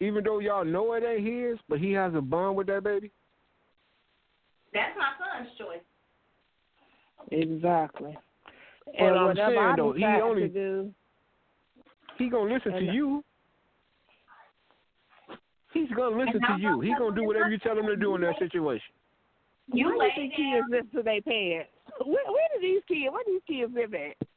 [0.00, 3.10] Even though y'all know it ain't his, but he has a bond with that baby?
[4.72, 5.80] That's my son's choice.
[7.32, 8.16] Exactly.
[8.86, 10.94] But and I'm whatever saying, though, he only- to do,
[12.16, 13.24] He gonna listen to you.
[15.72, 16.80] He's gonna listen to you.
[16.80, 18.92] He gonna do whatever you tell him to do in that situation.
[19.72, 20.52] You where lay do you think down.
[20.52, 21.70] kids listen to their parents?
[22.04, 23.12] Where, where do these kids?
[23.12, 24.27] Where do these kids live at?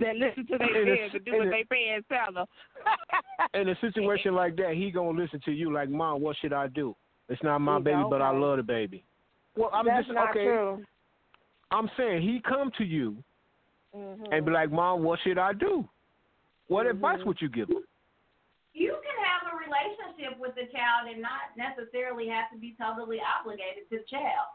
[0.00, 2.46] That listen to their In a- parents and do what a- their parents tell them.
[3.54, 6.66] In a situation like that, he gonna listen to you like, Mom, what should I
[6.66, 6.96] do?
[7.28, 9.04] It's not my He's baby, but I love the baby.
[9.56, 10.44] Well, I'm That's just not okay.
[10.44, 10.82] true.
[11.70, 13.22] I'm saying he come to you
[13.94, 14.28] Mhm.
[14.32, 15.88] and be like, Mom, what should I do?
[16.66, 17.84] What advice would you give him?
[18.72, 23.20] You can have a relationship with the child and not necessarily have to be totally
[23.22, 24.48] obligated to the child.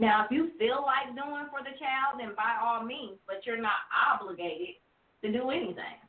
[0.00, 3.60] Now, if you feel like doing for the child, then by all means, but you're
[3.60, 4.80] not obligated
[5.22, 6.00] to do anything.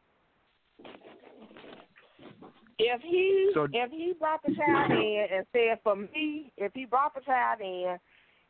[2.80, 6.86] If he So- if he brought the child in and said for me, if he
[6.86, 8.00] brought the child in,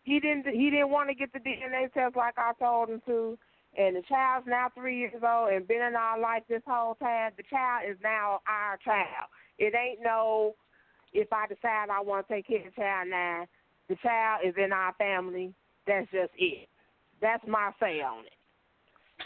[0.03, 3.37] he didn't he didn't want to get the DNA test like I told him to,
[3.75, 7.33] and the child's now three years old and been in our life this whole time.
[7.35, 9.27] The child is now our child.
[9.57, 10.55] It ain't no
[11.13, 13.47] if I decide I want to take care of the child now,
[13.91, 15.53] the child is in our family.
[15.85, 16.69] That's just it.
[17.19, 18.39] That's my say on it.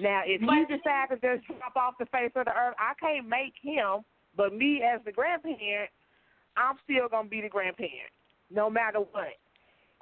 [0.01, 2.95] Now, if he But- decides to just drop off the face of the earth, I
[2.95, 4.03] can't make him.
[4.35, 5.91] But me as the grandparent,
[6.57, 8.11] I'm still gonna be the grandparent,
[8.49, 9.37] no matter what.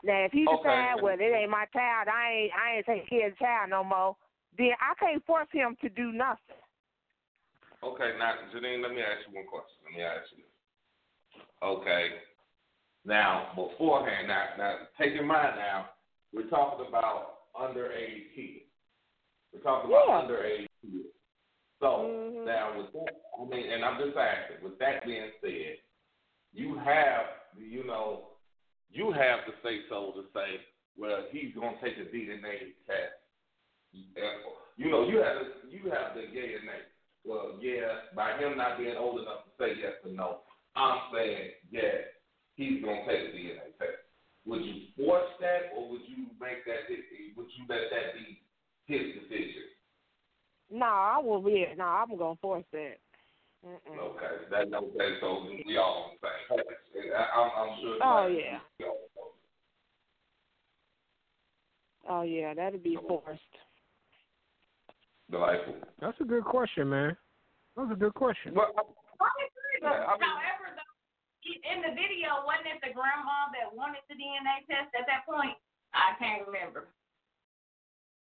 [0.01, 0.57] Now, if he Okay.
[0.57, 3.69] decides, well, it ain't my child, I ain't, I ain't taking care of the child
[3.69, 4.15] no more,
[4.57, 6.55] then I can't force him to do nothing.
[7.83, 9.77] Okay, now, Janine, let me ask you one question.
[9.83, 11.43] Let me ask you this.
[11.61, 12.21] Okay.
[13.05, 15.89] Now, beforehand, now, now, take in mind now,
[16.33, 18.65] we're talking about underage kids.
[19.53, 20.21] We're talking about Yeah.
[20.21, 21.13] underage kids.
[21.79, 22.47] So, mm-hmm.
[22.79, 24.63] again, I mean, and I'm just asking.
[24.63, 25.77] With that being said,
[26.53, 27.25] you have,
[27.57, 28.29] you know,
[28.89, 30.61] you have to say so to say,
[30.97, 33.19] well, he's gonna take a DNA test.
[34.77, 36.81] You know, you have to, you have the yeah and nay.
[37.25, 40.39] Well, yeah, by him not being old enough to say yes or no,
[40.75, 42.12] I'm saying yeah,
[42.55, 44.03] he's gonna take a DNA test.
[44.45, 46.89] Would you force that, or would you make that?
[47.37, 48.41] Would you let that be
[48.85, 49.63] his decision?
[50.71, 51.65] No, I will be.
[51.77, 52.97] No, I'm gonna force that.
[53.65, 53.97] Mm-mm.
[53.97, 55.17] Okay, that okay.
[55.21, 57.11] So we all on the same page.
[57.15, 57.97] I'm, I'm sure.
[58.01, 58.59] Oh yeah.
[62.09, 63.39] Oh yeah, that'd be forced.
[65.31, 65.75] Delightful.
[66.01, 67.15] That's a good question, man.
[67.77, 68.53] That's a good question.
[68.53, 70.23] Well, However, though,
[71.45, 75.55] in the video, wasn't it the grandma that wanted the DNA test at that point?
[75.91, 76.89] I can't remember.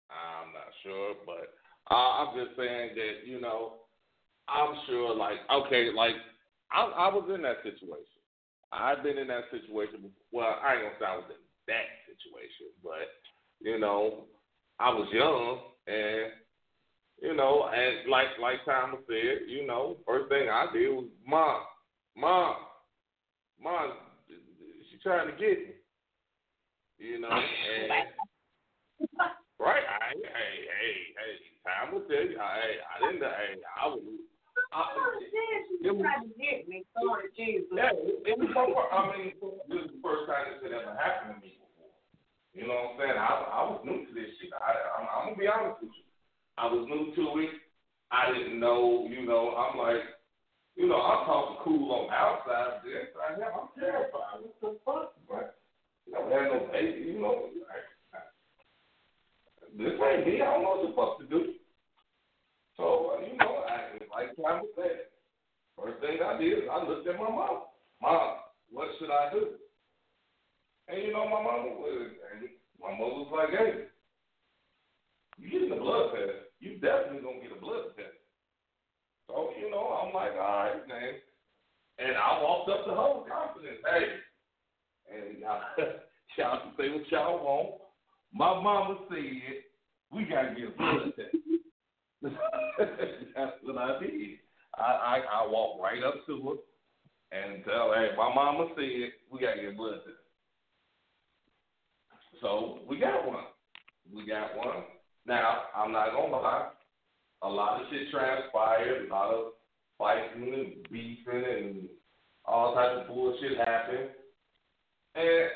[0.09, 1.53] I'm not sure, but
[1.93, 3.86] uh, I'm just saying that you know,
[4.49, 5.13] I'm sure.
[5.13, 6.17] Like, okay, like
[6.72, 8.24] I, I was in that situation.
[8.72, 10.01] I've been in that situation.
[10.01, 10.26] Before.
[10.32, 13.05] Well, I ain't gonna say I was in that situation, but
[13.61, 14.26] you know,
[14.80, 16.34] I was young and
[17.22, 21.61] you know, and like like Thomas said, you know, first thing I did was mom,
[22.15, 22.55] mom,
[23.62, 23.93] mom,
[24.28, 25.76] she trying to get me,
[26.97, 28.10] you know, and
[29.60, 31.34] right, I, hey, hey, hey,
[31.64, 34.01] time will tell you, hey, I didn't, hey, I was.
[34.70, 34.86] I,
[35.82, 36.84] it was, trying to get me,
[37.34, 37.72] Jesus.
[37.74, 39.34] Yeah, it was so I mean,
[39.72, 41.95] this is the first time this had ever happened to me before.
[42.53, 43.18] You know what I'm saying?
[43.18, 44.51] I, I was new to this shit.
[44.53, 46.05] I, I'm, I'm gonna be honest with you.
[46.60, 47.55] I was new to it.
[48.12, 50.03] I didn't know, you know, I'm like,
[50.80, 54.39] you know, I'm talking cool on the outside, but inside him, I'm terrified.
[54.39, 55.11] What the fuck?
[55.27, 55.59] But
[56.07, 57.51] you know, had no baby, you know.
[59.77, 60.41] This ain't me.
[60.41, 61.59] I don't know what the fuck to do.
[62.77, 65.11] So, uh, you know, I, like Tom said,
[65.75, 67.67] first thing I did I looked at my mom.
[68.01, 68.38] Mom,
[68.71, 69.59] what should I do?
[70.88, 72.49] And you know, my mom was, and
[72.82, 73.91] my mother was like, hey,
[75.38, 78.18] you getting a blood test you definitely gonna get a blood test.
[80.10, 81.14] I'm like, all right, man.
[81.99, 83.78] And I walked up to her confidence.
[83.86, 84.07] Hey,
[85.14, 85.62] and y'all,
[86.38, 87.82] y'all can say what y'all want.
[88.34, 89.62] My mama said
[90.12, 91.36] we gotta get a blood test.
[93.36, 94.39] That's what I did.
[94.76, 96.57] I, I I walked right up to
[97.32, 100.18] her and tell her, hey, my mama said we gotta get a blood test.
[102.41, 103.43] So we got one.
[104.12, 104.84] We got one.
[105.28, 106.70] Now, I'm not gonna lie,
[107.43, 109.59] a lot of shit transpired, a lot of
[110.00, 111.89] fighting and beefing and
[112.45, 114.10] all types of bullshit happened.
[115.16, 115.50] And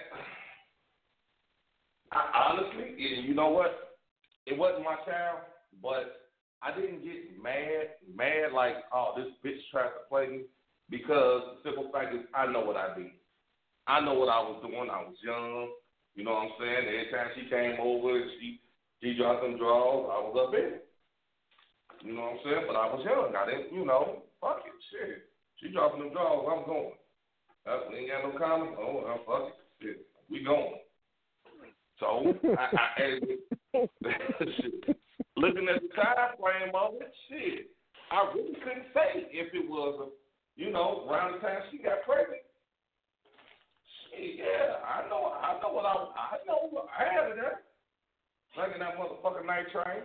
[2.12, 3.96] I, honestly, you know what?
[4.46, 5.40] It wasn't my child,
[5.82, 6.30] but
[6.62, 10.40] I didn't get mad, mad like, oh, this bitch tried to play me,
[10.90, 13.12] because the simple fact is, I know what I did.
[13.88, 14.90] I know what I was doing.
[14.90, 15.70] I was young.
[16.16, 16.88] You know what I'm saying?
[16.88, 18.60] Every time she came over, she
[19.02, 20.08] he dropped them draws.
[20.08, 20.80] I was up in.
[22.08, 22.64] You know what I'm saying?
[22.68, 23.36] But I was young.
[23.36, 25.32] I didn't, you know, fuck it, shit.
[25.64, 26.44] She dropping them draws.
[26.52, 26.92] I'm going.
[27.64, 28.76] Uh, we ain't got no comments.
[28.76, 30.08] Oh, I'm fuck it, shit.
[30.30, 30.84] We going.
[32.00, 33.20] So I, I
[34.60, 35.00] shit.
[35.38, 37.72] looking at the time frame of it, shit.
[38.12, 42.04] I really couldn't say if it was, a, you know, around the time she got
[42.04, 42.44] pregnant.
[44.12, 47.62] Shit, yeah, I know, I know what I, I know, I had it there.
[48.54, 50.04] In that motherfucking night train.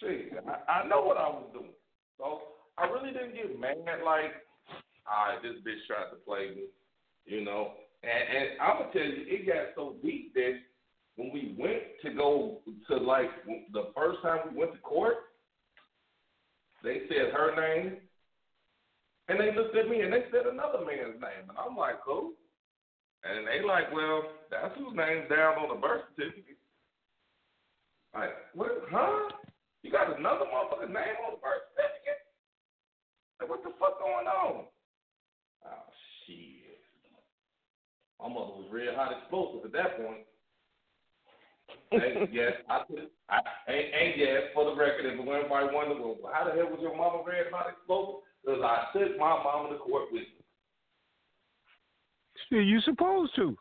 [0.00, 1.74] Shit, I, I know what I was doing.
[2.18, 2.42] So
[2.76, 4.34] I really didn't get mad like,
[5.08, 6.64] all right, this bitch tried to play me,
[7.24, 7.72] you know.
[8.02, 10.58] And, and I'm gonna tell you, it got so deep that
[11.16, 12.58] when we went to go
[12.88, 13.30] to like
[13.72, 15.16] the first time we went to court,
[16.84, 17.96] they said her name,
[19.28, 22.34] and they looked at me and they said another man's name, and I'm like, who?
[23.24, 26.56] And they like, well, that's whose name's down on the birth certificate.
[28.14, 28.86] Like, what?
[28.90, 29.34] Huh?
[29.82, 31.97] You got another motherfucker's name on the birth certificate?
[33.40, 34.64] Like, what the fuck going on?
[35.64, 35.84] Oh
[36.26, 36.82] shit!
[38.20, 40.26] My mother was real hot explosive at that point.
[41.90, 43.10] hey, yes, I could.
[43.30, 46.80] I, and, and yes, for the record, if anybody wonder, well, how the hell was
[46.80, 48.22] your mama red hot explosive?
[48.44, 50.42] Because I took my mama to court with me.
[52.50, 53.56] See, you supposed to.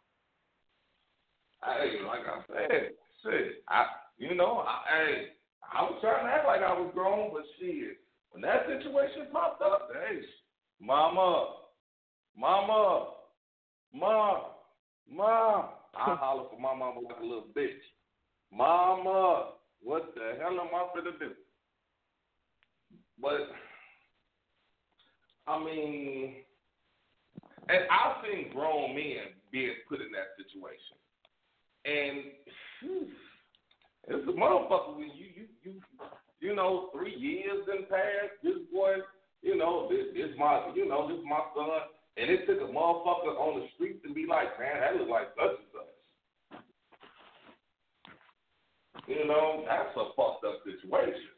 [1.63, 2.91] Hey, like I said,
[3.23, 3.85] shit, I,
[4.17, 5.27] you know, I, hey,
[5.73, 7.97] I was trying to act like I was grown, but shit,
[8.31, 10.19] when that situation popped up, hey,
[10.81, 11.55] mama,
[12.37, 13.07] mama,
[13.93, 14.37] mom,
[15.11, 15.65] mom,
[15.95, 17.81] I holler for my mama like a little bitch.
[18.51, 19.49] Mama,
[19.81, 21.31] what the hell am I finna do?
[23.21, 23.49] But
[25.47, 26.35] I mean,
[27.69, 30.97] and I've seen grown men being put in that situation,
[31.85, 32.23] and
[32.81, 33.07] whew,
[34.09, 35.81] it's a motherfucker when you you you
[36.39, 38.37] you know three years in past.
[38.43, 38.95] This boy,
[39.41, 41.69] you know, this, this my you know this my son,
[42.17, 45.27] and it took a motherfucker on the street to be like, man, that look like
[45.35, 45.87] such and such.
[49.07, 51.31] You know, that's a fucked up situation.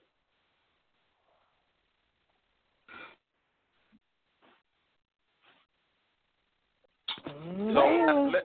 [7.73, 8.43] So let,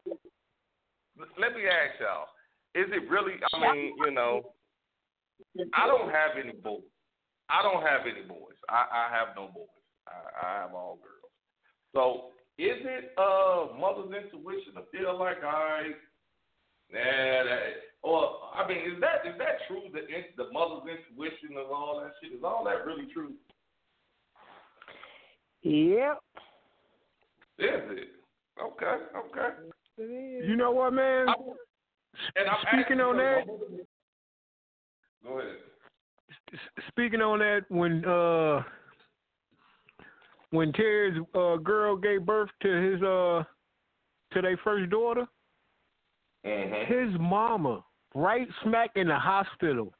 [1.38, 2.28] let me ask y'all:
[2.74, 3.34] Is it really?
[3.52, 4.53] I mean, you know,
[5.74, 6.82] I don't have any boys.
[7.48, 8.56] I don't have any boys.
[8.68, 9.68] I, I have no boys.
[10.08, 11.32] I, I have all girls.
[11.94, 15.90] So is it uh mother's intuition to feel like I,
[16.92, 17.58] nah, that,
[18.02, 19.82] or I mean, is that is that true?
[19.92, 20.00] The
[20.36, 23.32] the mother's intuition of all that shit is all that really true?
[25.62, 26.18] Yep.
[27.58, 28.08] Is it?
[28.62, 29.54] Okay, okay.
[29.98, 31.26] You know what, man?
[32.36, 33.46] And I'm Speaking on that,
[35.24, 35.56] Go ahead.
[36.88, 38.62] speaking on that, when uh
[40.50, 43.42] when Terry's uh, girl gave birth to his uh
[44.32, 45.26] to their first daughter,
[46.46, 46.92] Mm-hmm.
[46.92, 47.82] his mama,
[48.14, 49.94] right smack in the hospital,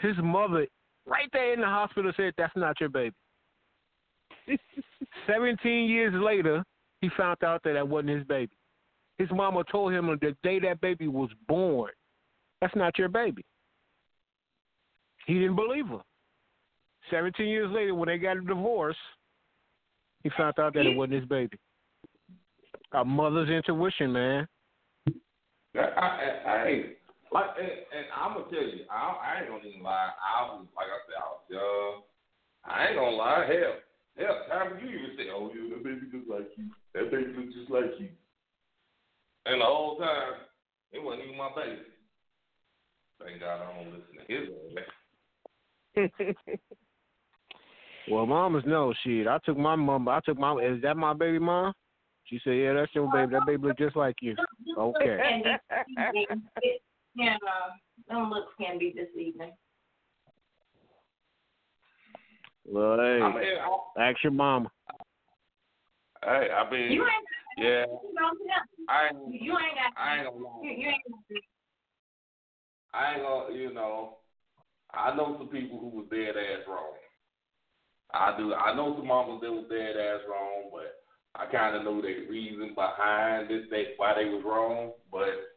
[0.00, 0.66] his mother,
[1.06, 3.14] right there in the hospital, said, "That's not your baby."
[5.26, 6.64] Seventeen years later,
[7.00, 8.50] he found out that that wasn't his baby.
[9.18, 11.92] His mama told him on the day that baby was born,
[12.60, 13.44] "That's not your baby."
[15.28, 16.00] He didn't believe her.
[17.10, 18.96] Seventeen years later, when they got a divorce,
[20.24, 21.58] he found out that it wasn't his baby.
[22.92, 24.48] A mother's intuition, man.
[25.76, 26.08] I, I,
[26.48, 26.86] I ain't
[27.30, 30.08] like, and, and I'm gonna tell you, I, I ain't gonna even lie.
[30.16, 32.02] I was like I said, I was young.
[32.64, 33.44] I ain't gonna lie.
[33.44, 33.76] Hell,
[34.16, 36.72] hell, time you even say, "Oh, yeah, that baby looks like you.
[36.94, 38.08] That baby looks just like you."
[39.44, 40.40] And the whole time,
[40.90, 41.84] it wasn't even my baby.
[43.20, 44.48] Thank God I don't listen to his.
[48.10, 49.26] Well, mamas know shit.
[49.26, 50.08] I took my mom.
[50.08, 50.54] I took my.
[50.62, 51.74] Is that my baby mom?
[52.24, 53.32] She said, "Yeah, that's your baby.
[53.32, 54.34] That baby look just like you."
[54.78, 55.18] Okay.
[55.22, 56.28] And it,
[56.62, 56.82] it,
[57.14, 57.36] you know,
[58.08, 59.52] them looks can be deceiving.
[62.64, 63.44] Well, hey, I mean,
[63.98, 64.70] ask your mama.
[66.24, 67.28] hey, I mean, You ain't
[67.58, 68.14] yeah, you
[68.88, 71.44] I ain't, you ain't got I ain't gonna you, you ain't
[72.94, 74.18] I ain't gonna, you know,
[74.98, 76.98] I know some people who was dead ass wrong.
[78.12, 78.54] I do.
[78.54, 80.98] I know some mamas that was dead ass wrong, but
[81.38, 84.92] I kind of know the reason behind this, they, why they was wrong.
[85.12, 85.54] But,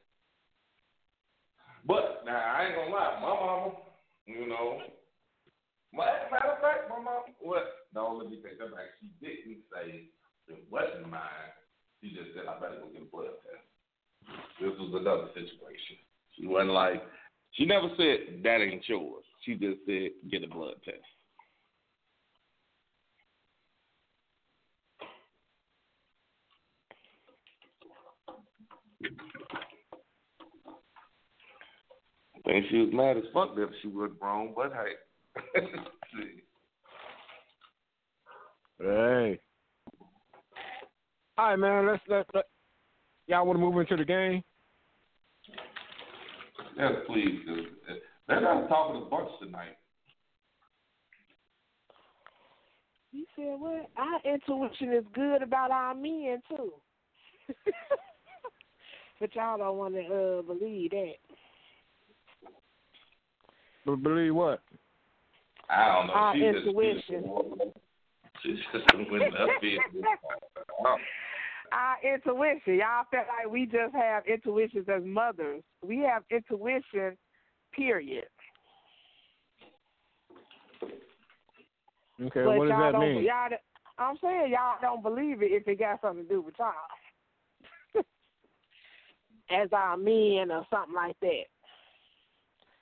[1.88, 3.72] but now I ain't gonna lie, my mama,
[4.28, 4.78] you know,
[5.94, 7.88] my, matter of fact, my mama, what?
[7.96, 8.94] No, let me take that back.
[9.00, 10.12] She didn't say
[10.48, 11.52] it wasn't mine.
[12.00, 13.66] She just said I better go get a blood test.
[14.60, 15.98] This was another situation.
[16.38, 17.04] She wasn't like,
[17.52, 19.26] she never said that ain't yours.
[19.42, 20.98] She just said get a blood test.
[32.36, 35.42] I think she was mad as fuck that she wasn't wrong, but hey.
[38.82, 39.40] Hey.
[41.38, 41.86] All right, man.
[41.86, 42.46] Let's let, let
[43.28, 44.44] y'all want to move into the game.
[46.78, 47.42] Yes, please.
[48.32, 49.78] 'Cause, They're not talking a bunch tonight.
[53.12, 53.90] You said what?
[53.98, 56.74] Our intuition is good about our men too.
[59.20, 61.14] but y'all don't want to uh, believe that.
[63.86, 64.62] But believe what?
[65.70, 66.14] I don't know.
[66.14, 67.74] Our she just- intuition.
[68.44, 69.78] She just went up there.
[71.72, 72.76] Our intuition.
[72.76, 75.62] Y'all feel like we just have intuitions as mothers.
[75.86, 77.18] We have intuition,
[77.76, 78.26] period.
[82.22, 83.24] Okay, but what does y'all that don't, mean?
[83.24, 83.50] Y'all,
[83.98, 86.74] I'm saying y'all don't believe it if it got something to do with y'all.
[89.52, 91.44] as our men or something like that.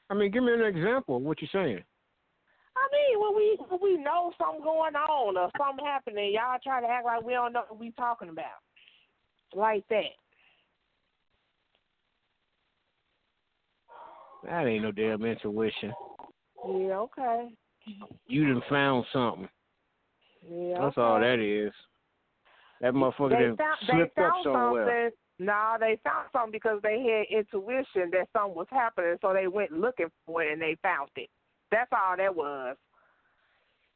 [0.09, 1.83] I mean, give me an example of what you're saying.
[2.79, 6.81] I mean, when we when we know something going on or something happening, y'all try
[6.81, 8.63] to act like we don't know what we're talking about,
[9.53, 10.15] like that.
[14.43, 15.93] That ain't no damn intuition.
[16.65, 17.49] Yeah, okay.
[18.27, 19.49] You done found something.
[20.49, 21.01] Yeah, That's okay.
[21.01, 21.73] all that is.
[22.81, 25.11] That motherfucker They done found, they slipped up somewhere.
[25.11, 25.45] something.
[25.45, 29.71] No, they found something because they had intuition that something was happening, so they went
[29.71, 31.29] looking for it and they found it.
[31.71, 32.75] That's all that was.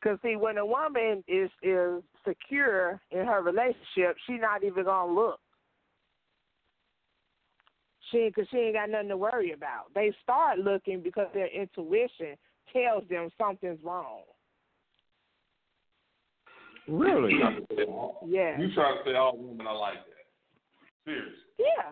[0.03, 5.13] Cause see, when a woman is is secure in her relationship, she's not even gonna
[5.13, 5.39] look.
[8.13, 9.93] She, cause she ain't got nothing to worry about.
[9.93, 12.37] They start looking because their intuition
[12.71, 14.21] tells them something's wrong.
[16.87, 17.33] Really?
[17.33, 18.59] You trying to say all, Yeah.
[18.59, 20.25] you trying to say all women are like that?
[21.05, 21.33] Seriously.
[21.59, 21.91] Yeah.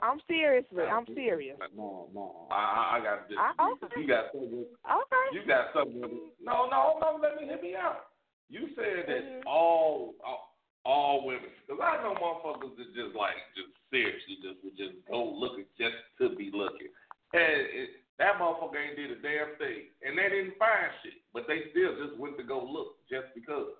[0.00, 0.84] I'm seriously.
[0.84, 1.56] I'm serious.
[1.74, 2.46] No, no.
[2.50, 3.38] I, I, I got this.
[3.40, 4.00] I- okay.
[4.00, 4.64] You got something.
[4.84, 5.26] Okay.
[5.32, 6.00] You got something.
[6.42, 7.18] No, no, no.
[7.20, 8.06] Let me hit me out.
[8.48, 9.42] You said that Mhm.
[9.46, 10.55] all, all
[10.86, 11.50] all women.
[11.66, 15.98] Because I know motherfuckers that just like just seriously just would just go looking just
[16.22, 16.94] to be looking,
[17.34, 21.44] and it, that motherfucker ain't did a damn thing, and they didn't find shit, but
[21.50, 23.74] they still just went to go look just because.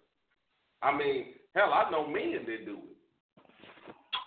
[0.83, 2.99] I mean, hell, I know men that do it.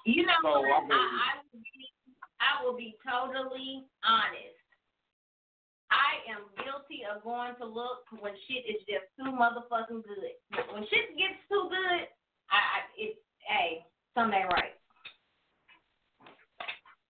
[0.10, 0.82] You know So, what?
[0.82, 1.78] I mean- I, I, will be,
[2.42, 4.58] I will be totally honest.
[5.94, 10.38] I am guilty of going to look when shit is just too motherfucking good.
[10.74, 12.10] When shit gets too good,
[12.52, 14.76] I, I it hey, something ain't right.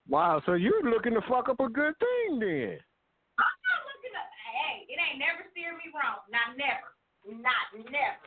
[0.08, 2.82] Wow, so you're looking to fuck up a good thing then.
[3.38, 4.30] I'm not looking up.
[4.50, 6.26] Hey, it ain't never steered me wrong.
[6.34, 6.90] Not never.
[7.30, 8.26] Not never.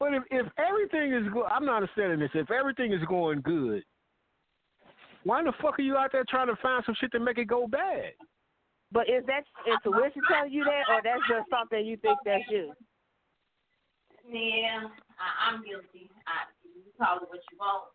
[0.00, 2.30] But if if everything is good, I'm not understanding this.
[2.34, 3.84] If everything is going good,
[5.24, 7.46] why the fuck are you out there trying to find some shit to make it
[7.46, 8.12] go bad?
[8.92, 12.72] But is that intuition telling you that, or that's just something you think that's you?
[14.28, 14.88] Yeah,
[15.20, 16.08] I, I'm guilty.
[16.26, 17.92] I, you call it what you want.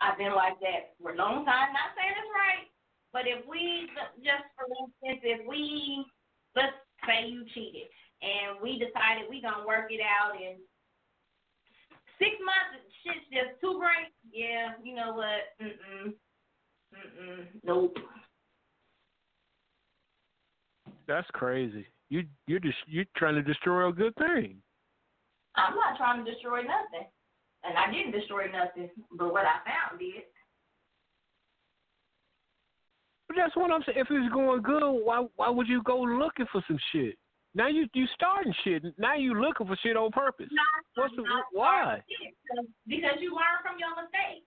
[0.00, 1.72] I've been like that for a long time.
[1.76, 2.66] Not saying it's right,
[3.12, 3.88] but if we
[4.24, 6.04] just for instance, if we
[6.56, 6.76] let's
[7.06, 7.88] say you cheated
[8.22, 10.56] and we decided we gonna work it out in
[12.18, 14.12] six months, shit's just too great.
[14.32, 15.52] Yeah, you know what?
[15.60, 16.12] Mm mm.
[16.96, 17.46] Mm mm.
[17.64, 17.96] Nope.
[21.06, 21.86] That's crazy.
[22.08, 24.62] You you're just you're trying to destroy a good thing.
[25.56, 27.08] I'm not trying to destroy nothing.
[27.64, 30.24] And I didn't destroy nothing, but what I found did.
[33.28, 33.98] But that's what I'm saying.
[33.98, 37.16] If it's going good, why why would you go looking for some shit?
[37.54, 38.82] Now you you starting shit.
[38.98, 40.48] Now you looking for shit on purpose.
[40.50, 42.02] Not, What's the why?
[42.86, 44.46] Because you learn from your mistakes.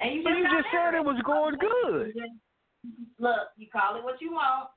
[0.00, 2.14] And you But you just said it was going good.
[3.18, 4.68] Look, you call it what you want.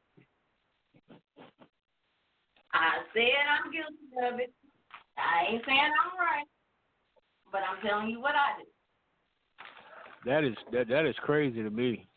[2.73, 4.53] I said I'm guilty of it.
[5.17, 6.47] I ain't saying I'm right,
[7.51, 8.67] but I'm telling you what I did.
[10.25, 12.07] That is that that is crazy to me.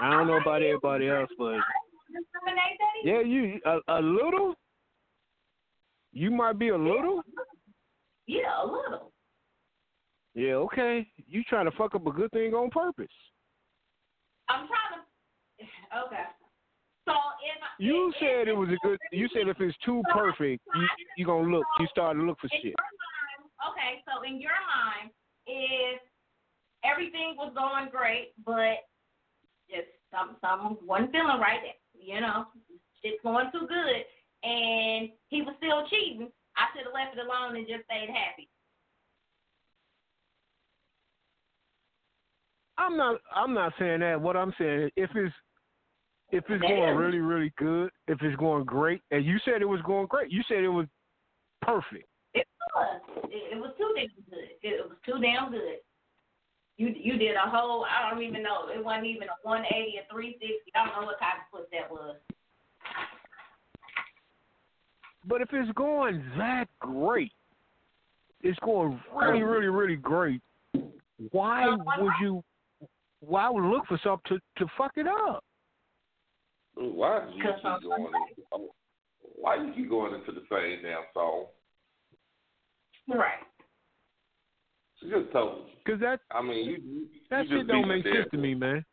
[0.00, 1.58] I don't know about everybody else, but
[3.04, 4.54] yeah, you a, a little.
[6.12, 7.22] You might be a little.
[8.26, 9.12] Yeah, a little.
[10.34, 11.06] Yeah, okay.
[11.28, 13.06] You trying to fuck up a good thing on purpose.
[14.48, 16.06] I'm trying to.
[16.06, 16.24] Okay.
[17.06, 17.12] So
[17.78, 18.98] You said it was a good.
[19.12, 21.64] You said if it's too perfect, you you gonna look.
[21.80, 22.74] You start to look for shit.
[23.68, 25.10] okay, so in your mind,
[25.46, 26.00] if
[26.84, 28.86] everything was going great, but
[29.68, 31.60] just some some wasn't feeling right,
[31.94, 32.46] you know,
[33.02, 34.04] shit's going too good,
[34.48, 38.48] and he was still cheating, I should have left it alone and just stayed happy.
[42.78, 43.20] I'm not.
[43.34, 44.20] I'm not saying that.
[44.20, 45.34] What I'm saying is if it's
[46.34, 49.80] if it's going really really good, if it's going great, and you said it was
[49.82, 50.86] going great, you said it was
[51.62, 52.08] perfect.
[52.34, 53.00] It was.
[53.24, 54.48] It, it was too damn good.
[54.62, 55.78] It was too damn good.
[56.76, 57.84] You you did a whole.
[57.84, 58.68] I don't even know.
[58.74, 60.72] It wasn't even a 180 or 360.
[60.74, 62.16] I don't know what type of foot that was.
[65.26, 67.32] But if it's going that great,
[68.42, 70.40] it's going really really really great.
[71.30, 72.42] Why would you?
[73.20, 75.44] Why would look for something to to fuck it up?
[76.76, 78.12] Why do you keep going?
[78.52, 78.68] Into,
[79.36, 81.46] why you keep going into the same damn song?
[83.08, 83.44] Right.
[85.00, 85.74] She just told you.
[85.86, 86.72] Cause that I mean, you.
[86.72, 88.84] you that you shit don't make sense to me, man.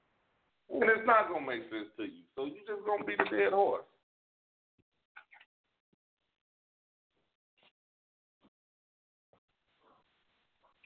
[0.70, 2.24] And it's not gonna make sense to you.
[2.36, 3.86] So you just gonna be the dead horse.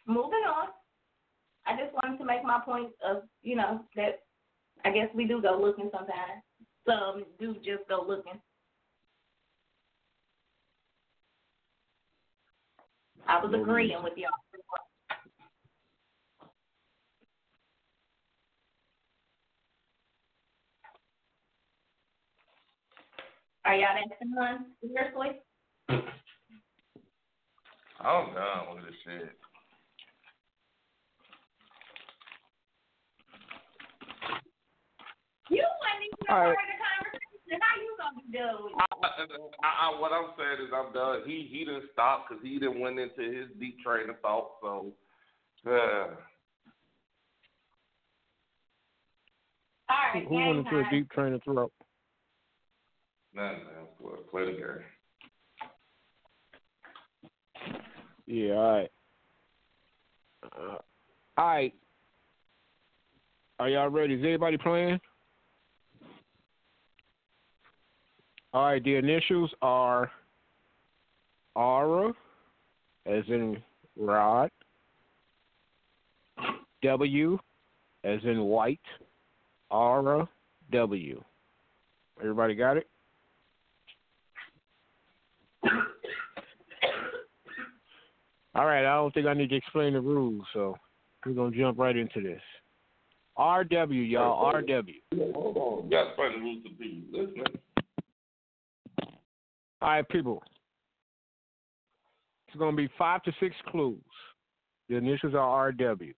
[0.08, 0.70] Moving on.
[1.66, 4.20] I just wanted to make my point of, you know, that
[4.84, 6.44] I guess we do go looking sometimes.
[6.86, 8.40] Some do just go looking.
[13.28, 14.30] I was agreeing with y'all.
[23.66, 24.66] Are y'all asking one?
[24.80, 25.42] Seriously?
[28.00, 29.32] I'm done with this shit.
[35.50, 36.58] You wasn't even All part right.
[36.58, 37.60] of the conversation.
[37.62, 38.86] How you gonna done with I,
[39.64, 41.22] I, I, what I'm saying is I'm done.
[41.26, 44.52] He he didn't stop because he didn't went into his deep train of thought.
[44.62, 44.92] So,
[45.68, 46.16] uh,
[49.88, 51.72] All right, Who went game into a deep train of thought?
[53.34, 53.62] nah, man,
[54.02, 54.84] play, play the game.
[58.26, 58.92] Yeah, all right.
[60.44, 60.78] Uh,
[61.38, 61.74] all right.
[63.60, 64.16] Are y'all ready?
[64.16, 65.00] Is anybody playing?
[68.56, 70.10] All right, the initials are
[71.56, 72.14] Aura,
[73.06, 73.62] as in
[73.98, 74.50] Rod,
[76.82, 77.38] W,
[78.06, 78.80] as in White,
[79.70, 80.30] Aura,
[80.72, 81.22] W.
[82.22, 82.88] Everybody got it?
[88.56, 90.78] All right, I don't think I need to explain the rules, so
[91.26, 92.42] we're gonna jump right into this.
[93.38, 95.34] RW, y'all, RW.
[95.34, 97.04] Hold on, you got to find the rules to be.
[99.82, 100.42] All right, people.
[102.48, 104.02] It's gonna be five to six clues.
[104.90, 106.14] The initials are RW.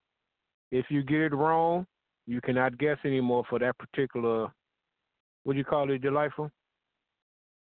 [0.71, 1.87] If you get it wrong,
[2.25, 4.51] you cannot guess anymore for that particular.
[5.43, 6.51] What do you call it, delightful?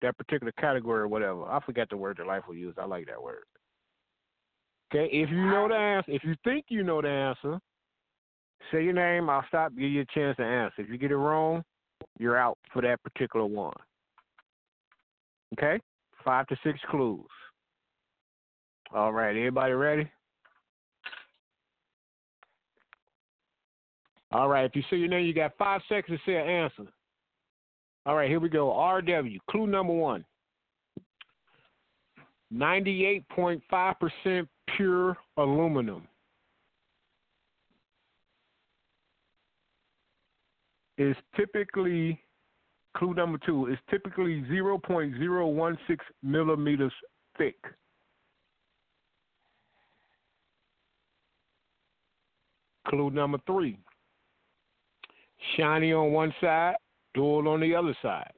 [0.02, 1.44] That particular category or whatever.
[1.46, 2.80] I forgot the word delightful used.
[2.80, 3.44] I like that word.
[4.94, 7.60] Okay, if you know the answer, if you think you know the answer,
[8.72, 9.30] say your name.
[9.30, 9.74] I'll stop.
[9.76, 10.82] Give you a chance to answer.
[10.82, 11.64] If you get it wrong,
[12.20, 13.74] you're out for that particular one.
[15.54, 15.80] Okay,
[16.26, 17.26] five to six clues.
[18.94, 20.10] All right, everybody ready?
[24.32, 26.88] All right, if you say your name, you got five seconds to say an answer.
[28.06, 28.70] All right, here we go.
[28.70, 30.26] RW, clue number one
[32.54, 36.08] 98.5% pure aluminum.
[40.98, 42.20] Is typically,
[42.96, 46.94] clue number two, is typically 0.016 millimeters
[47.38, 47.56] thick.
[52.88, 53.80] Clue number three,
[55.56, 56.76] shiny on one side,
[57.16, 58.32] dull on the other side.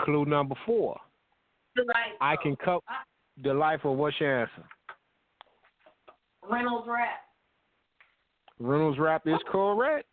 [0.00, 0.98] Clue number four.
[2.20, 2.82] I can cut
[3.42, 4.64] the life of what's your answer?
[6.48, 7.20] Reynolds Wrap.
[8.60, 10.06] Reynolds Wrap is correct.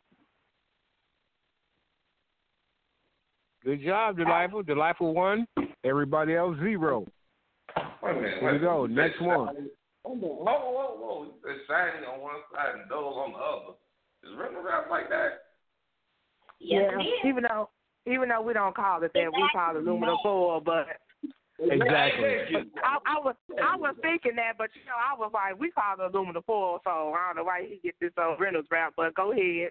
[3.64, 4.64] Good job, Delightful.
[4.64, 5.46] Delightful one.
[5.84, 7.06] Everybody else zero.
[8.02, 8.40] Wait a minute.
[8.40, 8.86] Here we go.
[8.88, 9.56] Next You one.
[9.56, 9.70] shiny-
[10.04, 10.30] Hold on.
[10.30, 11.24] Whoa, whoa, whoa.
[11.26, 13.78] You said shiny on one side and dull on the other.
[14.24, 15.44] Is Reynolds Wrap like that?
[16.60, 17.70] Yes, yeah, even though
[18.08, 20.60] even though we don't call it that, we call it aluminum foil.
[20.60, 20.88] But
[21.64, 22.56] Exactly.
[22.84, 25.94] I, I was I was thinking that, but you know, I was like, we call
[25.94, 28.94] it aluminum foil, so I don't know why he get this on Reynolds wrap.
[28.98, 29.70] But go ahead.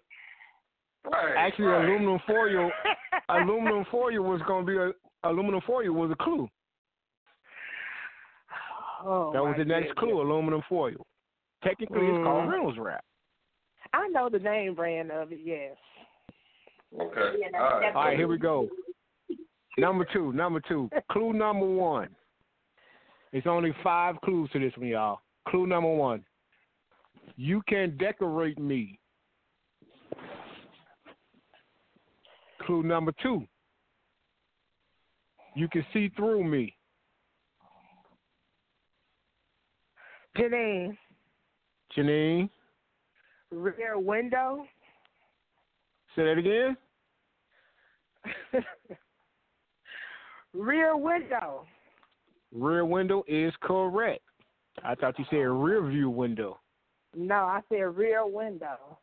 [1.04, 1.34] Right.
[1.36, 1.84] Actually, right.
[1.84, 2.70] aluminum foil.
[3.28, 6.48] aluminum foil was going to be a aluminum foil was a clue.
[9.04, 9.98] oh, That was the next goodness.
[9.98, 10.20] clue.
[10.22, 11.06] Aluminum foil.
[11.64, 12.52] Technically, it's called Mm.
[12.52, 13.04] Reynolds Wrap.
[13.92, 15.40] I know the name brand of it.
[15.44, 15.76] Yes.
[16.94, 17.20] Okay.
[17.54, 17.94] All right.
[17.94, 18.16] All right.
[18.16, 18.68] here we go.
[19.80, 20.90] Number two, number two.
[21.10, 22.10] Clue number one.
[23.32, 25.20] It's only five clues to this one, y'all.
[25.48, 26.22] Clue number one.
[27.36, 28.98] You can decorate me.
[32.66, 33.46] Clue number two.
[35.56, 36.76] You can see through me.
[40.36, 40.94] Janine,
[41.96, 42.50] Janine,
[43.50, 44.66] rear window.
[46.14, 46.76] say that again.
[50.54, 51.66] rear window.
[52.52, 54.22] Rear window is correct.
[54.84, 56.58] I thought you said rear view window.
[57.16, 58.98] No, I said rear window.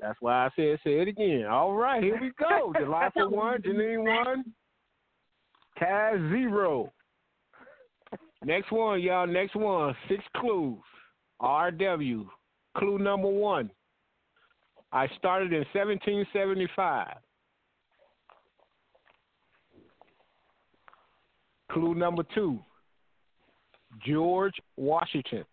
[0.00, 1.46] That's why I said say it again.
[1.50, 2.72] All right, here we go.
[2.78, 4.44] Delightful one, Janine one,
[5.80, 6.92] Kaz zero.
[8.44, 9.26] Next one, y'all.
[9.26, 9.94] Next one.
[10.08, 10.78] Six clues.
[11.40, 12.26] RW.
[12.76, 13.70] Clue number one.
[14.92, 17.16] I started in 1775.
[21.70, 22.58] Clue number two.
[24.06, 25.44] George Washington.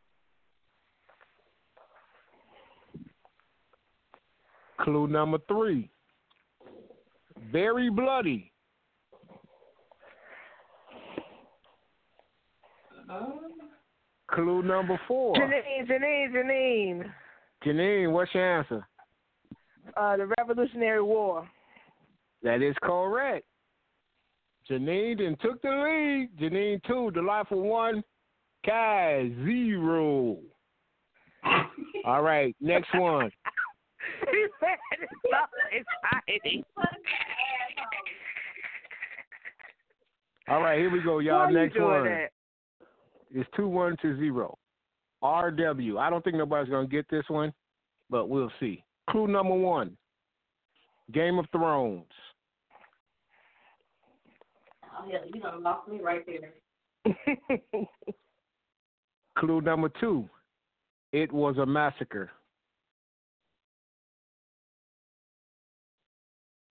[4.81, 5.89] Clue number three.
[7.51, 8.51] Very bloody.
[14.31, 15.35] Clue number four.
[15.35, 17.11] Janine, Janine, Janine.
[17.65, 18.87] Janine, what's your answer?
[19.95, 21.47] Uh, the Revolutionary War.
[22.41, 23.45] That is correct.
[24.69, 26.29] Janine then took the lead.
[26.39, 28.03] Janine two, Delightful one,
[28.65, 30.37] Kai zero.
[32.05, 33.29] All right, next one.
[34.31, 35.37] she said it's so
[35.71, 36.63] exciting.
[40.47, 41.51] All right, here we go, y'all.
[41.51, 42.29] Next one that?
[43.33, 44.57] is two one to zero.
[45.23, 45.97] RW.
[45.97, 47.53] I don't think nobody's gonna get this one,
[48.09, 48.83] but we'll see.
[49.09, 49.97] Clue number one.
[51.11, 52.05] Game of Thrones.
[55.03, 56.53] Oh, hell, you done lost me right there.
[59.37, 60.29] Clue number two.
[61.11, 62.31] It was a massacre.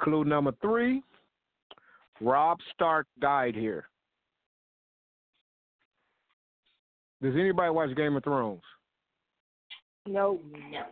[0.01, 1.03] Clue number three.
[2.21, 3.85] Robb Stark died here.
[7.21, 8.63] Does anybody watch Game of Thrones?
[10.07, 10.41] no.
[10.71, 10.85] No.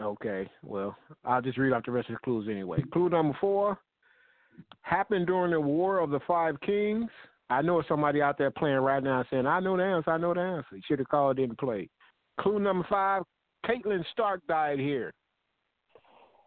[0.00, 0.96] Okay, well,
[1.26, 2.82] I'll just read out the rest of the clues anyway.
[2.90, 3.78] Clue number four
[4.82, 7.10] happened during the War of the Five Kings.
[7.48, 10.34] I know somebody out there playing right now saying, I know the answer, I know
[10.34, 10.76] the answer.
[10.76, 11.90] You should have called in and played.
[12.38, 13.22] Clue number five
[13.66, 15.12] Catelyn Stark died here.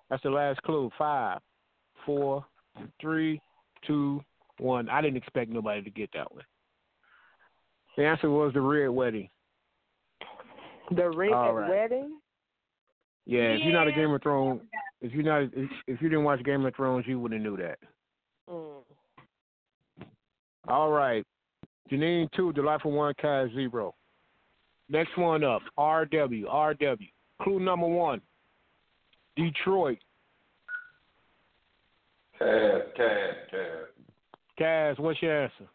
[0.09, 0.89] That's the last clue.
[0.97, 1.39] Five,
[2.05, 2.45] four,
[3.01, 3.41] three,
[3.85, 4.23] two,
[4.59, 4.89] one.
[4.89, 6.43] I didn't expect nobody to get that one.
[7.97, 9.29] The answer was the Red Wedding.
[10.91, 11.69] The red right.
[11.69, 12.17] wedding?
[13.25, 14.61] Yeah, if you're not a Game of Thrones,
[15.01, 17.79] if you're not, if, if you didn't watch Game of Thrones, you wouldn't knew that.
[20.67, 21.25] All right,
[21.91, 23.93] Janine two, Delightful one, Kaz zero.
[24.89, 27.09] Next one up, RW, RW.
[27.41, 28.21] Clue number one,
[29.35, 29.97] Detroit.
[32.39, 33.59] Cash, cash, cash.
[34.59, 35.67] Kaz, what's your answer?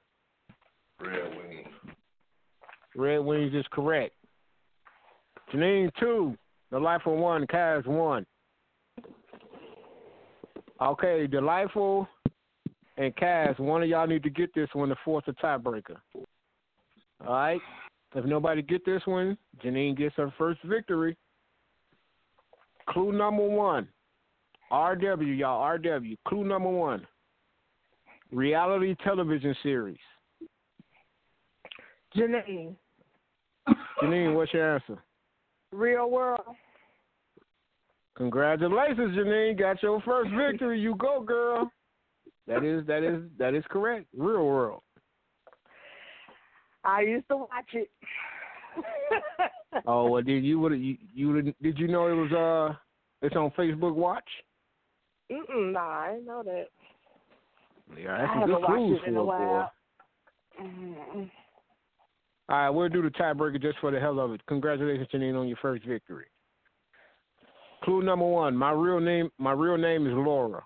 [1.01, 1.69] Red Wings.
[2.97, 4.15] Red Wings is correct.
[5.52, 6.36] Janine two,
[6.70, 8.27] Delightful one, Kaz one.
[10.81, 12.09] Okay, Delightful
[12.99, 15.97] and Kaz, one of y'all need to get this one to force a tiebreaker.
[17.27, 17.61] All right.
[18.15, 21.16] If nobody get this one, Janine gets her first victory.
[22.89, 23.89] Clue number one.
[24.73, 26.16] RW, y'all, RW.
[26.27, 27.07] Clue number one.
[28.33, 29.99] Reality television series.
[32.16, 32.75] Janine,
[34.03, 34.99] Janine, what's your answer?
[35.73, 36.41] real world.
[38.16, 39.59] Congratulations, Janine.
[39.59, 40.81] Got your first victory.
[40.81, 41.70] You go, girl.
[42.49, 44.07] That is that is that is correct.
[44.16, 44.83] Real world.
[46.83, 47.91] I used to watch it.
[49.87, 52.77] Oh, well, did you would you, you did you know it was uh
[53.20, 54.25] it's on Facebook Watch?
[55.31, 56.69] Mm-mm, nah, I didn't know that.
[58.01, 59.73] Yeah, I some haven't good watched clues it in for a while.
[60.62, 61.31] Mm-mm.
[62.49, 64.41] All right, we'll do the tiebreaker just for the hell of it.
[64.47, 66.27] Congratulations, Janine, on your first victory.
[67.85, 70.65] Clue number one: my real name my real name is Laura.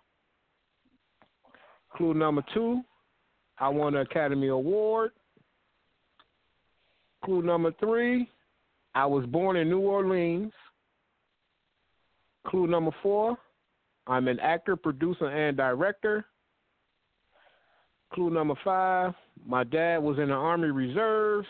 [1.97, 2.83] Clue number two:
[3.59, 5.13] I won an Academy Award.
[7.25, 8.29] Clue number three:
[8.95, 10.53] I was born in New Orleans.
[12.47, 13.37] Clue number four:
[14.07, 16.25] I'm an actor, producer, and director.
[18.13, 19.15] Clue number five:
[19.47, 21.49] my dad was in the Army Reserves.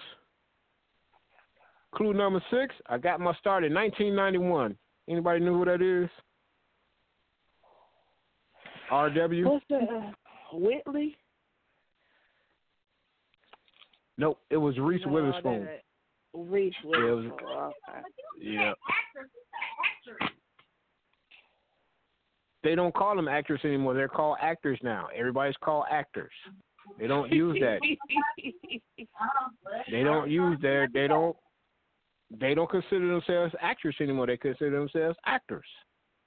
[1.95, 4.77] Clue number six: I got my start in 1991.
[5.09, 6.09] Anybody know who that is?
[8.91, 9.45] RW?
[9.45, 9.83] What's that?
[9.83, 10.13] Uh,
[10.53, 11.17] Whitley?
[14.19, 15.65] Nope, it was Reese No, Witherspoon.
[15.65, 15.83] that-
[16.35, 17.49] Reese Yeah, was- Witherspoon.
[17.49, 18.03] okay.
[18.39, 18.75] Yeah.
[22.63, 23.95] They don't call them actors anymore.
[23.95, 25.09] They're called actors now.
[25.15, 26.31] Everybody's called actors.
[26.99, 27.81] They don't use that.
[29.91, 30.89] They don't use that.
[30.95, 31.37] They don't.
[32.31, 34.27] They don't consider themselves actors anymore.
[34.27, 35.67] They consider themselves actors.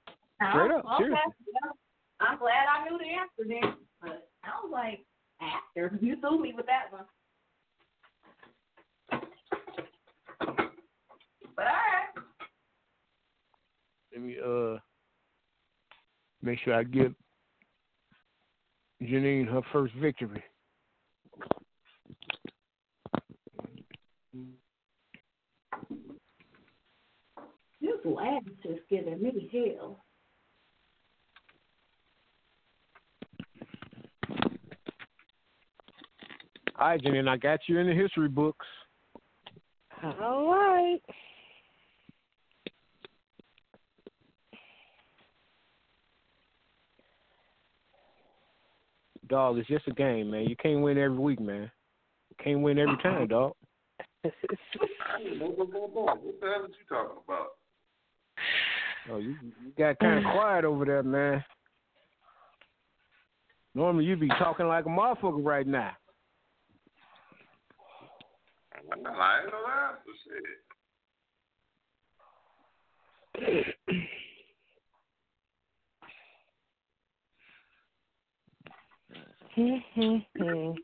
[0.08, 0.96] Oh, Straight up, okay.
[1.04, 1.32] seriously.
[1.62, 1.72] Well,
[2.20, 3.85] I'm glad I knew the answer then.
[4.46, 5.04] I was like,
[5.40, 5.98] actor.
[6.02, 7.04] You threw me with that one.
[11.56, 12.24] But all right.
[14.12, 14.78] Let me uh
[16.42, 17.14] make sure I give
[19.02, 20.42] Janine her first victory.
[27.80, 30.05] This laugh is giving me hell.
[36.78, 38.66] All right, Janine, I got you in the history books.
[40.02, 41.00] All right.
[49.28, 50.44] Dog, it's just a game, man.
[50.44, 51.70] You can't win every week, man.
[52.30, 53.54] You can't win every time, dog.
[54.22, 54.46] What the
[56.46, 57.46] hell are you talking about?
[59.10, 59.30] Oh, you,
[59.64, 61.42] you got kind of quiet over there, man.
[63.74, 65.92] Normally you'd be talking like a motherfucker right now.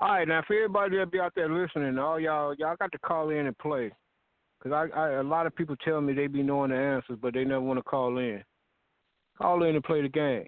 [0.00, 2.98] All right, now for everybody that be out there listening, all y'all, y'all got to
[2.98, 3.90] call in and play,
[4.62, 7.32] cause I, I a lot of people tell me they be knowing the answers, but
[7.32, 8.42] they never want to call in.
[9.40, 10.46] Call in and play the game.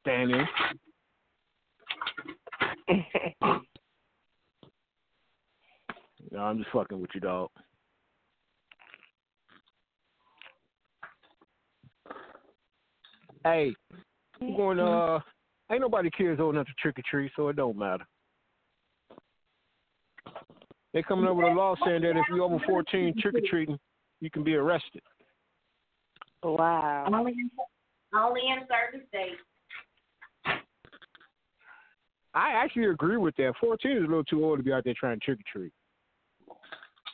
[0.00, 0.46] Stand in.
[6.32, 7.50] no, I'm just fucking with you, dog.
[13.44, 13.74] Hey,
[14.40, 15.20] I'm going to, uh,
[15.70, 18.06] ain't nobody cares old enough to trick or treat, so it don't matter.
[20.94, 23.78] They coming up with a law saying that if you're over 14 trick or treating,
[24.20, 25.02] you can be arrested.
[26.42, 27.06] Wow.
[27.12, 27.50] Only in,
[28.18, 29.40] only in certain states.
[32.34, 33.52] I actually agree with that.
[33.60, 35.72] 14 is a little too old to be out there trying to trick or treat.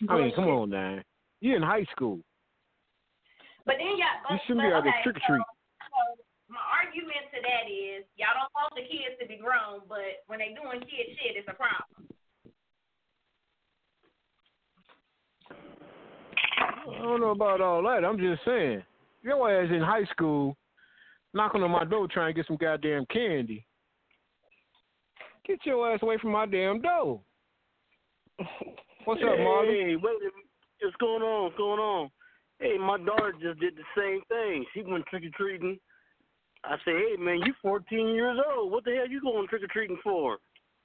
[0.08, 1.02] I mean, come on, man.
[1.40, 2.20] You're in high school.
[3.66, 5.42] But then y'all, You but, shouldn't but, be out okay, trick or treat.
[5.42, 9.82] So, so my argument to that is y'all don't want the kids to be grown,
[9.88, 12.08] but when they doing kid shit, it's a problem.
[16.88, 18.04] I don't know about all that.
[18.04, 18.82] I'm just saying.
[19.22, 20.56] Your ass in high school
[21.34, 23.66] knocking on my door trying to get some goddamn candy.
[25.46, 27.20] Get your ass away from my damn door.
[29.08, 29.72] What's up, Marlon?
[29.72, 30.52] Hey, wait a minute.
[30.82, 31.44] What's going on?
[31.44, 32.10] What's going on?
[32.60, 34.66] Hey, my daughter just did the same thing.
[34.74, 35.78] She went trick or treating.
[36.62, 38.70] I said, hey, man, you 14 years old.
[38.70, 40.36] What the hell you going trick or treating for?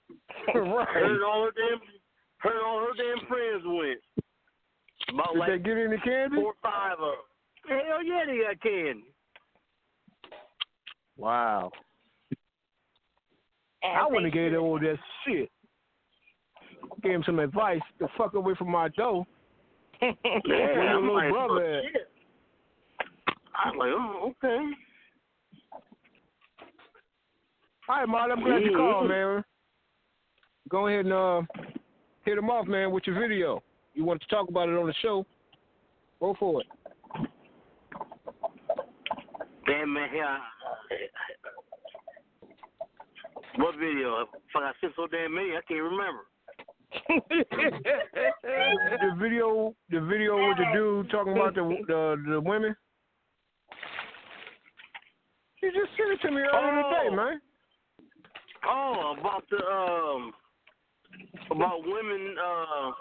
[0.56, 0.88] right.
[0.88, 1.82] Heard all her damn,
[2.38, 4.00] her and all her damn friends went.
[5.10, 6.38] About Did like they get any candy?
[6.38, 7.20] four or five of
[7.68, 7.78] them.
[7.78, 9.04] Hell yeah, they got candy.
[11.18, 11.72] Wow.
[13.84, 14.96] I wouldn't have gave that old that
[15.28, 15.52] shit.
[17.04, 17.82] Gave him some advice.
[18.00, 19.26] The fuck away from my dough.
[20.02, 20.12] Yeah,
[20.46, 21.84] Where your I'm little like, brother oh, at?
[23.56, 24.60] I'm like, oh, okay.
[27.88, 28.76] All right, Marlon, I'm glad you Mhm.
[28.78, 29.44] called, man.
[30.70, 31.42] Go ahead and uh,
[32.26, 33.62] hit him off, man, with your video.
[33.94, 35.26] You want to talk about it on the show?
[36.20, 36.68] Go for it.
[39.68, 40.38] Damn man, yeah.
[43.58, 44.26] What video?
[44.52, 46.22] Fuck, I sent so damn many, I can't remember.
[48.44, 52.76] The video, the video with the dude talking about the the, the women.
[55.62, 57.04] You just sent it to me earlier Oh.
[57.04, 57.42] today, man.
[58.68, 60.34] Oh, about the um,
[61.52, 62.92] about women uh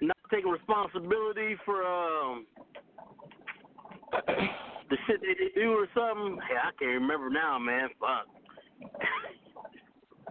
[0.00, 2.46] not taking responsibility for um
[4.90, 6.38] the shit they, they do or something.
[6.48, 7.88] Hey, I can't remember now, man.
[8.00, 8.26] Fuck.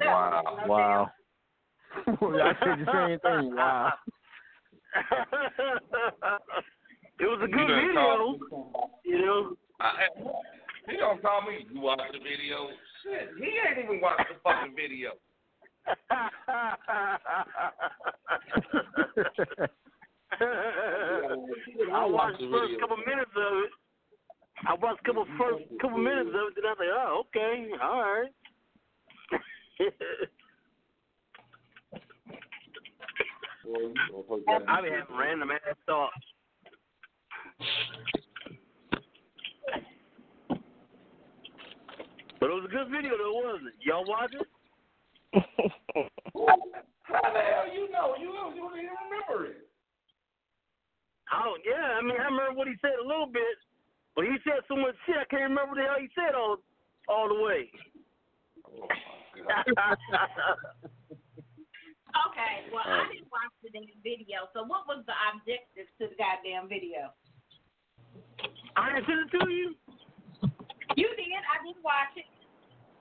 [0.01, 0.57] Wow.
[0.67, 1.11] Wow.
[2.07, 3.55] I said the same thing.
[3.55, 3.93] Wow.
[7.19, 8.39] it was a good done video, called-
[9.05, 9.55] you know.
[9.79, 10.07] I,
[10.89, 11.65] he don't call me.
[11.71, 12.69] You watch the video?
[13.03, 15.11] Shit, he ain't even watched the fucking video.
[21.93, 23.71] I watched the first couple minutes of it.
[24.67, 27.67] I watched a couple first couple minutes of it, then I was like, oh, okay,
[27.81, 28.31] all right.
[33.65, 36.15] I be having random ass thoughts.
[42.39, 43.73] But it was a good video though, wasn't it?
[43.79, 44.47] Y'all watch it?
[47.03, 48.15] How the hell you know?
[48.19, 49.67] You don't, even remember it.
[51.33, 53.57] Oh yeah, I mean I remember what he said a little bit,
[54.15, 56.57] but he said so much shit I can't remember the hell he said all
[57.07, 57.71] all the way.
[58.67, 58.87] Oh,
[62.13, 64.45] Okay, well I didn't watch the damn video.
[64.53, 67.09] So what was the objective to the goddamn video?
[68.77, 69.73] I didn't send it to you.
[70.95, 71.41] You did.
[71.49, 72.25] I didn't watch it.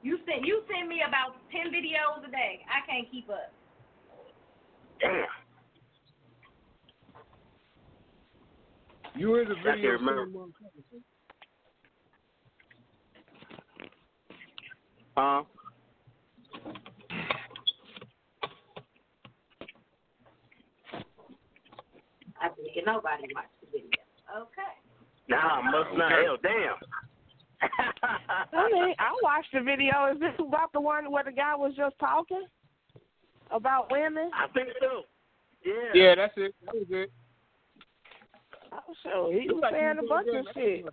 [0.02, 2.64] You sent you send me about ten videos a day.
[2.68, 3.52] I can't keep up.
[5.01, 5.26] Damn.
[9.14, 9.90] You in the I can't video?
[9.93, 10.26] remember.
[15.18, 15.43] Uh,
[22.43, 24.02] I think nobody watched the video.
[24.35, 24.73] Okay.
[25.28, 26.10] nah, must not.
[26.10, 26.74] Hell, damn.
[28.52, 30.10] I mean, I watched the video.
[30.12, 32.44] Is this about the one where the guy was just talking
[33.51, 34.31] about women?
[34.35, 35.02] I think so.
[35.64, 35.93] Yeah.
[35.94, 36.55] Yeah, that's it.
[36.64, 37.12] That was it.
[38.73, 40.85] Oh, so he was saying a bunch of shit.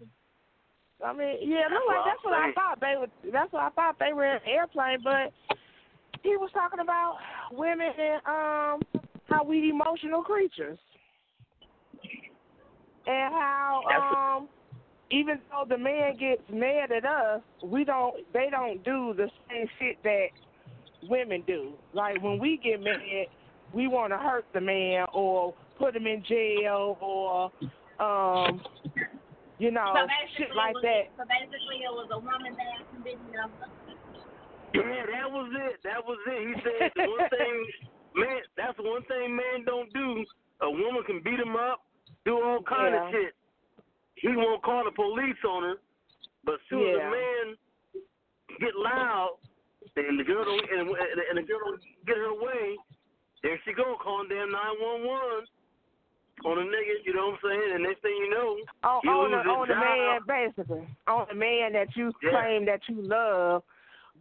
[1.03, 3.11] I mean, yeah, That's look like that's what I thought they would.
[3.33, 5.31] That's what I thought they were in an airplane, but
[6.23, 7.17] he was talking about
[7.53, 10.77] women and um how we emotional creatures,
[13.07, 14.49] and how um
[15.11, 18.15] even though the man gets mad at us, we don't.
[18.33, 20.27] They don't do the same shit that
[21.09, 21.73] women do.
[21.93, 23.25] Like when we get mad,
[23.73, 27.51] we want to hurt the man or put him in jail or
[27.99, 28.61] um
[29.59, 31.03] you know so basically shit like was, that.
[31.17, 33.51] So basically, it was a woman that convicted him.
[34.73, 35.79] Yeah, that was it.
[35.83, 36.41] That was it.
[36.45, 37.57] He said the one thing,
[38.15, 40.23] man, that's the one thing men don't do.
[40.61, 41.81] A woman can beat him up,
[42.29, 43.33] do all kind of shit.
[44.15, 45.75] He won't call the police on her,
[46.45, 47.07] but soon as Yeah.
[47.07, 47.45] a man
[48.59, 49.37] get loud,
[49.95, 52.77] and the girl don't, and, and the girl don't get her way,
[53.41, 55.43] there she go calling damn nine one one
[56.45, 57.05] on a nigga.
[57.05, 57.71] You know what I'm saying?
[57.75, 61.25] And next thing you know, oh, on, he on the on the man basically on
[61.29, 62.31] the man that you Yeah.
[62.31, 63.63] claim that you love.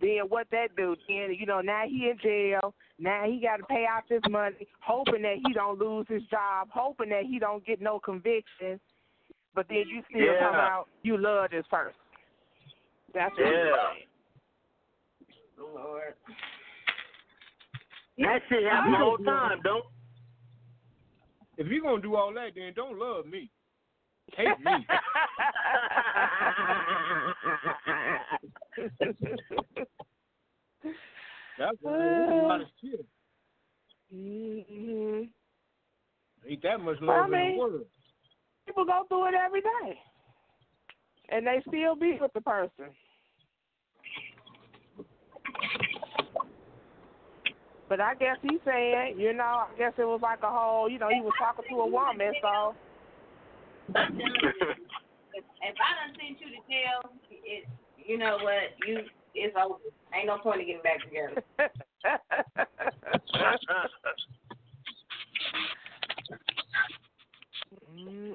[0.01, 0.97] Then what that do?
[1.09, 2.75] Then you know now he in jail.
[2.99, 6.69] Now he got to pay out this money, hoping that he don't lose his job,
[6.73, 8.79] hoping that he don't get no conviction.
[9.55, 11.95] But then you still come out you love this person.
[13.15, 13.53] That's what Yeah.
[13.53, 14.05] you're saying.
[15.75, 16.15] Lord.
[18.19, 19.85] That shit happen all the time, don't?
[21.57, 23.51] If you're gonna do all that, then don't love me.
[24.37, 24.87] Hate me.
[31.59, 33.05] That's a lot of shit.
[34.15, 35.25] Mm-hmm.
[36.49, 37.85] Ain't that much Well, I love in the world.
[38.67, 39.99] People go through it every day,
[41.31, 42.95] and they still be with the person.
[47.89, 50.99] But I guess he's saying, you know, I guess it was like a whole, you
[50.99, 52.75] know, he was talking to a woman, so.
[53.95, 54.51] I'm telling you,
[55.35, 57.01] if, I done sent you to jail,
[57.31, 57.65] it,
[57.97, 58.77] you know what?
[58.87, 59.01] You,
[59.35, 59.79] it's over.
[60.15, 61.43] Ain't no point in getting back together.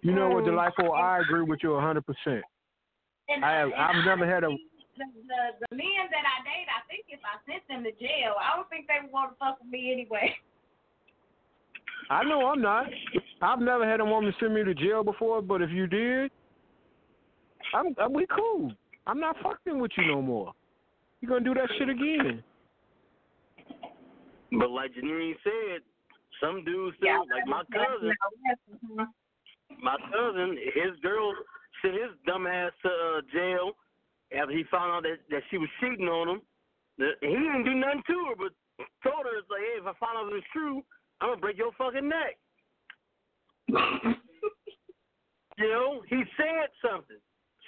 [0.02, 0.92] You know what, delightful?
[0.94, 2.44] I agree with you a hundred percent.
[3.30, 4.50] And, I have, and I've never had a.
[4.50, 8.36] The, the the men that I date, I think if I sent them to jail,
[8.40, 10.36] I don't think they would want to fuck with me anyway.
[12.10, 12.88] I know I'm not.
[13.44, 16.32] I've never had a woman send me to jail before, but if you did,
[17.74, 18.72] I'm, I'm we cool.
[19.06, 20.54] I'm not fucking with you no more.
[21.20, 22.44] You gonna do that shit again?
[24.52, 25.82] But like Janine said,
[26.42, 28.12] some dudes still like my cousin.
[29.82, 31.34] My cousin, his girl
[31.82, 33.72] sent his dumb ass to uh, jail
[34.38, 36.42] after he found out that, that she was cheating on him.
[36.98, 38.52] The- He didn't do nothing to her, but
[39.04, 40.82] told her it's like, hey, if I find out it's true,
[41.20, 42.38] I'm gonna break your fucking neck.
[45.58, 47.18] you know, he said something.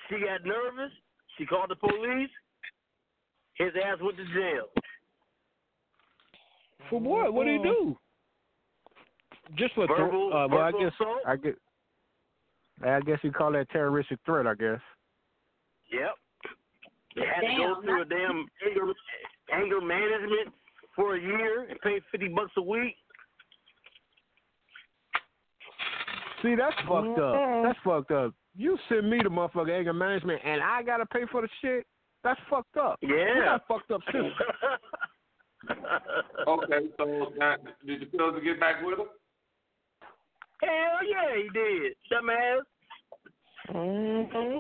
[0.10, 0.92] She got nervous.
[1.38, 2.30] She called the police.
[3.56, 4.66] His ass went to jail.
[6.90, 7.34] For what?
[7.34, 7.98] What did he do?
[9.58, 11.20] Just for thro- Verbal- uh, well, I guess assault?
[11.26, 11.58] I get.
[12.84, 14.48] I guess you call that terroristic threat.
[14.48, 14.82] I guess.
[15.92, 16.12] Yep.
[17.16, 18.94] They had to go through a damn anger,
[19.54, 20.54] anger management
[20.96, 22.96] for a year and pay fifty bucks a week.
[26.46, 27.36] See, that's fucked up.
[27.36, 27.64] Mhm.
[27.64, 28.34] That's fucked up.
[28.56, 31.88] You send me the motherfucker anger management, and I gotta pay for the shit.
[32.24, 33.00] That's fucked up.
[33.02, 33.46] We Yeah.
[33.46, 34.32] got fucked up too.
[36.48, 39.08] Okay, so now, did the cousin get back with him?
[40.62, 41.96] Hell yeah, he did.
[42.12, 42.62] Dumbass.
[43.70, 44.60] Mm-hmm.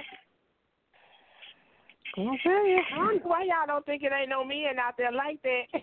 [2.18, 4.98] I'm telling you, I don't know why y'all don't think it ain't no men out
[4.98, 5.66] there like that.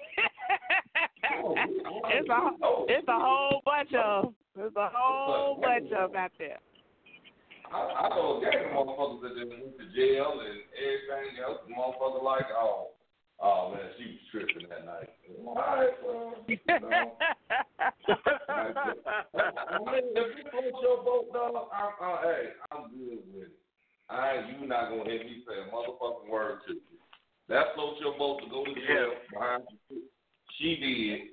[2.08, 2.50] it's a
[2.88, 6.58] it's a whole bunch of there's a whole bunch of out there.
[7.72, 11.58] I, I know a gang of motherfuckers that just went to jail and everything else.
[11.66, 12.88] The motherfucker like, oh,
[13.40, 15.08] oh man, she was tripping that night.
[15.46, 17.16] All right, well, you know.
[19.88, 23.52] If you float your boat, dog, I'm, I'm, hey, I'm good with it.
[24.10, 26.80] I you not gonna hear me say a motherfucking word to you.
[27.48, 30.02] That floats your boat to go to jail behind you.
[30.58, 31.31] She did.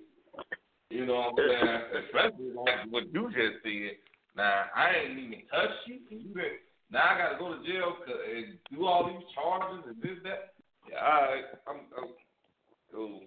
[0.90, 2.04] You know what I'm saying?
[2.06, 3.98] Especially like what you just said.
[4.36, 6.00] Now I ain't even touch you.
[6.10, 6.46] and You been,
[6.92, 10.54] now I gotta go to jail 'cause- and do all these charges and this that.
[10.90, 11.46] Yeah, all right.
[11.68, 12.10] I'm, I'm
[12.92, 13.22] cool.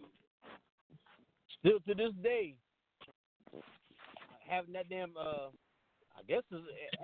[1.60, 2.54] Still to this day,
[4.48, 5.48] having that damn uh,
[6.18, 6.42] I guess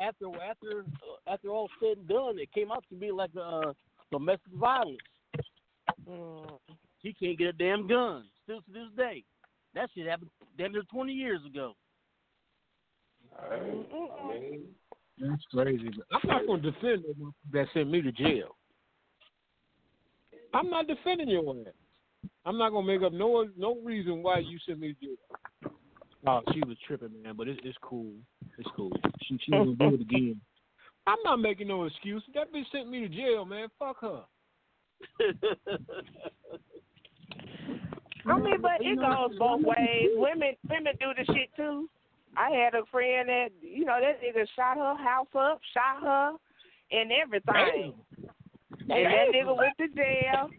[0.00, 3.72] after after uh, after all said and done, it came out to be like uh,
[4.10, 4.98] domestic violence.
[6.08, 6.58] Mm.
[7.02, 8.24] She can't get a damn gun.
[8.42, 9.22] Still to this day,
[9.74, 11.74] that shit happened damn near twenty years ago.
[13.40, 13.60] All right.
[13.60, 14.62] I mean,
[15.18, 15.90] That's crazy.
[16.12, 18.56] I'm not gonna defend the motherfucker that sent me to jail.
[20.54, 21.74] I'm not defending your ass.
[22.44, 25.16] I'm not gonna make up no no reason why you sent me to jail.
[26.26, 28.12] Oh, she was tripping, man, but it's it's cool.
[28.58, 28.92] It's cool.
[29.22, 30.40] She she gonna do it again.
[31.06, 32.22] I'm not making no excuse.
[32.34, 33.68] That bitch sent me to jail, man.
[33.78, 34.22] Fuck her.
[38.28, 40.10] I mean, but it goes both ways.
[40.14, 41.88] Women, women do the shit too.
[42.36, 46.32] I had a friend that you know that nigga shot her house up, shot her,
[46.90, 47.94] and everything.
[48.88, 50.50] And that nigga went to jail.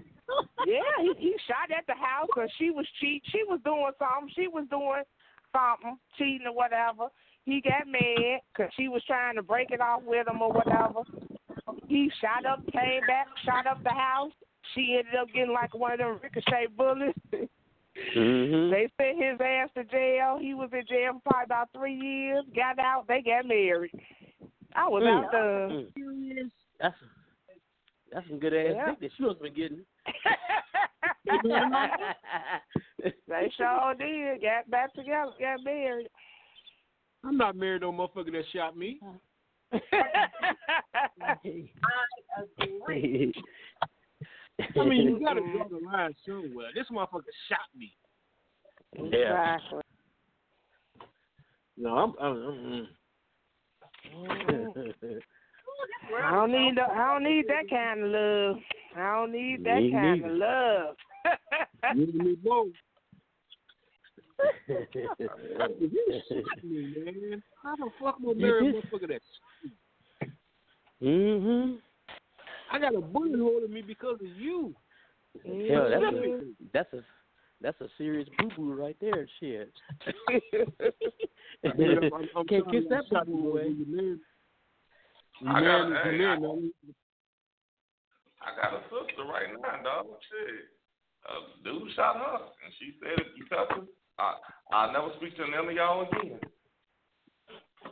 [0.67, 3.23] Yeah, he, he shot at the house because she was cheat.
[3.31, 4.31] She was doing something.
[4.35, 5.03] She was doing
[5.53, 7.09] something, cheating or whatever.
[7.45, 11.01] He got mad because she was trying to break it off with him or whatever.
[11.87, 14.31] He shot up, came back, shot up the house.
[14.75, 17.17] She ended up getting like one of them ricochet bullets.
[18.15, 18.71] Mm-hmm.
[18.71, 20.37] They sent his ass to jail.
[20.39, 22.45] He was in jail for probably about three years.
[22.55, 23.05] Got out.
[23.07, 23.91] They got married.
[24.75, 25.25] I was Mm.
[25.25, 25.69] out there.
[25.69, 26.51] Mm.
[26.79, 26.95] That's
[28.11, 28.85] that's some good ass Yeah.
[28.91, 29.85] dick that she must been getting.
[33.27, 34.41] they sure did.
[34.41, 35.31] Got back together.
[35.39, 36.09] Got married.
[37.23, 38.99] I'm not married to no motherfucker that shot me.
[41.21, 41.35] I
[44.85, 46.67] mean, you gotta draw the line somewhere.
[46.75, 47.93] This motherfucker shot me.
[48.95, 49.55] yeah.
[49.55, 49.81] Exactly.
[51.77, 52.13] No, I'm.
[52.19, 52.87] I'm, I'm
[56.25, 58.55] I don't need the, I don't need that kind of love.
[58.97, 60.33] I don't need that Me kind neither.
[60.33, 60.95] of love.
[61.95, 62.67] you need me both.
[64.69, 69.21] You shot me, man, how the fuck am I marry a motherfucker that?
[71.03, 71.77] mhm.
[72.71, 74.75] I got a bullet hole in me because of you.
[75.45, 76.39] Hell, that's a,
[76.73, 77.03] that's a
[77.61, 79.27] that's a serious boo boo right there.
[79.39, 79.71] Shit.
[80.07, 83.67] I mean, I'm- I'm- I'm Can't kiss that shot boo boo away.
[83.67, 84.19] You married,
[85.41, 86.71] you I got- married, hey, you married, I- man.
[88.41, 90.07] I got a sister right now, dog.
[90.29, 90.65] Shit.
[91.27, 93.83] A dude shot her, and she said if you touch her,
[94.17, 94.35] I
[94.71, 96.39] I'll never speak to none of y'all again.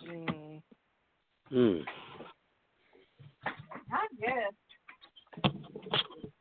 [0.08, 0.62] Mm.
[1.52, 1.86] Mm.
[3.45, 4.54] I guess.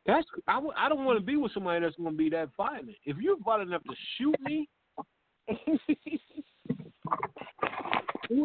[0.05, 2.49] That's I, w- I don't want to be with somebody that's going to be that
[2.55, 2.95] violent.
[3.03, 4.69] If you're violent enough to shoot me,
[5.47, 5.57] what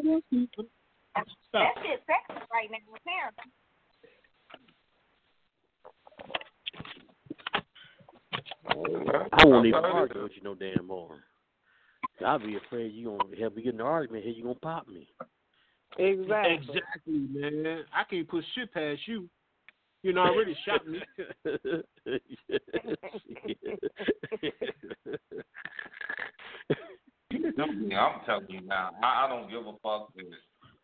[0.07, 0.23] else?
[0.31, 0.49] do you-
[1.15, 1.75] That Stop.
[1.77, 3.53] sexy right now, apparently.
[9.33, 11.19] I won't even argue with you no damn more.
[12.25, 14.33] I'll be afraid you gonna help me get in an argument here.
[14.33, 15.09] You gonna pop me.
[15.99, 16.55] Exactly.
[16.55, 17.85] Exactly, man.
[17.95, 19.29] I can't put shit past you.
[20.03, 21.01] You know, I already shot me.
[27.33, 30.13] I'm telling you now, I, I don't give a fuck.
[30.17, 30.27] If,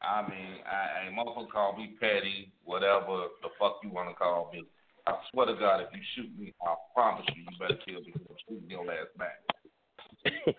[0.00, 4.50] I mean, I, I motherfucker call me petty, whatever the fuck you want to call
[4.52, 4.64] me.
[5.06, 8.12] I swear to God, if you shoot me, I promise you, you better kill me.
[8.14, 9.42] I'm shooting your ass back.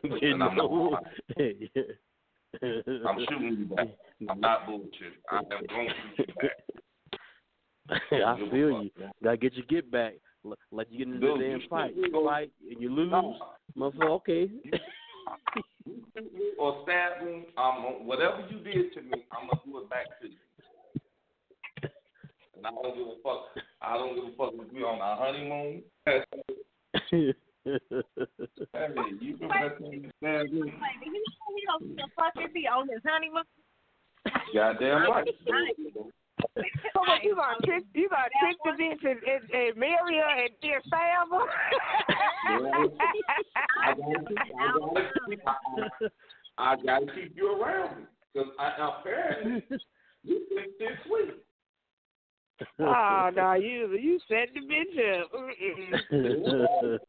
[0.03, 1.03] you And I'm not.
[3.07, 3.87] I'm shooting you back.
[4.29, 5.13] I'm not bullshit.
[5.31, 6.81] I am going to shoot you back.
[8.11, 8.89] I feel you.
[9.23, 10.13] Gotta get your get back.
[10.45, 13.11] L- Like you get in the damn fight, you fight and you lose.
[13.11, 13.35] No.
[13.77, 14.49] Motherfucker, okay.
[15.85, 19.77] You shoot me or stab me, um, whatever you did to me, I'm gonna do
[19.79, 20.35] it back to you.
[22.57, 23.45] And I don't give a fuck.
[23.81, 25.83] I don't give a fuck if we on our honeymoon.
[26.05, 27.33] hey,
[29.21, 30.59] you can let me stab me.
[30.61, 31.23] Like, you
[31.55, 33.43] he don't give a fuck if he on his honeymoon.
[34.53, 35.27] Goddamn right.
[36.55, 37.83] So what you gonna trick?
[37.93, 41.47] You gonna trick the bitch and, and, and marry her and then stab her?
[42.47, 45.55] I gotta keep, I gotta keep, I,
[46.57, 48.03] I gotta keep you around me.
[48.33, 49.63] Because apparently,
[50.23, 51.35] you think this sweet.
[52.79, 55.31] oh ah, no, you you set the bitch up.
[55.33, 56.99] Mm-mm.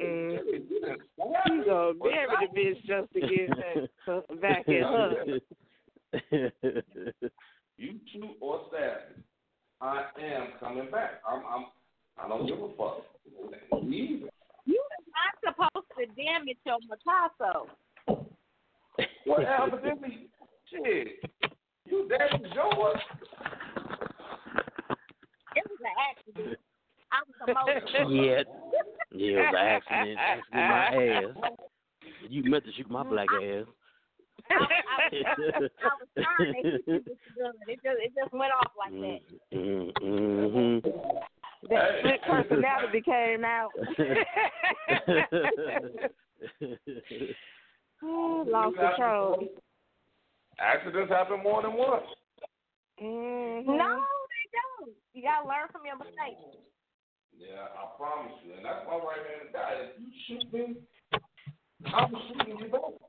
[0.00, 0.38] Mm-mm.
[1.46, 3.48] You gonna marry the bitch just to get
[4.40, 5.38] back at her.
[7.78, 9.22] You shoot or stab.
[9.80, 11.22] I am coming back.
[11.24, 11.66] I'm, I'm,
[12.18, 13.04] I don't give a fuck.
[13.84, 14.24] Me.
[14.64, 17.68] You are not supposed to damage your Picasso.
[19.26, 20.28] What evidently,
[20.68, 21.20] shit,
[21.84, 22.98] you damaged yours.
[25.54, 26.58] It was an accident.
[27.12, 28.12] I was emotional.
[28.12, 28.42] yeah.
[29.10, 30.18] Yeah, it was an accident.
[30.18, 31.52] Accident my ass.
[32.28, 33.66] You meant to shoot my mm, black ass.
[34.50, 35.08] I, I,
[35.84, 37.52] I was trying to hit you with the gun.
[37.66, 39.20] It just, it just went off like that.
[39.54, 40.88] Mm-hmm.
[41.70, 43.70] That split personality came out.
[48.04, 49.48] Ooh, Lost control.
[50.60, 52.06] Accidents happen more than once.
[53.02, 53.76] Mm-hmm.
[53.76, 54.92] No, they don't.
[55.14, 56.58] You gotta learn from your mistakes.
[57.36, 58.54] Yeah, I promise you.
[58.54, 59.72] And that's my right hand guy.
[59.82, 60.76] If you shoot me,
[61.94, 63.07] I'm shooting you back.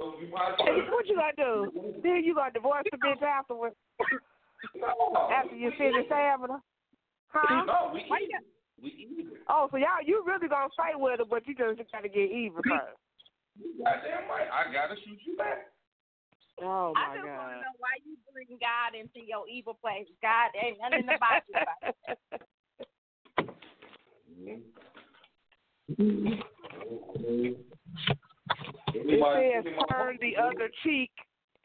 [0.00, 1.72] What you gonna do?
[2.02, 3.76] Then you gonna divorce the bitch afterwards?
[4.74, 5.28] No.
[5.30, 6.60] After you finish stabbing her?
[7.28, 7.64] Huh?
[7.64, 8.20] No, we Why
[8.82, 9.32] We even.
[9.48, 12.56] Oh, so y'all, you really gonna fight with her, but you just gotta get even
[12.56, 12.96] first.
[13.78, 14.48] Goddamn right.
[14.48, 15.66] I gotta shoot you back.
[16.62, 19.74] Oh my I my just want to know why you bring God into your evil
[19.80, 20.06] place.
[20.22, 21.42] God ain't nothing about
[27.56, 28.20] you.
[28.94, 31.10] It says turn the other cheek.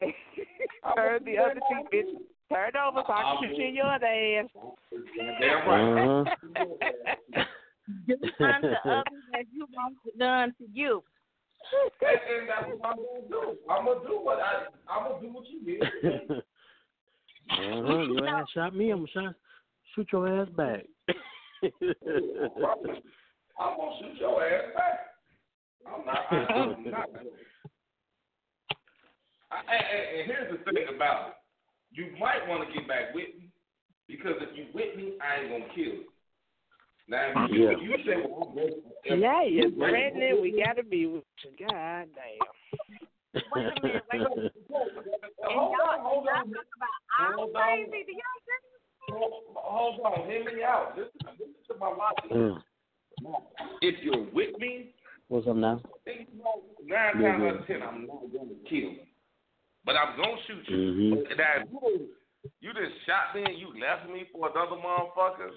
[0.96, 2.12] turn the other cheek, bitch.
[2.52, 4.46] Turn over so I can shoot you in your other ass.
[5.40, 6.20] Damn right.
[6.20, 7.44] Uh-huh.
[8.06, 8.14] Do
[8.44, 11.02] unto others as you want done to you.
[12.00, 13.56] And, and that's what I'm gonna do.
[13.68, 14.66] I'm gonna do what I.
[14.88, 15.82] I'm gonna do what you did.
[17.50, 18.02] uh-huh.
[18.02, 19.34] Your ass shot me, I'm gonna shot,
[19.94, 20.84] shoot your ass back.
[21.62, 21.70] I'm
[23.58, 25.15] gonna shoot your ass back.
[25.86, 26.22] I'm not.
[26.30, 27.08] I, I'm not.
[29.50, 31.34] I, and, and, and here's the thing about it.
[31.92, 33.48] You might want to get back with me
[34.08, 36.04] because if you with me, I ain't gonna kill you.
[37.08, 37.70] Now, if you, Yeah.
[37.70, 40.42] if you say, well, I'm ready- if Now you're you ready- threatening.
[40.42, 41.50] We gotta be with you.
[41.66, 43.42] God damn.
[43.54, 44.52] Wait a minute, wait a minute.
[45.46, 46.50] And Hold y'all, on, hold y'all on.
[46.50, 47.62] talk about I'm Hold on.
[47.62, 48.02] crazy.
[48.06, 48.62] Do y'all think
[49.08, 50.98] Hold hold on, hear me out.
[50.98, 52.30] Listen, listen to my logic.
[52.32, 52.58] Mm.
[53.82, 54.95] If you're with me,
[55.28, 55.80] What's up now?
[56.04, 57.48] then you know, nine Yeah, times yeah.
[57.50, 58.98] out of ten, I'm not going to kill you.
[59.84, 60.76] But I'm going to shoot you.
[60.76, 61.36] Mhm.
[61.36, 62.08] Now, you,
[62.60, 65.50] you just shot me and you left me for another motherfucker,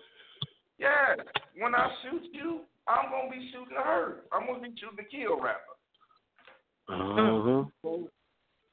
[0.79, 1.15] yeah,
[1.57, 4.21] when I shoot you, I'm going to be shooting her.
[4.31, 5.75] I'm going to be shooting the kill rapper.
[6.89, 8.03] Uh-huh.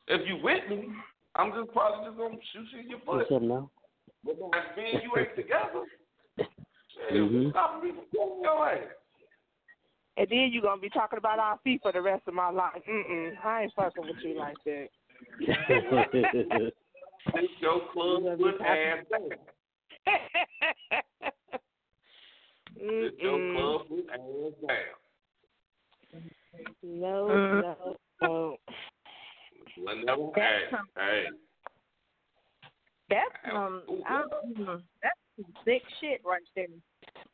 [0.09, 0.89] If you with me,
[1.35, 3.17] I'm just probably just going to shoot you in your foot.
[3.29, 3.71] What's up now?
[4.25, 5.85] But when me and you ain't together,
[6.39, 7.51] shit, Mhm.
[7.51, 8.79] stop me from your ass.
[10.19, 12.83] And then you're gonna be talking about our feet for the rest of my life.
[12.89, 13.33] Mm-mm.
[13.45, 14.89] I ain't fucking with you like that.
[17.35, 19.05] Take your club foot ass.
[22.79, 24.87] Take your club foot ass back.
[26.83, 28.57] No, no, no.
[29.79, 30.61] Whenever, hey,
[30.97, 31.25] hey.
[33.11, 34.23] that's some I,
[35.03, 36.67] that's some sick shit right there.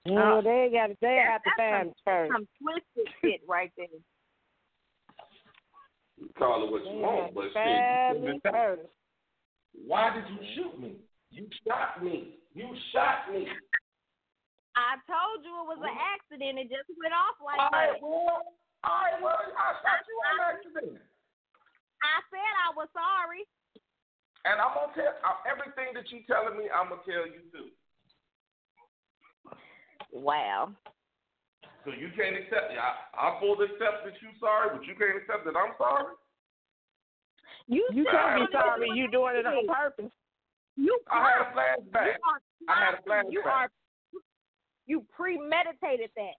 [0.07, 0.97] No, they got to.
[1.01, 2.33] They have to That's find us first.
[2.35, 3.87] Some twisted shit right there.
[6.19, 8.43] You call it what you have want, but shit.
[8.51, 8.83] first.
[9.87, 10.97] Why did you shoot me?
[11.31, 12.37] You shot me.
[12.55, 13.47] You shot me.
[14.77, 16.59] I told you it was an accident.
[16.59, 18.03] It just went off like All right, that.
[18.03, 18.41] well,
[18.83, 20.97] all right, well, I shot you on accident.
[22.03, 23.47] I said I was sorry.
[24.43, 26.67] And I'm gonna tell uh, everything that you're telling me.
[26.67, 27.71] I'm gonna tell you too.
[30.13, 30.71] Wow.
[31.85, 32.79] So you can't accept it.
[32.79, 36.15] I, I fully accept that you're sorry, but you can't accept that I'm sorry.
[37.67, 38.89] You, You said can't be it was sorry.
[38.95, 40.13] You doing it on purpose.
[40.77, 42.17] You I had a you flashback.
[42.25, 43.33] are I had a plotting.
[43.33, 43.69] You are
[44.87, 46.37] you premeditated that.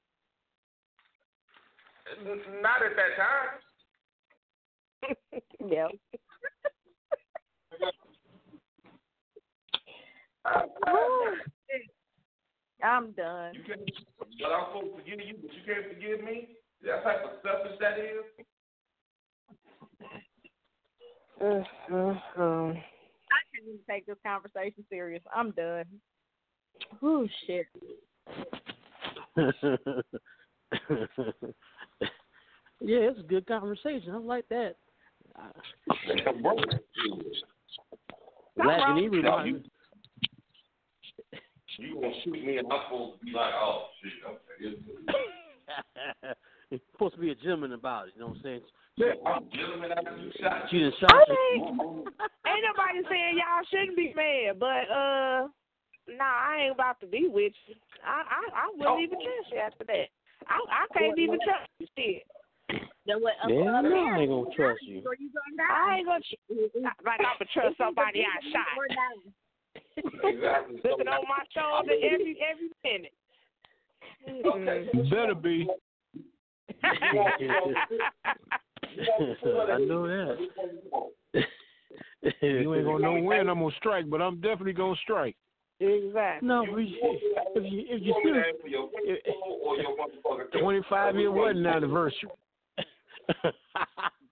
[2.61, 3.49] Not at that time.
[5.71, 5.87] yeah.
[10.45, 11.35] I- I-
[12.83, 13.53] I'm done.
[13.53, 13.79] You can't,
[14.19, 16.49] but I'm supposed to forgive you, but you can't forgive me.
[16.83, 18.25] That type of selfish that is.
[21.41, 22.71] Uh, uh, um.
[22.71, 25.23] I can't even take this conversation serious.
[25.33, 25.85] I'm done.
[27.01, 27.67] Oh shit.
[29.37, 29.47] yeah,
[32.81, 34.11] it's a good conversation.
[34.13, 34.75] I like that.
[38.55, 39.55] Black and Ebru, No, like-
[41.77, 44.55] you, you gonna shoot me and I'm supposed to be like, oh shit, okay.
[44.67, 46.35] it's-
[46.71, 48.13] It's supposed to be a gentleman about it.
[48.15, 48.61] You know what I'm saying?
[48.97, 50.69] Yeah, I'm gentleman after you shot.
[50.69, 51.61] She done I shot you.
[51.61, 52.05] mean,
[52.45, 55.47] ain't nobody saying y'all shouldn't be mad, but uh,
[56.13, 57.75] nah, I ain't about to be with you.
[58.05, 60.07] I I, I wouldn't even trust you after that.
[60.45, 61.87] I I can't even trust you.
[61.97, 62.23] Shit.
[63.05, 63.33] Then what?
[63.49, 65.01] Yeah, I I ain't gonna trust you.
[65.01, 65.73] You gonna?
[65.73, 66.45] I ain't gonna tr-
[67.05, 68.77] like I'm gonna trust somebody I shot.
[70.03, 70.29] Or die.
[70.29, 70.79] Exactly.
[70.83, 73.13] So, on my shoulder every every minute.
[74.45, 74.89] okay.
[75.09, 75.67] Better be.
[76.83, 76.85] I
[79.79, 80.37] know that.
[82.41, 85.35] You ain't gonna know when I'm gonna strike, but I'm definitely gonna strike.
[85.79, 86.47] exactly.
[86.47, 86.97] No, but you,
[87.55, 90.81] if you if you You still to ask for your pistol or your motherfucking Twenty
[90.89, 92.29] five year wedding anniversary.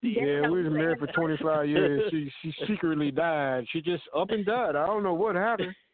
[0.03, 2.09] Yeah, we was married for twenty five years.
[2.09, 3.65] She she secretly died.
[3.71, 4.75] She just up and died.
[4.75, 5.75] I don't know what happened.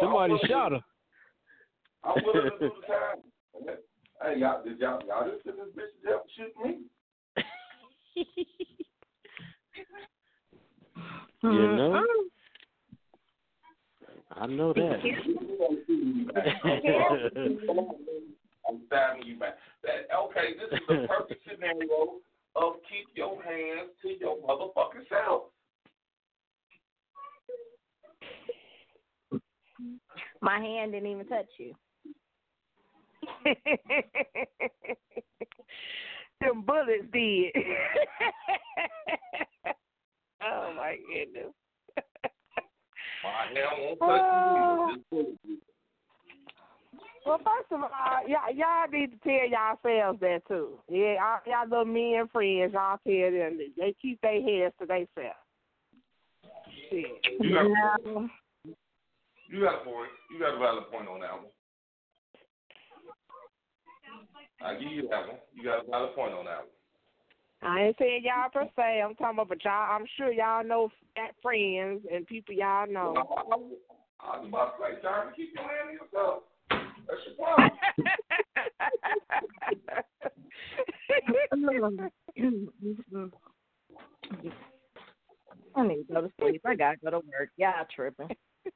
[0.00, 0.80] Somebody shot her.
[2.04, 3.76] I'm willing to do the time.
[4.22, 6.78] Hey, y'all, did y'all, y'all just send this bitch to help shoot me?
[11.42, 11.94] you uh, know?
[11.94, 12.06] Um,
[14.30, 15.02] I know that.
[18.92, 19.56] I'm stabbing you back.
[19.82, 22.20] That, okay, this is the perfect scenario
[22.54, 25.44] of keep your hands to your motherfucking self.
[30.40, 31.74] My hand didn't even touch you.
[36.40, 37.52] Them bullets did.
[40.42, 41.52] oh my goodness.
[43.22, 45.38] My hand won't touch you.
[45.46, 45.71] Just
[47.24, 50.78] Well, first of all, y'all, y'all need to tell yourselves that too.
[50.88, 54.86] Yeah, all y'all little men friends, y'all tell them that they keep their heads to
[54.86, 55.38] themselves.
[56.90, 57.66] You got,
[59.48, 60.10] you got a point.
[60.30, 61.46] You got a valid point on that one.
[64.60, 65.38] I give you that one.
[65.54, 66.66] You got a valid point on that one.
[67.62, 69.00] I ain't saying y'all per se.
[69.00, 69.94] I'm talking about, but y'all.
[69.94, 73.14] I'm sure y'all know fat friends and people y'all know.
[73.16, 76.42] I was about to say, John, keep your hand to yourself.
[77.06, 77.70] That's your problem.
[85.74, 86.62] I need to go to sleep.
[86.66, 87.50] I gotta go to work.
[87.56, 88.28] Y'all tripping.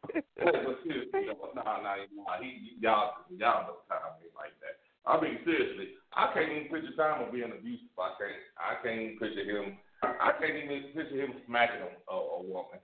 [0.06, 0.24] But
[0.84, 1.94] seriously, nah, nah, nah,
[2.42, 4.76] he, y'all, y'all don't time me like that.
[5.06, 7.94] I mean, seriously, I can't even picture Tom being abusive.
[7.94, 9.78] I can't, I can't even picture him.
[10.02, 12.82] I can't even picture him smacking a, a woman.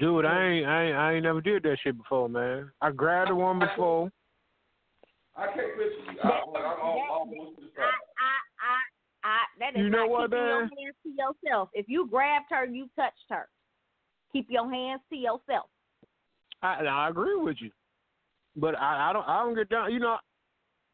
[0.00, 2.70] Dude, I ain't, I ain't, I ain't never did that shit before, man.
[2.80, 4.10] I grabbed a woman before.
[5.36, 6.18] I can't picture you.
[6.24, 7.88] I, I'm all, almost I, I,
[8.64, 11.68] I, I, that is You know not what, keeping your hands to yourself.
[11.74, 13.46] If you grabbed her, you touched her.
[14.32, 15.66] Keep your hands to yourself.
[16.62, 17.70] I, I agree with you,
[18.56, 19.92] but I, I don't, I don't get down.
[19.92, 20.16] You know,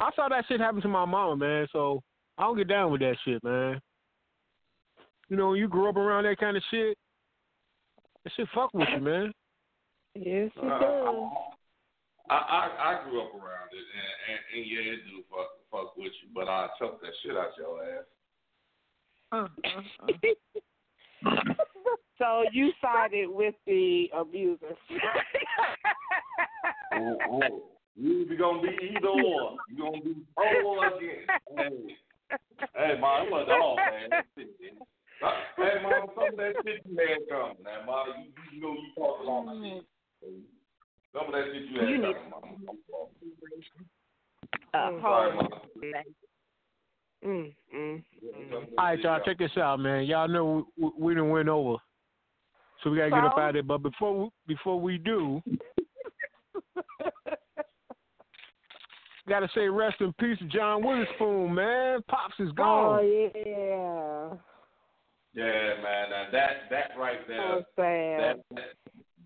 [0.00, 1.68] I saw that shit happen to my mama, man.
[1.72, 2.02] So
[2.38, 3.80] I don't get down with that shit, man.
[5.28, 6.96] You know, you grew up around that kind of shit,
[8.26, 9.32] that shit fuck with you, man.
[10.16, 11.30] Yes, Uh,
[12.28, 15.96] I, I I grew up around it, and, and, and yeah, it do fuck fuck
[15.96, 18.04] with you, but I choke that shit out your ass.
[22.18, 24.76] so you sided with the abuser.
[26.98, 27.62] Ooh, ooh.
[27.94, 29.56] You either gonna be either or.
[29.68, 31.30] You're gonna be pro or against.
[31.56, 31.96] Hey,
[32.74, 34.10] hey, man, I'm a dog, man.
[35.20, 35.66] That's it, man.
[35.66, 37.56] Uh, Hey, mom, some of that shit you had coming.
[37.64, 39.84] Now, mom, you, you know you talk a lot of shit.
[41.12, 42.78] Some of that shit you had You need- coming, mom.
[44.74, 45.00] Uh, Mm.
[45.00, 45.60] Sorry, hold mom.
[47.24, 48.02] mm, mm.
[48.78, 50.04] All right, y'all, check this out, man.
[50.04, 51.76] Y'all know we, we done went over,
[52.82, 53.62] so we gotta get up out of there.
[53.62, 55.42] But before we, before we do,
[59.28, 62.02] gotta say rest in peace to John Witherspoon, man.
[62.08, 62.98] Pops is gone.
[63.00, 63.02] Oh
[63.34, 64.36] yeah.
[65.36, 66.08] Yeah, man.
[66.08, 68.16] Now that that right there, So sad.
[68.24, 68.72] that, that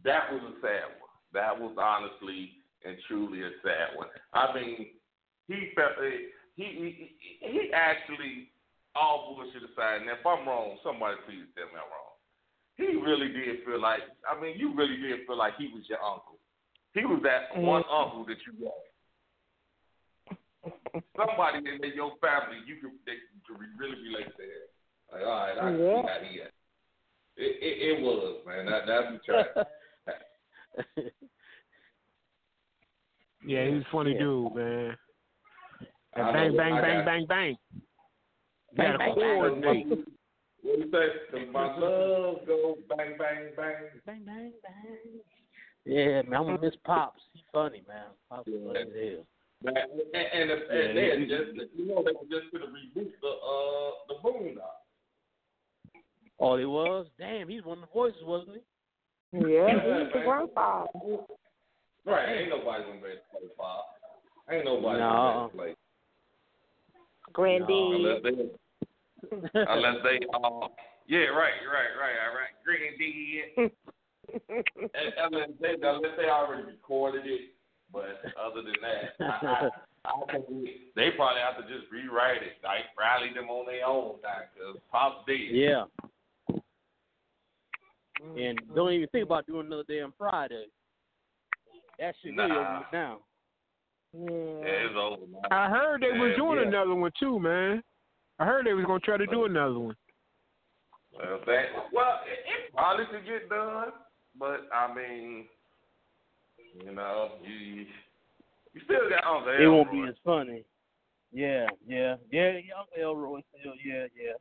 [0.03, 1.15] that was a sad one.
[1.31, 4.11] That was honestly and truly a sad one.
[4.35, 4.99] I mean,
[5.47, 8.51] he felt eh, he he he, he actually
[8.99, 10.03] all bullshit aside.
[10.03, 12.19] And if I'm wrong, somebody please tell me I'm wrong.
[12.75, 16.03] He really did feel like I mean, you really did feel like he was your
[16.03, 16.43] uncle.
[16.91, 17.71] He was that mm-hmm.
[17.71, 18.83] one uncle that you got.
[21.15, 24.67] Somebody in your family you could they could really relate to him.
[25.13, 26.03] Like, all right, I can Yeah.
[26.03, 26.41] see how he.
[27.37, 28.67] It, it, it was, man.
[28.67, 29.47] That, that's the track.
[33.47, 34.19] Yeah, he's a funny Yeah.
[34.19, 34.97] dude, man.
[36.15, 37.57] And I bang, know, bang, I bang, bang, bang.
[37.73, 39.39] You Bang, gotta bang, bang.
[39.41, 39.87] coordinate.
[40.63, 41.09] What do you say?
[41.31, 43.77] 'Cause my love go bang, bang, bang.
[44.05, 45.21] Bang, bang, bang.
[45.87, 47.23] Yeah, man, I'm gonna miss Pops.
[47.33, 48.09] He funny, man.
[48.29, 49.27] Pops is funny as hell.
[49.63, 53.29] Man, and, and, and, Yeah, they just, you know, they were just gonna reboot the
[53.29, 54.80] uh the Boondocks.
[56.41, 57.07] Oh, he was?
[57.19, 58.63] Damn, he's one of the voices, wasn't he?
[59.33, 60.87] Yeah, he's the grandpa.
[62.07, 64.55] Right, ain't nobody gonna be able to.
[64.55, 65.09] Ain't nobody No.
[65.09, 65.77] gonna be able to play.
[67.37, 68.31] Unless they,
[69.55, 70.69] unless they, uh,
[71.07, 73.73] yeah, right, right, right, all right, granddad.
[74.33, 77.51] And unless they, unless they already recorded it,
[77.93, 79.69] but other than that, I,
[80.05, 83.85] I, I think they probably have to just rewrite it, like rally them on their
[83.85, 85.51] own cause Pop's dead.
[85.51, 85.85] Yeah.
[88.23, 88.39] Mm-hmm.
[88.39, 90.67] And don't even think about doing another damn Friday.
[91.99, 92.77] That shit really Nah.
[92.77, 93.19] over now.
[94.13, 95.43] Yeah, it's over, man.
[95.51, 96.69] I heard they was doing yeah.
[96.69, 97.83] another one too, man.
[98.39, 99.97] I heard they was gonna try to do another one.
[101.13, 103.89] Well, that, well it, it probably could get done,
[104.39, 105.47] but I mean,
[106.85, 107.87] you know, you
[108.73, 110.65] you still got Uncle It won't be as funny.
[111.33, 112.75] Yeah, yeah, yeah, yeah.
[112.79, 114.33] Uncle Elroy still, yeah, yeah.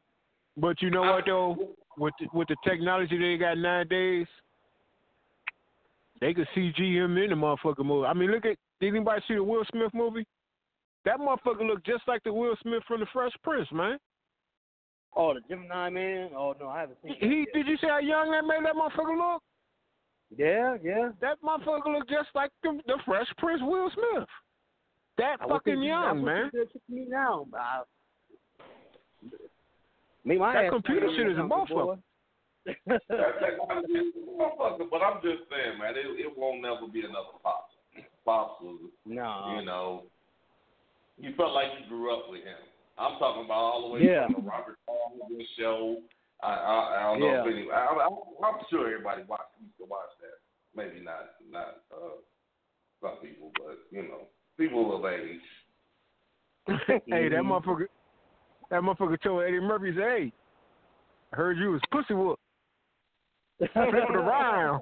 [0.60, 1.58] But you know what though?
[1.98, 4.28] With the, with the technology they got nowadays,
[6.22, 8.08] they could CG him in the motherfucking movie.
[8.08, 10.26] I mean, look at did anybody see the Will Smith movie?
[11.06, 13.98] That motherfucker looked just like the Will Smith from the Fresh Prince, man.
[15.16, 16.30] Oh, the Gemini man.
[16.36, 17.16] Oh no, I haven't seen.
[17.20, 19.42] He, he did you see how young that made that motherfucker look?
[20.38, 21.10] Yeah, yeah.
[21.22, 24.28] That motherfucker looked just like the, the Fresh Prince Will Smith.
[25.18, 26.52] That I fucking young, man.
[26.88, 27.46] me now.
[27.50, 27.82] but I,
[30.26, 31.86] me, my That computer ain't shit is a something, motherfucker.
[31.96, 31.98] boy.
[32.86, 37.74] That's motherfucker, but I'm just saying, man, it, it won't never be another Pops.
[38.26, 39.56] Pops was, No.
[39.58, 40.04] you know,
[41.18, 42.60] you felt like you grew up with him.
[42.98, 44.26] I'm talking about all the way Yeah.
[44.28, 45.98] from the Robert Palmer show.
[46.44, 47.42] I, I, I don't know Yeah.
[47.42, 47.72] if any.
[47.72, 48.08] I, I,
[48.48, 50.40] I'm sure everybody watch, used to watch that.
[50.76, 52.20] Maybe not, not uh,
[53.02, 54.28] some people, but you know,
[54.58, 55.40] people of age.
[57.08, 57.88] hey, that motherfucker,
[58.70, 60.34] that motherfucker told Eddie Murphy, said, "Hey,
[61.34, 62.40] I heard you was pussy whoop,
[63.58, 64.82] flipping around,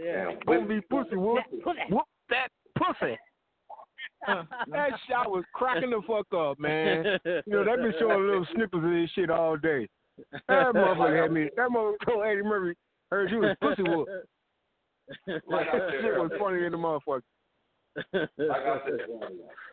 [0.00, 0.32] Yeah.
[0.46, 1.40] don't be pussy whoop,
[1.90, 3.16] whoop that pussy."
[4.26, 7.04] that shot was cracking the fuck up, man.
[7.24, 9.88] You know, they've been showing little snippets of this shit all day.
[10.48, 11.48] That motherfucker had me.
[11.56, 12.76] That motherfucker told Eddie Murphy,
[13.10, 14.08] heard you was pussy whoop.
[15.26, 16.38] Like that shit was earlier.
[16.38, 17.22] funny in the motherfucker.
[18.12, 19.00] Like I said,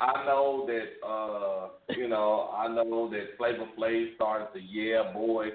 [0.02, 5.48] I know that uh, you know, I know that Flavor Flav started the yeah boy,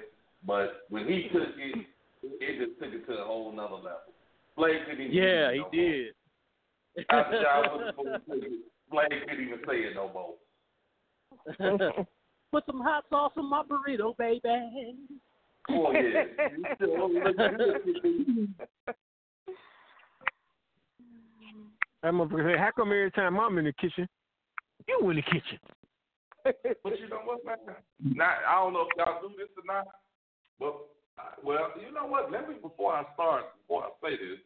[0.45, 1.85] but when he took it,
[2.23, 4.13] it just took it to a whole nother level.
[4.57, 6.13] Flav couldn't even Yeah, say he no did.
[7.11, 7.19] More.
[7.21, 8.49] After y'all was supposed to
[8.91, 10.33] Flav couldn't even say it no more.
[12.51, 14.95] Put some hot sauce on my burrito, baby.
[15.69, 18.53] Oh yeah, you still look good.
[22.05, 24.07] That motherfucker said, "How come every time I'm in the kitchen,
[24.87, 25.57] you in the kitchen?"
[26.83, 27.57] But you know what, man?
[27.99, 29.87] Not, I don't know if y'all do this or not,
[30.59, 30.75] but
[31.17, 32.31] uh, well, you know what?
[32.31, 34.37] Let me before I start, before I say this,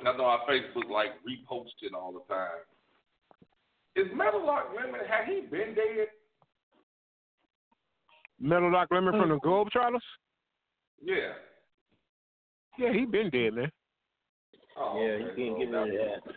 [0.00, 2.64] I know our Facebook like reposting all the time.
[3.94, 5.00] Is Meadowlark Lemon?
[5.06, 6.08] Had he been dead?
[8.40, 9.42] Meadowlark Lemon from the Mm.
[9.42, 10.00] Globetrotters?
[11.02, 11.34] Yeah.
[12.78, 13.70] Yeah, he been dead, man.
[14.80, 16.34] Oh, Yeah, you okay, can't so get that rid of was-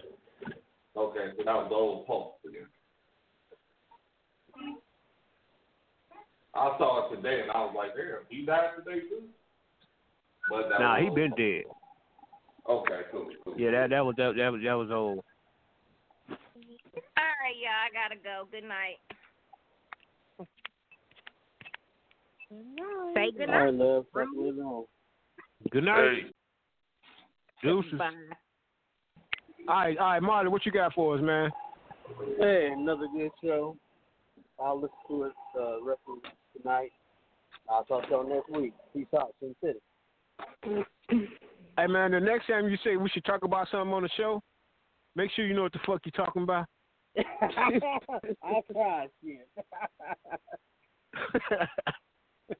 [0.98, 2.68] Okay, so that was the old post again.
[6.54, 9.24] I saw it today and I was like, damn, he died today too?
[10.50, 11.38] But that Nah, he old been post.
[11.40, 11.64] dead.
[12.68, 13.56] Okay, cool, cool.
[13.58, 15.24] Yeah, that that was that that was that was old.
[16.30, 16.36] All
[17.42, 17.72] right, y'all.
[17.72, 18.48] I gotta go.
[18.52, 19.00] Good night.
[23.38, 23.74] Good night.
[23.74, 24.06] love.
[24.14, 24.86] Fuck with it on.
[25.72, 26.34] Good night.
[27.62, 27.94] Deuces.
[27.98, 28.12] Bye.
[29.68, 31.52] All right, all right, Marley, what you got for us, man?
[32.40, 33.78] Hey, another good show.
[34.60, 36.18] I'll listen to it uh, rest of
[36.60, 36.92] tonight.
[37.70, 38.74] I'll talk to y'all next week.
[38.94, 39.80] Peace out, Sin City.
[41.78, 44.42] Hey, man, the next time you say we should talk about something on the show,
[45.16, 46.66] make sure you know what the fuck you're talking about.
[47.42, 49.48] I'll try, shit.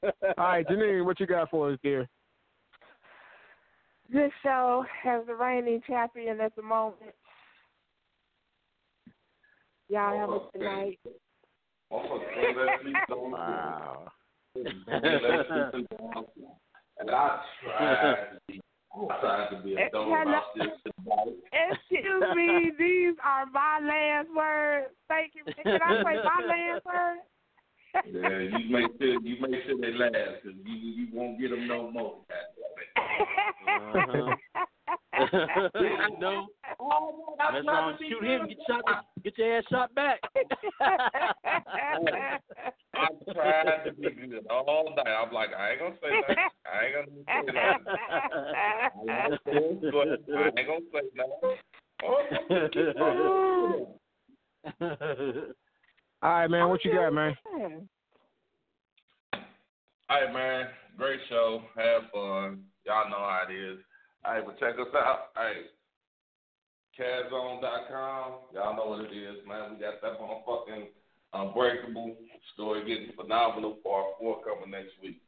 [0.38, 2.08] all right, Janine, what you got for us, dear?
[4.12, 7.16] This show has the reigning champion at the moment.
[9.88, 11.00] Y'all have a good night.
[13.10, 14.08] Wow.
[17.02, 18.62] And I tried to be,
[18.94, 20.68] I tried to be a dumb about this.
[21.52, 24.94] Excuse me, these are my last words.
[25.08, 25.44] Thank you.
[25.46, 27.22] Can I say my last words?
[27.94, 31.68] Yeah, you make sure you make sure they last because you you won't get them
[31.68, 32.18] no more.
[33.68, 34.36] Uh-huh.
[36.20, 36.48] no.
[37.38, 37.98] That's wrong.
[38.00, 38.48] Shoot him.
[38.48, 39.06] Get shot.
[39.24, 40.20] Get your ass shot back.
[42.94, 45.08] I tried to be good all night.
[45.08, 46.36] I'm like, I ain't gonna say nothing.
[46.66, 47.86] I ain't gonna say nothing.
[50.38, 51.58] I ain't gonna say nothing.
[56.24, 57.36] All right, man, what you got, man?
[59.34, 59.42] All
[60.10, 60.68] right, man.
[60.98, 61.64] Great show.
[61.76, 62.64] Have fun.
[62.86, 63.80] Y'all know how it is.
[64.24, 65.30] All right, but check us out.
[65.36, 65.66] All right.
[67.00, 68.34] CAZZone.com.
[68.54, 69.72] Y'all know what it is, man.
[69.72, 70.88] We got that motherfucking
[71.34, 72.18] Unbreakable
[72.54, 75.22] story getting phenomenal part four coming next week.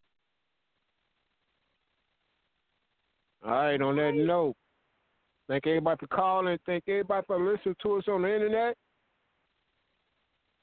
[3.45, 4.55] All right, on that note,
[5.47, 6.57] thank everybody for calling.
[6.65, 8.75] Thank everybody for listening to us on the internet.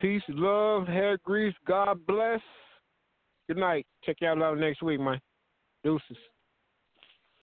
[0.00, 1.54] Peace, love, hair grease.
[1.66, 2.40] God bless.
[3.48, 3.86] Good night.
[4.02, 5.20] Check y'all out next week, man.
[5.84, 6.16] Deuces.